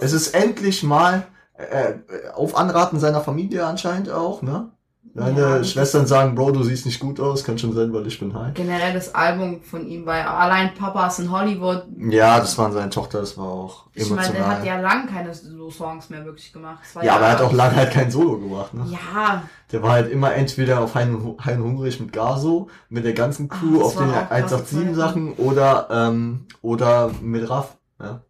Es 0.00 0.12
ist 0.12 0.28
endlich 0.28 0.82
mal 0.82 1.26
äh, 1.54 1.92
äh, 1.92 2.28
auf 2.34 2.56
Anraten 2.56 3.00
seiner 3.00 3.20
Familie 3.20 3.66
anscheinend 3.66 4.10
auch, 4.10 4.42
ne? 4.42 4.70
Deine 5.14 5.40
Ja, 5.40 5.64
Schwestern 5.64 6.06
sagen, 6.06 6.34
Bro, 6.34 6.52
du 6.52 6.62
siehst 6.62 6.86
nicht 6.86 7.00
gut 7.00 7.18
aus, 7.20 7.44
kann 7.44 7.58
schon 7.58 7.72
sein, 7.72 7.92
weil 7.92 8.06
ich 8.06 8.18
bin 8.20 8.34
high. 8.34 8.54
Generell 8.54 8.92
das 8.94 9.14
Album 9.14 9.62
von 9.62 9.86
ihm 9.86 10.06
war 10.06 10.18
ja 10.18 10.36
allein 10.36 10.74
Papas 10.74 11.18
in 11.18 11.30
Hollywood. 11.30 11.84
Ja, 11.98 12.38
das 12.38 12.56
waren 12.58 12.72
seine 12.72 12.90
Tochter, 12.90 13.20
das 13.20 13.36
war 13.36 13.46
auch 13.46 13.86
Ich 13.94 14.08
meine, 14.10 14.22
emotional. 14.28 14.48
der 14.48 14.58
hat 14.58 14.64
ja 14.64 14.80
lang 14.80 15.06
keine 15.08 15.34
so 15.34 15.70
Songs 15.70 16.08
mehr 16.10 16.24
wirklich 16.24 16.52
gemacht. 16.52 16.78
Es 16.84 16.94
war 16.94 17.04
ja, 17.04 17.16
aber 17.16 17.26
er 17.26 17.32
hat 17.32 17.40
auch 17.42 17.52
lange 17.52 17.76
halt 17.76 17.90
kein 17.90 18.10
Solo 18.10 18.38
gemacht, 18.38 18.74
ne? 18.74 18.86
Ja, 18.90 19.42
Der 19.72 19.82
war 19.82 19.92
halt 19.92 20.10
immer 20.10 20.34
entweder 20.34 20.80
auf 20.80 20.94
Hein, 20.94 21.36
hein 21.44 21.62
Hungrig 21.62 22.00
mit 22.00 22.12
Gaso, 22.12 22.68
mit 22.88 23.04
der 23.04 23.12
ganzen 23.14 23.48
Crew 23.48 23.78
das 23.78 23.88
auf 23.88 23.96
den 23.96 24.12
waren 24.12 24.14
auch 24.14 24.28
krasse 24.28 24.34
187 24.34 24.94
Sachen 24.94 25.32
oder, 25.34 25.88
ähm, 25.90 26.46
oder 26.62 27.10
mit 27.20 27.48
Raff, 27.48 27.76
ja. 28.00 28.22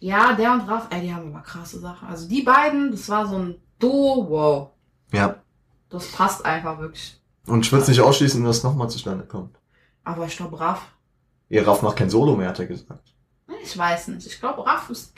ja, 0.00 0.32
der 0.34 0.52
und 0.52 0.68
Raff, 0.68 0.86
ey, 0.90 1.00
die 1.02 1.14
haben 1.14 1.32
aber 1.34 1.42
krasse 1.42 1.80
Sachen. 1.80 2.08
Also 2.08 2.28
die 2.28 2.42
beiden, 2.42 2.90
das 2.90 3.08
war 3.08 3.26
so 3.26 3.36
ein 3.36 3.54
Duo, 3.78 4.26
wow. 4.28 4.70
Ja. 5.12 5.36
Das 5.88 6.06
passt 6.12 6.44
einfach 6.44 6.78
wirklich. 6.78 7.20
Und 7.46 7.64
ich 7.64 7.70
würde 7.72 7.82
es 7.82 7.88
nicht 7.88 8.00
ausschließen, 8.00 8.42
dass 8.44 8.58
es 8.58 8.62
nochmal 8.64 8.90
zustande 8.90 9.24
kommt. 9.24 9.56
Aber 10.04 10.26
ich 10.26 10.36
glaube, 10.36 10.58
Raff, 10.58 10.82
Ja, 11.48 11.62
Raff 11.62 11.82
macht 11.82 11.96
kein 11.96 12.10
Solo 12.10 12.36
mehr, 12.36 12.48
hat 12.48 12.58
er 12.58 12.66
gesagt. 12.66 13.12
ich 13.62 13.76
weiß 13.78 14.08
nicht. 14.08 14.26
Ich 14.26 14.38
glaube, 14.40 14.66
Raff 14.66 14.90
ist, 14.90 15.12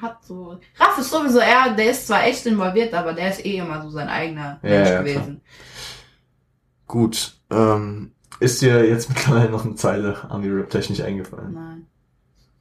hat 0.00 0.24
so, 0.24 0.58
Raff 0.78 0.98
ist 0.98 1.10
sowieso 1.10 1.38
er, 1.40 1.74
der 1.74 1.90
ist 1.90 2.06
zwar 2.06 2.24
echt 2.24 2.46
involviert, 2.46 2.94
aber 2.94 3.12
der 3.14 3.30
ist 3.30 3.44
eh 3.44 3.56
immer 3.58 3.82
so 3.82 3.90
sein 3.90 4.08
eigener 4.08 4.60
Ja, 4.62 4.68
Mensch 4.70 4.88
ja, 4.88 4.98
gewesen. 5.00 5.40
Gut, 6.86 7.36
ähm, 7.50 8.12
ist 8.40 8.60
dir 8.62 8.86
jetzt 8.88 9.08
mittlerweile 9.10 9.50
noch 9.50 9.64
eine 9.64 9.74
Zeile 9.74 10.30
Ami-Rap-technisch 10.30 11.00
eingefallen? 11.00 11.52
Nein. 11.54 11.86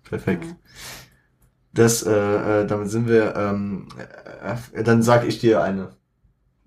Perfekt. 0.03 0.45
Nein. 0.45 0.55
Das, 1.73 2.03
äh, 2.03 2.11
äh, 2.61 2.67
damit 2.67 2.89
sind 2.89 3.07
wir, 3.07 3.35
ähm, 3.35 3.87
äh, 4.73 4.83
dann 4.83 5.03
sag 5.03 5.25
ich 5.25 5.39
dir 5.39 5.61
eine. 5.63 5.95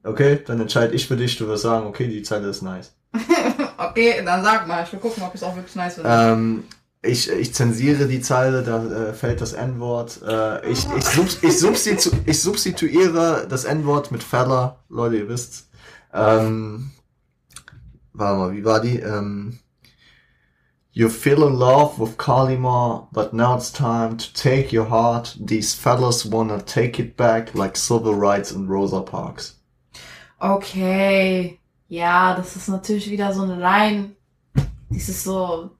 Okay, 0.05 0.40
dann 0.46 0.61
entscheide 0.61 0.94
ich 0.94 1.09
für 1.09 1.16
dich, 1.16 1.36
du 1.38 1.48
wirst 1.48 1.62
sagen, 1.62 1.86
okay, 1.86 2.07
die 2.07 2.22
Zeile 2.22 2.48
ist 2.48 2.62
nice. 2.62 2.94
okay, 3.78 4.22
dann 4.24 4.42
sag 4.44 4.66
mal. 4.68 4.84
Ich 4.84 4.92
will 4.92 5.00
gucken, 5.00 5.22
ob 5.22 5.34
es 5.34 5.42
auch 5.42 5.57
wirklich 5.57 5.74
nice 5.76 5.94
finde. 5.94 6.11
Ähm, 6.11 6.64
ich, 7.00 7.30
ich 7.30 7.55
zensiere 7.55 8.07
die 8.07 8.20
Zeile, 8.20 8.62
da 8.62 8.84
äh, 8.84 9.12
fällt 9.14 9.40
das 9.40 9.55
N-Wort. 9.55 10.20
Äh, 10.26 10.70
ich, 10.70 10.86
ich, 10.96 11.05
subs 11.05 11.38
ich, 11.42 11.59
substitu 11.59 12.11
ich 12.26 12.40
substituiere 12.40 13.46
das 13.48 13.64
N-Wort 13.64 14.11
mit 14.12 14.22
Feller. 14.22 14.78
Leute, 14.88 15.16
ihr 15.16 15.28
wisst's. 15.28 15.68
Ähm, 16.12 16.90
warte 18.12 18.38
mal, 18.38 18.52
wie 18.52 18.64
war 18.64 18.80
die? 18.80 19.00
Ähm, 19.00 19.59
you 20.92 21.09
feel 21.09 21.42
in 21.42 21.55
love 21.55 21.98
with 21.98 22.16
Kalima, 22.18 23.09
but 23.12 23.32
now 23.32 23.57
it's 23.57 23.72
time 23.72 24.16
to 24.16 24.26
take 24.34 24.76
your 24.76 24.88
heart. 24.90 25.36
These 25.38 25.74
fellas 25.74 26.30
wanna 26.30 26.61
take 26.61 27.02
it 27.02 27.16
back 27.16 27.55
like 27.55 27.76
civil 27.76 28.14
rights 28.14 28.52
in 28.52 28.68
Rosa 28.68 29.00
Parks. 29.00 29.53
Okay. 30.39 31.59
Ja, 31.89 32.35
das 32.35 32.57
ist 32.57 32.68
natürlich 32.68 33.11
wieder 33.11 33.32
so 33.32 33.43
eine 33.43 33.57
Line. 33.57 34.11
Die 34.91 34.97
ist 34.99 35.24
so, 35.24 35.70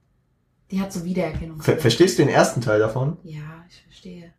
die 0.71 0.79
hat 0.79 0.91
so 0.91 1.03
Wiedererkennung. 1.03 1.61
Ver 1.61 1.77
verstehst 1.77 2.17
du 2.17 2.23
den 2.23 2.33
ersten 2.33 2.61
Teil 2.61 2.79
davon? 2.79 3.17
Ja, 3.23 3.65
ich 3.69 3.81
verstehe. 3.83 4.33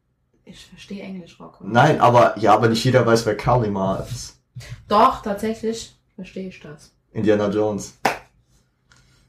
Ich 0.45 0.67
verstehe 0.67 1.03
Englisch, 1.03 1.39
Rocco. 1.41 1.64
Nein, 1.67 2.01
aber, 2.01 2.39
ja, 2.39 2.55
aber 2.55 2.69
nicht 2.69 2.85
jeder 2.85 3.05
weiß, 3.05 3.27
wer 3.27 3.37
Kalima 3.37 3.97
ist. 3.97 4.39
Doch, 4.89 5.23
tatsächlich 5.23 5.97
verstehe 6.14 6.49
ich 6.49 6.61
das. 6.61 6.93
Indiana 7.12 7.49
Jones. 7.49 7.99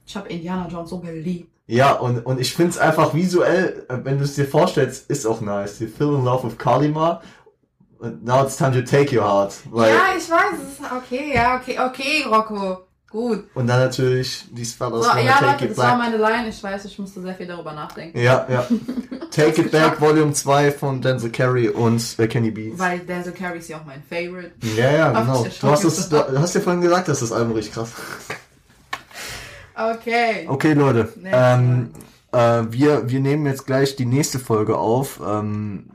Ich 0.05 0.15
habe 0.15 0.29
Indiana 0.29 0.67
Jones 0.67 0.89
so 0.89 0.99
geliebt. 0.99 1.51
Ja, 1.65 1.93
und, 1.93 2.25
und 2.25 2.39
ich 2.39 2.53
find's 2.53 2.77
einfach 2.77 3.13
visuell, 3.13 3.85
äh, 3.89 3.97
wenn 4.03 4.17
du 4.17 4.23
es 4.23 4.35
dir 4.35 4.45
vorstellst, 4.45 5.09
ist 5.09 5.25
auch 5.25 5.41
nice. 5.41 5.79
You 5.79 5.87
feel 5.87 6.15
in 6.15 6.23
love 6.23 6.47
with 6.47 6.57
Kalima. 6.57 7.21
Now 7.99 8.43
it's 8.43 8.57
time 8.57 8.73
to 8.73 8.81
take 8.81 9.15
your 9.15 9.23
heart. 9.23 9.53
Weil, 9.71 9.93
ja, 9.93 10.17
ich 10.17 10.29
weiß, 10.29 10.53
es 10.61 10.79
ist 10.79 10.91
okay, 10.91 11.33
ja, 11.33 11.57
okay, 11.57 11.79
okay, 11.79 12.25
Rocco. 12.29 12.87
Gut. 13.09 13.45
Und 13.53 13.67
dann 13.67 13.79
natürlich, 13.79 14.45
these 14.53 14.75
fellas 14.75 15.05
So, 15.05 15.09
wanna 15.09 15.21
ja, 15.21 15.33
take 15.33 15.45
Leute, 15.45 15.67
das 15.69 15.77
war 15.77 15.97
meine 15.97 16.17
Line. 16.17 16.49
Ich 16.49 16.61
weiß, 16.61 16.83
ich 16.85 16.99
musste 16.99 17.21
sehr 17.21 17.33
viel 17.35 17.47
darüber 17.47 17.71
nachdenken. 17.71 18.19
Ja, 18.19 18.45
ja. 18.49 18.67
Take 19.31 19.61
it 19.61 19.71
back, 19.71 20.01
Volume 20.01 20.33
2 20.33 20.71
von 20.71 21.01
Denzel 21.01 21.31
Carey 21.31 21.69
und 21.69 22.01
äh, 22.19 22.27
Kenny 22.27 22.51
Beats. 22.51 22.77
Weil 22.77 22.99
Denzel 22.99 23.31
Carey 23.31 23.59
ist 23.59 23.69
ja 23.69 23.77
auch 23.77 23.85
mein 23.85 24.03
Favorite. 24.03 24.51
Ja, 24.75 24.91
ja, 24.91 25.11
genau. 25.21 25.45
Du 25.61 25.67
hast, 25.69 25.83
es, 25.85 26.09
du 26.09 26.39
hast 26.39 26.55
ja 26.55 26.61
vorhin 26.61 26.81
gesagt, 26.81 27.07
dass 27.07 27.21
das 27.21 27.31
Album 27.31 27.53
richtig 27.53 27.73
krass 27.73 27.91
Okay. 29.75 30.45
Okay, 30.49 30.73
Leute. 30.73 31.13
Ähm, 31.23 31.91
äh, 32.31 32.63
wir, 32.69 33.09
wir 33.09 33.19
nehmen 33.19 33.45
jetzt 33.45 33.65
gleich 33.65 33.95
die 33.95 34.05
nächste 34.05 34.39
Folge 34.39 34.77
auf. 34.77 35.21
Ähm, 35.25 35.91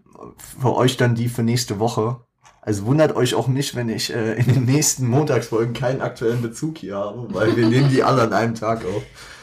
für 0.61 0.75
euch 0.75 0.97
dann 0.97 1.15
die 1.15 1.29
für 1.29 1.43
nächste 1.43 1.79
Woche. 1.79 2.21
Also 2.61 2.87
wundert 2.87 3.17
euch 3.17 3.35
auch 3.35 3.49
nicht, 3.49 3.75
wenn 3.75 3.89
ich 3.89 4.15
äh, 4.15 4.35
in 4.35 4.47
den 4.47 4.65
nächsten 4.65 5.07
Montagsfolgen 5.09 5.75
keinen 5.75 6.01
aktuellen 6.01 6.43
Bezug 6.43 6.79
hier 6.79 6.97
habe, 6.97 7.27
weil 7.31 7.57
wir 7.57 7.67
nehmen 7.67 7.91
die 7.91 8.05
alle 8.05 8.23
an 8.23 8.33
einem 8.33 8.55
Tag 8.55 8.85
auf. 8.85 9.03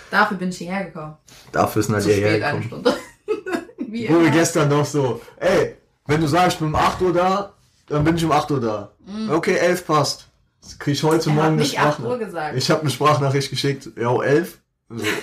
Dafür 0.09 0.37
bin 0.37 0.49
ich 0.49 0.57
hierher 0.57 0.85
gekommen. 0.85 1.17
Dafür 1.51 1.81
ist 1.81 1.89
Nadja 1.89 2.13
hergekommen. 2.13 2.63
Stunde. 2.63 2.93
Wie 3.77 4.07
Wo 4.09 4.21
wir 4.21 4.29
gestern 4.29 4.69
noch 4.69 4.85
so, 4.85 5.21
ey, 5.37 5.75
wenn 6.07 6.21
du 6.21 6.27
sagst, 6.27 6.53
ich 6.53 6.59
bin 6.59 6.69
um 6.69 6.75
8 6.75 7.01
Uhr 7.01 7.13
da, 7.13 7.53
dann 7.87 8.03
bin 8.03 8.15
ich 8.15 8.23
um 8.23 8.31
8 8.31 8.51
Uhr 8.51 8.61
da. 8.61 8.91
Okay, 9.29 9.55
11 9.55 9.85
passt. 9.85 10.27
Das 10.61 10.77
krieg 10.77 10.93
ich 10.93 11.03
heute 11.03 11.29
Mhm. 11.29 11.37
Er 11.37 11.43
Morgen 11.43 11.53
eine 11.53 11.61
nicht 11.61 11.79
8 11.79 11.99
Uhr 11.99 12.15
Sprachnachricht. 12.15 12.57
Ich 12.57 12.71
habe 12.71 12.81
eine 12.81 12.89
Sprachnachricht 12.89 13.49
geschickt, 13.49 13.89
ja, 13.97 14.21
11. 14.21 14.59
So. 14.89 15.03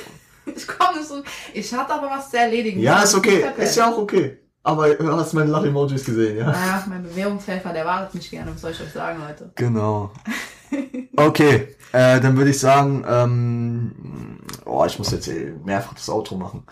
Ich 0.54 0.66
komme 0.66 0.98
nicht 0.98 1.08
so. 1.08 1.24
Ich 1.54 1.74
hatte 1.74 1.92
aber 1.92 2.08
was 2.08 2.30
zu 2.30 2.38
erledigen. 2.38 2.80
Ja, 2.80 3.02
ist 3.02 3.16
okay. 3.16 3.44
Ist 3.58 3.76
ja 3.76 3.90
auch 3.90 3.98
okay. 3.98 4.38
Aber 4.66 4.92
du 4.92 5.12
hast 5.12 5.32
meine 5.32 5.48
Lach-Emojis 5.48 6.04
gesehen, 6.04 6.38
ja? 6.38 6.46
Naja, 6.46 6.84
mein 6.88 7.04
Bewährungshelfer, 7.04 7.72
der 7.72 7.86
wartet 7.86 8.14
mich 8.16 8.28
gerne. 8.28 8.52
Was 8.52 8.62
soll 8.62 8.72
ich 8.72 8.80
euch 8.82 8.92
sagen, 8.92 9.20
Leute? 9.20 9.52
Genau. 9.54 10.10
Okay, 11.18 11.74
äh, 11.92 12.20
dann 12.20 12.36
würde 12.36 12.50
ich 12.50 12.58
sagen, 12.58 13.02
ähm, 13.08 14.40
oh, 14.66 14.84
ich 14.84 14.98
muss 14.98 15.12
jetzt 15.12 15.28
eh 15.28 15.54
mehrfach 15.64 15.94
das 15.94 16.10
Outro 16.10 16.36
machen. 16.36 16.66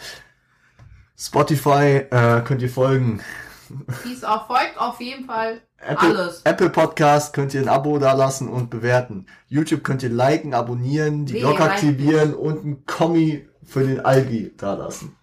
Spotify 1.16 2.04
äh, 2.10 2.42
könnt 2.42 2.60
ihr 2.60 2.68
folgen. 2.68 3.22
Dies 4.04 4.22
auch 4.22 4.46
folgt 4.46 4.76
auf 4.76 5.00
jeden 5.00 5.24
Fall 5.24 5.62
Apple, 5.78 6.08
alles. 6.08 6.42
Apple 6.44 6.68
Podcast 6.68 7.32
könnt 7.32 7.54
ihr 7.54 7.62
ein 7.62 7.68
Abo 7.68 7.98
dalassen 7.98 8.48
und 8.48 8.68
bewerten. 8.68 9.26
YouTube 9.46 9.82
könnt 9.82 10.02
ihr 10.02 10.10
liken, 10.10 10.52
abonnieren, 10.52 11.24
die 11.24 11.38
Glocke 11.38 11.62
aktivieren 11.62 12.34
und 12.34 12.64
ein 12.66 12.84
Kommi 12.84 13.48
für 13.62 13.84
den 13.84 14.00
Algi 14.04 14.52
dalassen. 14.58 15.16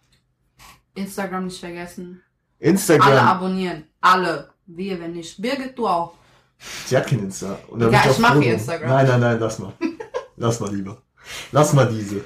Instagram 0.96 1.46
nicht 1.46 1.60
vergessen. 1.60 2.24
Alle 2.62 2.70
Instagram, 2.72 3.28
abonnieren. 3.28 3.84
Alle. 4.01 4.49
Wir, 4.68 4.99
wenn 4.99 5.14
nicht. 5.14 5.41
Birgit, 5.41 5.78
du 5.78 5.88
auch. 5.88 6.14
sie 6.86 6.95
hat 6.95 7.07
kein 7.07 7.20
Insta. 7.20 7.57
Und 7.68 7.82
Ja, 7.82 7.89
ich 7.89 8.09
auf 8.09 8.20
mache. 8.20 8.43
Instagram. 8.43 8.89
Nein, 8.89 9.07
nein, 9.07 9.20
nein, 9.20 9.39
lass 9.39 9.59
mal. 9.59 9.74
lass 10.38 10.59
mal 10.59 10.74
lieber. 10.74 11.01
Lass 11.51 11.74
mal 11.74 11.88
diese. 11.88 12.22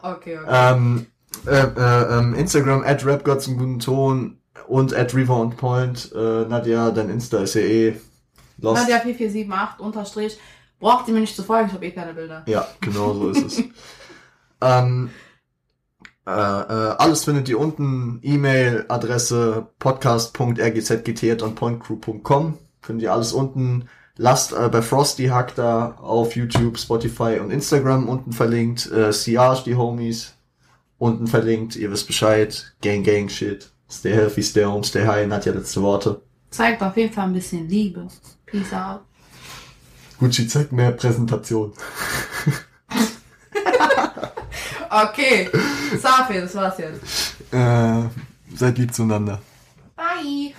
Okay, 0.00 0.38
okay. 0.38 0.46
Ähm, 0.48 1.06
äh, 1.46 1.56
äh, 1.60 2.18
ähm, 2.18 2.34
Instagram 2.34 2.82
at 2.84 3.04
rapgott 3.06 3.42
zum 3.42 3.58
guten 3.58 3.78
Ton 3.78 4.38
und 4.68 4.94
at 4.94 5.14
River 5.14 5.36
on 5.36 5.50
Point. 5.56 6.12
Äh, 6.14 6.46
Nadja, 6.46 6.90
dein 6.90 7.10
Insta 7.10 7.38
ist 7.38 7.54
ja 7.54 7.62
eh 7.62 7.96
lost. 8.58 8.80
Nadja 8.82 9.00
4478 9.00 9.80
unterstrich. 9.80 10.38
Braucht 10.80 11.06
ihr 11.08 11.14
mir 11.14 11.20
nicht 11.20 11.36
zu 11.36 11.44
folgen, 11.44 11.68
ich 11.68 11.74
habe 11.74 11.86
eh 11.86 11.90
keine 11.92 12.14
Bilder. 12.14 12.42
Ja, 12.46 12.66
genau 12.80 13.14
so 13.14 13.30
ist 13.30 13.44
es. 13.58 13.64
ähm, 14.60 15.10
äh, 16.26 16.30
äh, 16.30 16.94
alles 16.98 17.24
findet 17.24 17.48
ihr 17.48 17.58
unten. 17.58 18.20
E-Mail, 18.22 18.84
Adresse 18.88 19.66
podcast.rgzgt.onpointcrew.com. 19.78 22.58
Findet 22.80 23.02
ihr 23.02 23.12
alles 23.12 23.32
unten. 23.32 23.88
Lasst 24.16 24.52
äh, 24.52 24.68
bei 24.68 24.82
Frosty 24.82 25.28
Hack 25.28 25.54
da 25.54 25.92
auf 25.92 26.36
YouTube, 26.36 26.78
Spotify 26.78 27.38
und 27.40 27.50
Instagram 27.50 28.06
unten 28.08 28.32
verlinkt. 28.32 28.90
Äh, 28.92 29.12
Siage, 29.12 29.62
die 29.64 29.76
Homies, 29.76 30.34
unten 30.98 31.26
verlinkt. 31.26 31.76
Ihr 31.76 31.90
wisst 31.90 32.06
Bescheid. 32.06 32.74
Gang, 32.82 33.02
Gang, 33.02 33.28
Shit. 33.28 33.70
Stay 33.90 34.14
healthy, 34.14 34.42
stay 34.42 34.64
home, 34.64 34.84
stay 34.84 35.06
high. 35.06 35.26
Nadja, 35.26 35.52
letzte 35.52 35.82
Worte. 35.82 36.22
Zeigt 36.50 36.82
auf 36.82 36.96
jeden 36.96 37.12
Fall 37.12 37.26
ein 37.26 37.34
bisschen 37.34 37.68
Liebe. 37.68 38.06
Peace 38.46 38.72
out. 38.72 39.00
Gucci 40.18 40.46
zeigt 40.46 40.72
mehr 40.72 40.92
Präsentation. 40.92 41.72
Okay. 44.92 45.48
Safi, 45.98 46.34
das 46.40 46.54
war's 46.54 46.76
jetzt. 46.78 47.02
Äh, 47.50 48.08
seid 48.54 48.76
lieb 48.76 48.92
zueinander. 48.92 49.38
Bye. 49.96 50.54